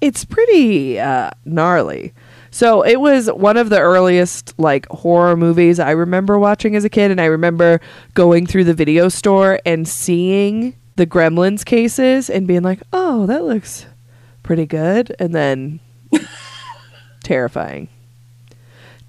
[0.00, 2.12] it's pretty uh, gnarly.
[2.50, 6.88] So it was one of the earliest like horror movies I remember watching as a
[6.88, 7.80] kid, and I remember
[8.14, 13.44] going through the video store and seeing the Gremlins cases and being like, "Oh, that
[13.44, 13.86] looks
[14.44, 15.80] pretty good," and then
[17.24, 17.88] terrifying.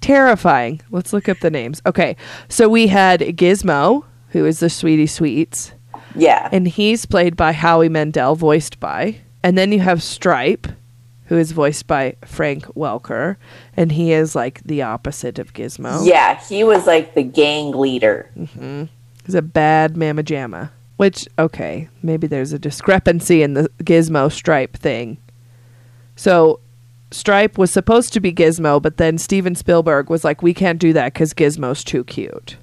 [0.06, 0.80] Terrifying.
[0.90, 1.82] Let's look up the names.
[1.84, 2.16] Okay,
[2.48, 5.72] so we had Gizmo, who is the Sweetie Sweets
[6.16, 6.48] yeah.
[6.52, 9.20] and he's played by Howie Mandel, voiced by.
[9.42, 10.66] And then you have Stripe,
[11.26, 13.36] who is voiced by Frank Welker,
[13.76, 16.06] and he is like the opposite of Gizmo.
[16.06, 18.30] Yeah, he was like the gang leader.
[18.36, 18.84] Mm-hmm.
[19.24, 20.70] He's a bad mamma jamma.
[20.96, 25.18] Which, okay, maybe there's a discrepancy in the Gizmo Stripe thing.
[26.16, 26.60] So,
[27.10, 30.92] Stripe was supposed to be Gizmo, but then Steven Spielberg was like, we can't do
[30.92, 32.56] that because Gizmo's too cute.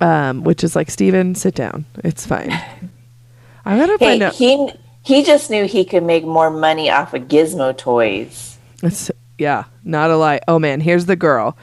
[0.00, 1.86] Um, which is like, Steven, sit down.
[2.04, 2.50] It's fine.
[3.64, 4.34] I gotta Hey, find out.
[4.34, 4.70] he
[5.02, 8.58] he just knew he could make more money off of Gizmo toys.
[8.82, 10.40] It's yeah, not a lie.
[10.46, 11.56] Oh man, here's the girl.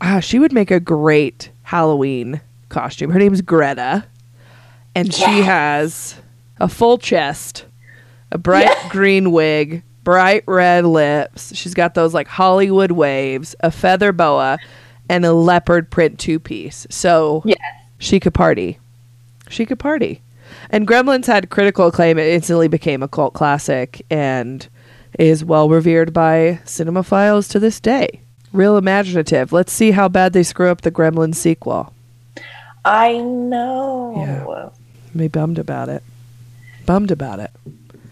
[0.00, 3.10] Ah, she would make a great Halloween costume.
[3.10, 4.04] Her name's Greta,
[4.94, 6.16] and she has
[6.58, 7.64] a full chest,
[8.32, 11.52] a bright green wig, bright red lips.
[11.56, 14.56] She's got those like Hollywood waves, a feather boa,
[15.08, 16.86] and a leopard print two piece.
[16.90, 17.58] So Yes.
[17.98, 18.78] she could party.
[19.48, 20.22] She could party.
[20.70, 22.18] And Gremlins had critical acclaim.
[22.18, 24.66] It instantly became a cult classic and
[25.18, 28.20] is well revered by cinemaphiles to this day.
[28.52, 29.52] Real imaginative.
[29.52, 31.92] Let's see how bad they screw up the Gremlins sequel.
[32.84, 34.14] I know.
[34.16, 34.68] Yeah.
[35.14, 36.04] Me bummed about it.
[36.84, 37.50] Bummed about it.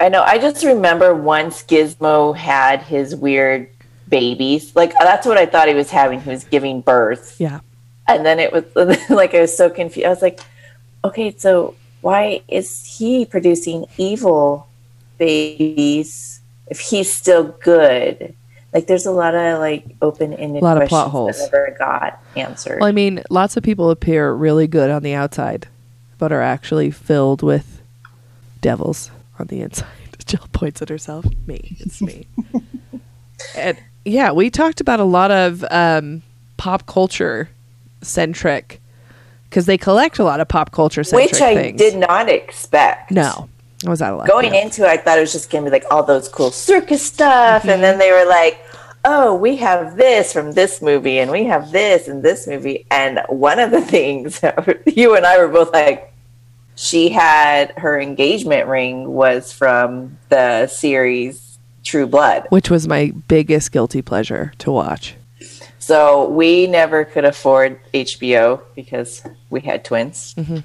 [0.05, 0.23] I know.
[0.23, 3.69] I just remember once Gizmo had his weird
[4.09, 4.77] babies.
[4.77, 6.21] Like that's what I thought he was having.
[6.21, 7.61] He was giving birth, Yeah.
[8.07, 8.65] and then it was
[9.09, 10.07] like I was so confused.
[10.07, 10.41] I was like,
[11.05, 14.69] okay, so why is he producing evil
[15.17, 18.35] babies if he's still good?
[18.75, 21.39] Like, there's a lot of like open-ended A lot of plot holes.
[21.39, 22.81] that never got answered.
[22.81, 25.69] Well, I mean, lots of people appear really good on the outside,
[26.19, 27.81] but are actually filled with
[28.61, 29.89] devils on the inside.
[30.27, 31.27] Jill points at herself.
[31.47, 31.77] Me.
[31.81, 32.27] It's me.
[33.57, 36.23] and yeah, we talked about a lot of um,
[36.57, 37.51] pop culture
[38.03, 38.81] centric
[39.45, 41.79] because they collect a lot of pop culture centric which I things.
[41.79, 43.11] did not expect.
[43.11, 43.49] No,
[43.87, 44.29] I was out of luck.
[44.29, 46.51] Going into it, I thought it was just going to be like all those cool
[46.51, 47.65] circus stuff.
[47.65, 48.59] And then they were like,
[49.05, 52.87] oh, we have this from this movie, and we have this and this movie.
[52.91, 54.43] And one of the things
[54.87, 56.14] you and I were both like,
[56.77, 62.47] she had her engagement ring was from the series True Blood.
[62.49, 65.15] which was my biggest guilty pleasure to watch.
[65.79, 70.35] So we never could afford HBO because we had twins.
[70.35, 70.59] Mm-hmm.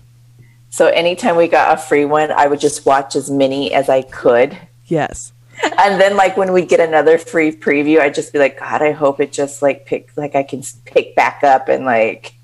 [0.69, 4.03] So anytime we got a free one, I would just watch as many as I
[4.03, 4.57] could.
[4.86, 5.34] Yes.
[5.77, 8.91] and then like when we get another free preview, I'd just be like, God, I
[8.91, 12.36] hope it just like pick like I can pick back up and like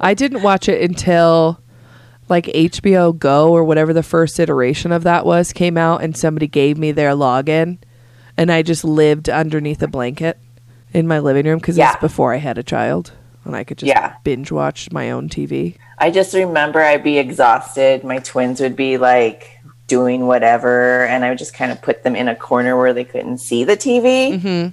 [0.00, 1.60] I didn't watch it until
[2.28, 6.46] like HBO Go or whatever the first iteration of that was came out, and somebody
[6.46, 7.78] gave me their login,
[8.36, 10.38] and I just lived underneath a blanket
[10.92, 11.92] in my living room because Yeah.
[11.92, 13.12] it's before I had a child,
[13.44, 14.14] and I could just Yeah.
[14.24, 15.76] binge watch my own TV.
[15.98, 18.04] I just remember I'd be exhausted.
[18.04, 22.14] My twins would be like doing whatever, and I would just kind of put them
[22.14, 24.68] in a corner where they couldn't see the TV Mm-hmm.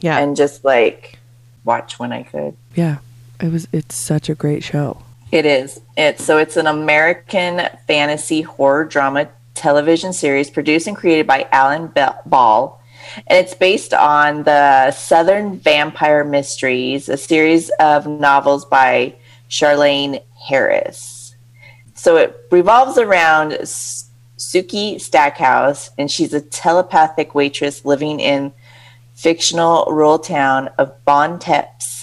[0.00, 1.18] Yeah, and just like
[1.64, 2.54] watch when I could.
[2.74, 2.96] yeah.
[3.40, 3.68] It was.
[3.70, 5.02] It's such a great show.
[5.32, 5.80] It is.
[5.96, 11.92] It's so it's an American fantasy horror drama television series produced and created by Alan
[12.26, 12.80] Ball.
[13.26, 19.14] And it's based on the Southern Vampire Mysteries, a series of novels by
[19.48, 21.34] Charlaine Harris.
[21.94, 28.52] So it revolves around Sookie Stackhouse, and she's a telepathic waitress living in
[29.14, 31.95] fictional rural town of Bon Temps,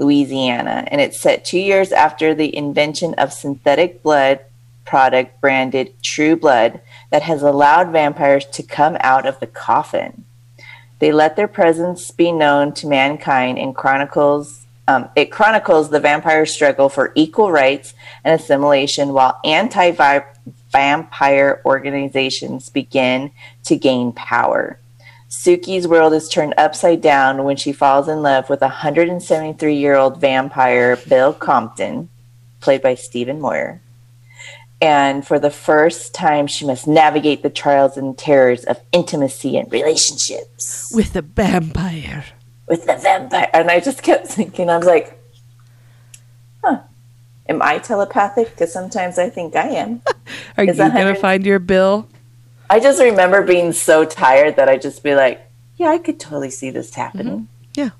[0.00, 4.40] Louisiana, and it's set two years after the invention of synthetic blood
[4.86, 10.24] product branded True Blood that has allowed vampires to come out of the coffin.
[10.98, 14.66] They let their presence be known to mankind and chronicles.
[14.88, 17.94] Um, it chronicles the vampire struggle for equal rights
[18.24, 19.92] and assimilation while anti
[20.72, 23.30] vampire organizations begin
[23.64, 24.79] to gain power.
[25.30, 29.94] Sookie's world is turned upside down when she falls in love with a 173 year
[29.94, 32.08] old vampire, Bill Compton,
[32.60, 33.80] played by Stephen Moyer.
[34.82, 39.70] And for the first time, she must navigate the trials and terrors of intimacy and
[39.70, 42.24] relationships With the vampire.
[42.66, 43.50] with the vampire.
[43.52, 45.16] And I just kept thinking, I was like,
[46.64, 46.80] huh,
[47.48, 48.50] am I telepathic?
[48.50, 50.02] Because sometimes I think I am.
[50.56, 52.08] Are you Is that gonna find your bill?
[52.70, 55.44] I just remember being so tired that I just be like,
[55.76, 57.48] yeah, I could totally see this happening.
[57.74, 57.90] Yeah.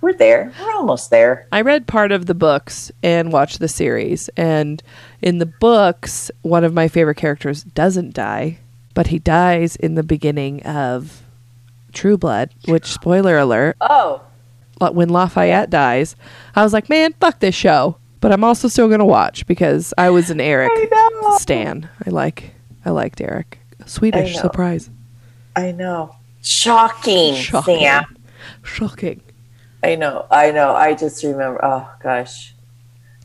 [0.00, 0.52] We're there.
[0.60, 1.46] We're almost there.
[1.52, 4.28] I read part of the books and watched the series.
[4.36, 4.82] And
[5.22, 8.58] in the books, one of my favorite characters doesn't die,
[8.94, 11.22] but he dies in the beginning of
[11.92, 14.22] True Blood, which, spoiler alert, Oh,
[14.80, 16.16] uh, when Lafayette dies,
[16.56, 17.96] I was like, man, fuck this show.
[18.20, 21.88] But I'm also still going to watch because I was an Eric I stan.
[22.04, 22.54] I like,
[22.84, 23.59] I liked Eric.
[23.90, 24.40] Swedish know.
[24.42, 24.88] surprise.
[25.56, 26.14] I know.
[26.42, 27.80] Shocking, Shocking.
[27.80, 28.04] Sam.
[28.62, 29.20] Shocking.
[29.82, 30.26] I know.
[30.30, 30.74] I know.
[30.74, 31.58] I just remember.
[31.62, 32.54] Oh gosh,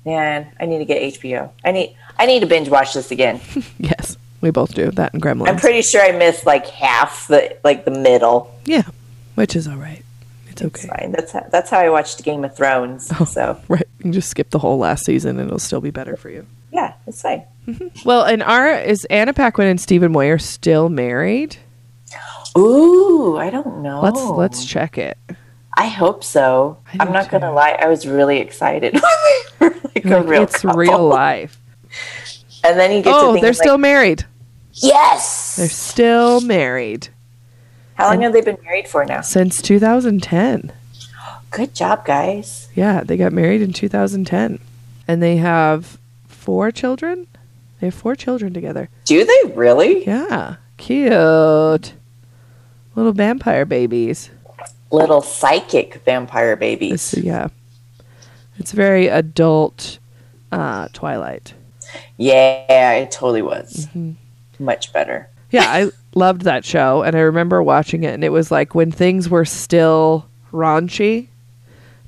[0.05, 1.51] man, I need to get HBO.
[1.63, 1.95] I need.
[2.17, 3.39] I need to binge watch this again.
[3.77, 5.49] Yes, we both do that in Gremlins.
[5.49, 8.53] I'm pretty sure I missed like half the like the middle.
[8.65, 8.83] yeah,
[9.35, 10.01] which is all right.
[10.49, 10.87] It's It's okay.
[10.87, 11.11] fine.
[11.11, 13.11] That's how, that's how I watched Game of Thrones.
[13.19, 13.25] Oh.
[13.25, 13.83] So Right.
[13.99, 16.45] You can just skip the whole last season and it'll still be better for you.
[16.75, 17.43] Yeah, it's fine.
[17.67, 18.07] Mm-hmm.
[18.07, 21.57] Well, and our is Anna Paquin and Stephen Moyer still married?
[22.57, 24.01] Ooh, I don't know.
[24.01, 25.17] Let's let's check it.
[25.77, 26.77] I hope so.
[26.93, 27.71] I I'm not gonna lie.
[27.71, 28.93] I was really excited
[29.57, 30.77] when they were like, a Like, real it's couple.
[30.79, 31.59] real life.
[32.63, 34.25] And then you get to Oh, think they're like, still married.
[34.73, 35.55] yes.
[35.57, 37.09] They're still married
[37.95, 39.21] How long have they been married for now?
[39.21, 40.71] since 2010.
[41.51, 42.67] Good job, guys.
[42.75, 44.59] Yeah, they got married in 2010.
[45.07, 45.97] And they have
[46.45, 47.25] four children?
[47.79, 48.87] They have four children together.
[49.05, 50.05] Do they really?
[50.05, 50.57] Yeah.
[50.77, 51.93] Cute.
[52.95, 54.29] Little vampire babies.
[54.91, 57.13] Little psychic vampire babies.
[57.13, 57.47] It's, yeah.
[58.57, 59.97] It's very adult
[60.51, 61.55] uh, Twilight.
[62.17, 63.87] Yeah, it totally was.
[63.87, 64.63] Mm-hmm.
[64.63, 65.27] Much better.
[65.49, 68.91] Yeah, I loved that show, and I remember watching it, and it was like when
[68.91, 71.27] things were still raunchy,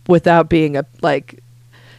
[0.07, 1.43] without being a like,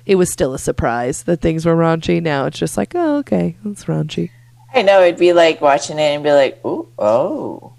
[0.09, 2.20] it was still a surprise that things were raunchy.
[2.20, 4.30] Now it's just like, oh, okay, it's raunchy.
[4.74, 7.74] I know it'd be like watching it and be like, ooh, oh,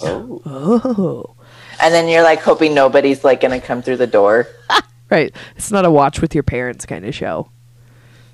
[0.00, 1.34] oh, Oh,
[1.82, 4.48] and then you're like hoping nobody's like gonna come through the door.
[5.10, 5.34] right.
[5.56, 7.50] It's not a watch with your parents kind of show.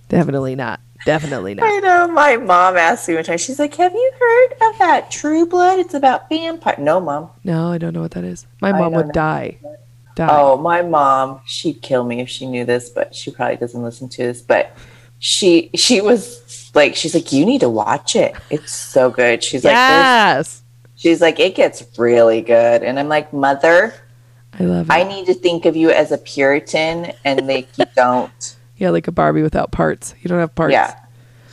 [0.09, 0.81] Definitely not.
[1.05, 1.67] Definitely not.
[1.67, 2.09] I know.
[2.09, 3.39] My mom asked me one time.
[3.39, 5.79] She's like, "Have you heard of that True Blood?
[5.79, 7.31] It's about vampire." No, mom.
[7.43, 8.47] No, I don't know what that is.
[8.61, 9.59] My I mom would die.
[10.29, 11.41] Oh, my mom.
[11.47, 14.43] She'd kill me if she knew this, but she probably doesn't listen to this.
[14.43, 14.77] But
[15.19, 18.35] she she was like, she's like, "You need to watch it.
[18.51, 20.63] It's so good." She's like, yes.
[20.97, 22.83] She's like, it gets really good.
[22.83, 23.95] And I'm like, Mother,
[24.59, 24.93] I love it.
[24.93, 28.57] I need to think of you as a Puritan and like you don't.
[28.77, 30.15] yeah, like a Barbie without parts.
[30.21, 30.73] You don't have parts.
[30.73, 30.95] Yeah.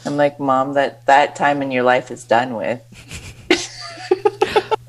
[0.05, 2.81] I'm like, Mom, that that time in your life is done with.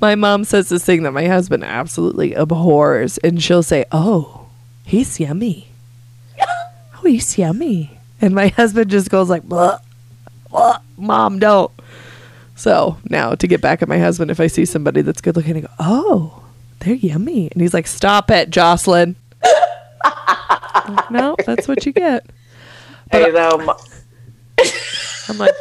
[0.00, 4.46] My mom says this thing that my husband absolutely abhors, and she'll say, "Oh,
[4.84, 5.68] he's yummy.
[7.00, 9.78] Oh, he's yummy." And my husband just goes like, "Blah,
[10.50, 11.70] blah, "Mom, don't."
[12.58, 15.56] So now to get back at my husband, if I see somebody that's good looking,
[15.56, 16.42] I go, oh,
[16.80, 17.48] they're yummy.
[17.52, 19.14] And he's like, stop it, Jocelyn.
[19.44, 22.26] Like, no, that's what you get.
[23.12, 23.76] I know.
[25.28, 25.54] I'm like,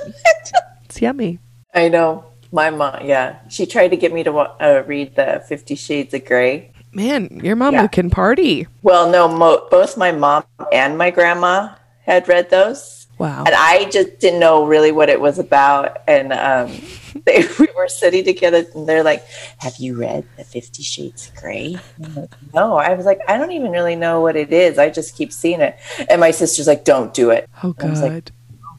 [0.85, 1.38] it's yummy.
[1.76, 2.26] I know.
[2.51, 6.25] My mom, yeah, she tried to get me to uh, read the Fifty Shades of
[6.25, 6.71] Grey.
[6.93, 7.87] Man, your mama Yeah.
[7.87, 8.67] can party.
[8.81, 11.75] Well, no, mo- both my mom and my grandma
[12.05, 13.43] had read those, Wow.
[13.45, 15.97] and I just didn't know really what it was about.
[16.07, 16.71] And um,
[17.25, 19.25] they we were sitting together, and they're like,
[19.59, 21.77] "Have you read the Fifty Shades of Grey?"
[22.15, 24.77] Like, no, I was like, I don't even really know what it is.
[24.77, 25.77] I just keep seeing it,
[26.09, 28.31] and my sister's like, "Don't do it." Oh, I was like, God.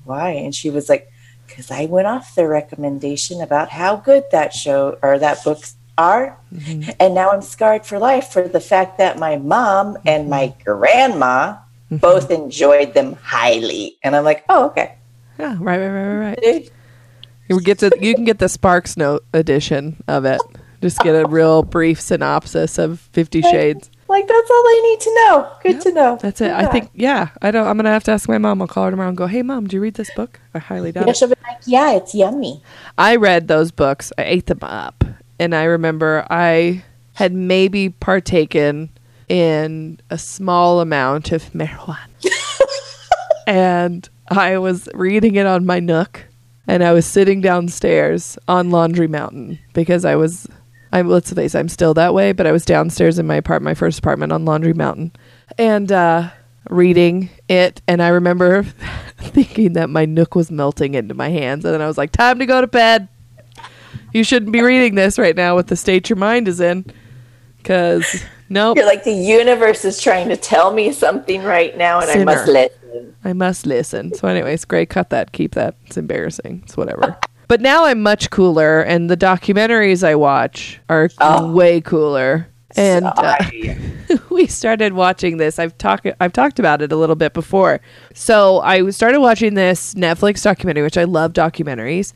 [0.04, 0.30] why?
[0.30, 1.12] And she was like,
[1.58, 6.38] because I went off the recommendation about how good that show or that books are.
[6.54, 6.90] Mm-hmm.
[7.00, 10.62] And now I'm scarred for life for the fact that my mom and my mm-hmm.
[10.62, 11.96] grandma mm-hmm.
[11.96, 13.98] both enjoyed them highly.
[14.04, 14.94] And I'm like, oh, okay.
[15.36, 16.70] yeah, right, right, right, right, right.
[17.48, 20.40] You get to you can get the Sparks Note edition of it.
[20.80, 23.90] Just get a real brief synopsis of Fifty Shades.
[24.08, 25.52] Like, that's all I need to know.
[25.62, 26.18] Good Yep, to know.
[26.20, 26.50] That's it.
[26.50, 27.28] I think yeah.
[27.42, 27.66] I don't.
[27.66, 28.62] I'm gonna have to ask my mom.
[28.62, 30.92] I'll call her tomorrow and go, "Hey, mom, do you read this book?" I highly
[30.92, 31.16] doubt Yeah, it.
[31.18, 32.62] she'll be like, yeah, it's yummy.
[32.96, 34.10] I read those books.
[34.16, 35.04] I ate them up,
[35.38, 38.90] and I remember I had maybe partaken
[39.28, 41.98] in a small amount of marijuana,
[43.46, 46.24] and I was reading it on my Nook,
[46.66, 50.46] and I was sitting downstairs on Laundry Mountain because I was.
[50.92, 53.64] I let's face, it, I'm still that way, but I was downstairs in my apartment,
[53.64, 55.12] my first apartment on Laundry Mountain,
[55.58, 56.30] and uh,
[56.70, 58.62] reading it, and I remember
[59.18, 62.38] thinking that my Nook was melting into my hands, and then I was like, "Time
[62.38, 63.08] to go to bed."
[64.12, 66.86] You shouldn't be reading this right now with the state your mind is in,
[67.58, 72.10] because nope, You're like, the universe is trying to tell me something right now, and
[72.10, 73.16] I must listen.
[73.24, 74.14] I must listen.
[74.14, 74.88] So, anyways, great.
[74.88, 75.32] Cut that.
[75.32, 75.76] Keep that.
[75.86, 76.62] It's embarrassing.
[76.64, 77.18] It's whatever.
[77.48, 81.50] But now I'm much cooler, and the documentaries I watch are Oh.
[81.52, 82.48] way cooler.
[82.76, 83.36] And uh,
[84.30, 85.58] we started watching this.
[85.58, 87.80] I've talked I've talked about it a little bit before.
[88.14, 92.12] So I started watching this Netflix documentary, which I love documentaries.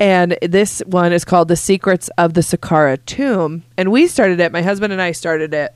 [0.00, 3.62] And this one is called The Secrets of the Saqqara Tomb.
[3.76, 5.72] And we started it, my husband and I started it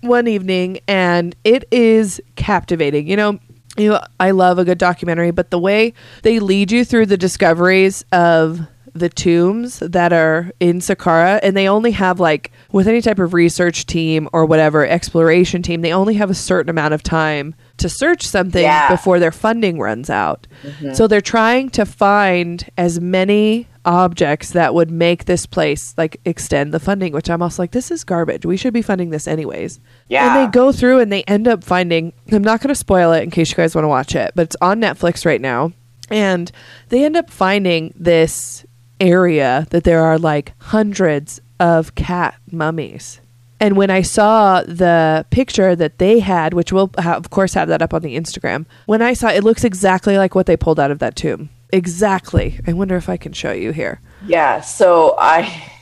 [0.00, 3.06] one evening, and it is captivating.
[3.08, 3.38] You know,
[3.78, 7.16] you know, I love a good documentary, but the way they lead you through the
[7.16, 8.60] discoveries of
[8.94, 13.34] the tombs that are in Saqqara, and they only have like with any type of
[13.34, 17.88] research team or whatever exploration team, they only have a certain amount of time to
[17.88, 18.88] search something Yeah.
[18.90, 20.46] before their funding runs out.
[20.62, 20.92] Mm-hmm.
[20.94, 26.72] So they're trying to find as many objects that would make this place like extend
[26.74, 28.44] the funding, which I'm also like, this is garbage.
[28.44, 29.80] We should be funding this anyways.
[30.08, 30.26] Yeah.
[30.36, 33.22] And they go through and they end up finding, I'm not going to spoil it
[33.22, 35.72] in case you guys want to watch it, but it's on Netflix right now.
[36.10, 36.50] And
[36.90, 38.64] they end up finding this
[39.00, 43.20] area that there are like hundreds of cat mummies.
[43.60, 47.68] And when I saw the picture that they had, which we'll ha- of course have
[47.68, 50.78] that up on the Instagram, when I saw it looks exactly like what they pulled
[50.78, 51.50] out of that tomb.
[51.70, 52.60] Exactly.
[52.66, 54.00] I wonder if I can show you here.
[54.26, 55.72] Yeah, so I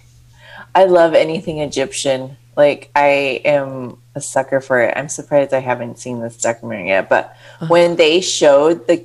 [0.75, 2.37] I love anything Egyptian.
[2.57, 4.95] Like I am a sucker for it.
[4.97, 7.37] I'm surprised I haven't seen this documentary yet, but
[7.69, 9.05] when they showed the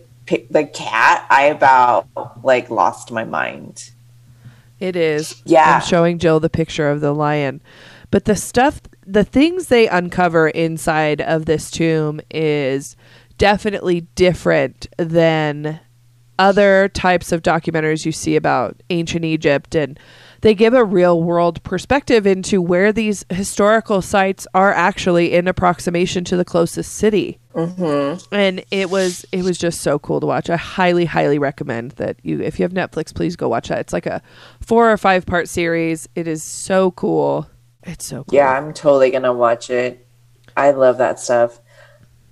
[0.50, 2.08] the cat, I about
[2.44, 3.92] like lost my mind.
[4.80, 5.42] It is.
[5.46, 5.76] Yeah.
[5.76, 7.62] I'm showing Jill the picture of the lion.
[8.12, 12.96] But the stuff, the things they uncover inside of this tomb is
[13.38, 15.80] definitely different than
[16.38, 19.76] other types of documentaries you see about ancient Egypt.
[19.76, 20.00] And
[20.42, 26.24] they give a real world perspective into where these historical sites are actually in approximation
[26.26, 28.34] to the closest city mm-hmm.
[28.34, 30.50] and it was it was just so cool to watch.
[30.50, 33.80] I highly highly recommend that you if you have Netflix, please go watch that.
[33.80, 34.22] It's like a
[34.62, 36.08] four or five part series.
[36.16, 37.48] It is so cool.
[37.84, 38.36] It's so cool.
[38.36, 40.06] Yeah, I'm totally gonna watch it.
[40.56, 41.60] I love that stuff.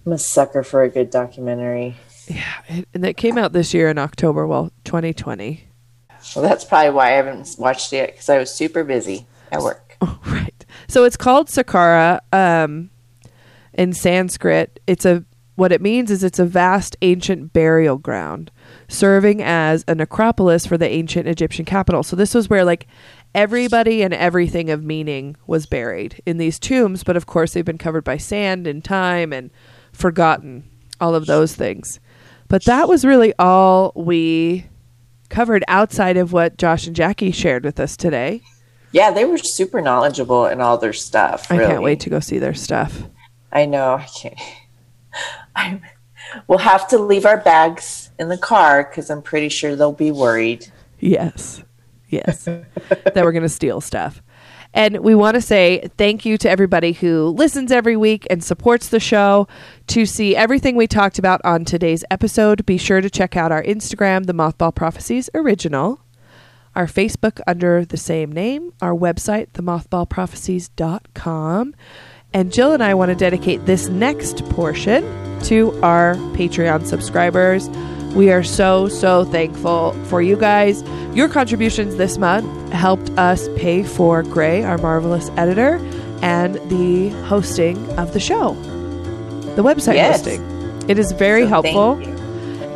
[0.05, 1.95] I'm a sucker for a good documentary.
[2.27, 2.61] yeah.
[2.67, 4.45] It, and it came out this year in October.
[4.45, 5.65] Well, 2020.
[6.35, 9.97] Well, that's probably why I haven't watched it because I was super busy at work.
[10.25, 10.65] right.
[10.87, 12.19] So it's called Saqqara.
[12.33, 12.89] Um,
[13.73, 15.23] in Sanskrit, it's a
[15.55, 18.49] what it means is it's a vast ancient burial ground,
[18.87, 22.01] serving as a necropolis for the ancient Egyptian capital.
[22.01, 22.87] So this was where like
[23.33, 27.77] everybody and everything of meaning was buried in these tombs, but of course they've been
[27.77, 29.51] covered by sand and time and
[29.91, 30.69] forgotten
[30.99, 31.99] all of those things.
[32.47, 34.65] But that was really all we
[35.29, 38.41] covered outside of what Josh and Jackie shared with us today.
[38.91, 41.51] Yeah, they were super knowledgeable in all their stuff.
[41.51, 43.03] I can't wait to go see their stuff.
[43.51, 43.95] I know.
[43.95, 44.39] I can't.
[45.55, 45.81] I
[46.47, 50.11] we'll have to leave our bags in the car because I'm pretty sure they'll be
[50.11, 50.71] worried.
[50.99, 51.63] Yes.
[52.09, 52.45] Yes.
[52.45, 54.21] that we're going to steal stuff.
[54.73, 58.89] And we want to say thank you to everybody who listens every week and supports
[58.89, 59.47] the show.
[59.87, 63.63] To see everything we talked about on today's episode, be sure to check out our
[63.63, 66.01] Instagram, The Mothball Prophecies Original,
[66.75, 71.73] our Facebook under the same name, our website, themothballprophecies.com.
[72.31, 75.01] And Jill and I want to dedicate this next portion
[75.45, 77.67] to our Patreon subscribers.
[78.15, 80.83] We are so, so thankful for you guys.
[81.13, 85.75] Your contributions this month helped us pay for Grae, our marvelous editor,
[86.21, 88.53] and the hosting of the show,
[89.55, 90.17] the website Yes.
[90.25, 90.41] hosting.
[90.89, 91.99] It is very So helpful.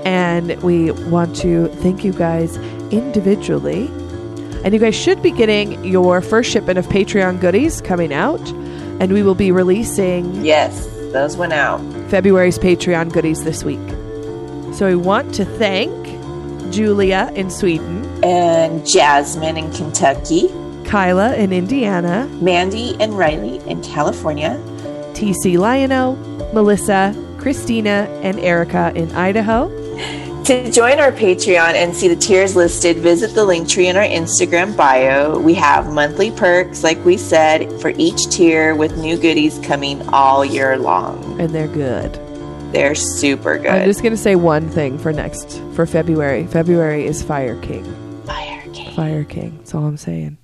[0.06, 2.58] And we want to thank you guys
[2.92, 3.88] individually.
[4.64, 8.42] And you guys should be getting your first shipment of Patreon goodies coming out.
[9.00, 11.82] And we will be releasing Yes, those went out.
[12.10, 13.80] February's Patreon goodies this week.
[14.74, 15.92] So we want to thank
[16.74, 20.50] Julia in Sweden, And Jasmine in Kentucky,
[20.84, 24.60] Kyla in Indiana, Mandy and Riley in California,
[25.14, 26.16] TC Lionel,
[26.54, 29.70] Melissa, Christina, and Erica in Idaho.
[30.46, 34.04] To join our Patreon and see the tiers listed, visit the link tree in our
[34.04, 35.38] Instagram bio.
[35.38, 40.44] We have monthly perks, like we said, for each tier with new goodies coming all
[40.44, 41.40] year long.
[41.40, 42.23] And they're good.
[42.74, 43.68] They're super good.
[43.68, 46.48] I'm just going to say one thing for next, for February.
[46.48, 47.84] February is Fire King.
[48.26, 48.96] Fire King.
[48.96, 49.58] Fire King.
[49.58, 50.40] That's all I'm saying.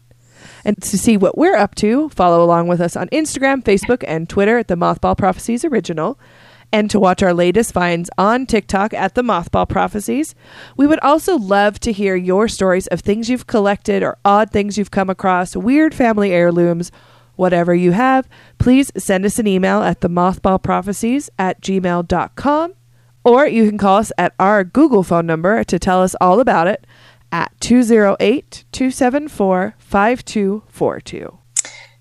[0.63, 4.29] And to see what we're up to, follow along with us on Instagram, Facebook, and
[4.29, 6.19] Twitter at the Mothball Prophecies Original.
[6.71, 10.35] And to watch our latest finds on TikTok at the Mothball Prophecies.
[10.77, 14.77] We would also love to hear your stories of things you've collected or odd things
[14.77, 16.91] you've come across, weird family heirlooms,
[17.39, 18.27] whatever you have.
[18.57, 22.73] Please send us an email at the mothballprophecies at gmail.com
[23.23, 26.67] or you can call us at our Google phone number to tell us all about
[26.67, 26.85] it
[27.31, 31.37] at 208 274 5242.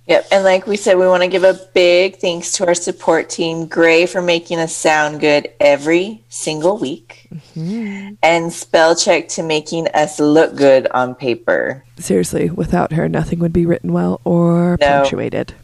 [0.09, 0.29] Yep.
[0.33, 3.69] And like we said, we want to give a big thanks to our support team,
[3.69, 8.15] Grae, for making us sound good every single week, mm-hmm.
[8.23, 11.85] and Spellcheck to making us look good on paper.
[11.99, 14.87] Seriously, without her, nothing would be written well or No.
[14.87, 15.55] punctuated.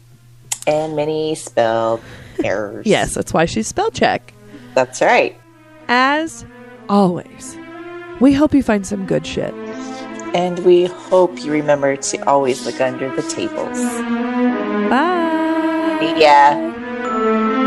[0.67, 1.99] And many spell
[2.43, 2.85] errors.
[2.85, 4.31] Yes, that's why she's spell check.
[4.75, 5.35] That's right.
[5.87, 6.45] As
[6.87, 7.57] always,
[8.19, 9.53] we hope you find some good shit
[10.35, 13.79] and we hope you remember to always look under the tables.
[14.89, 16.13] Bye.
[16.17, 17.63] Yeah.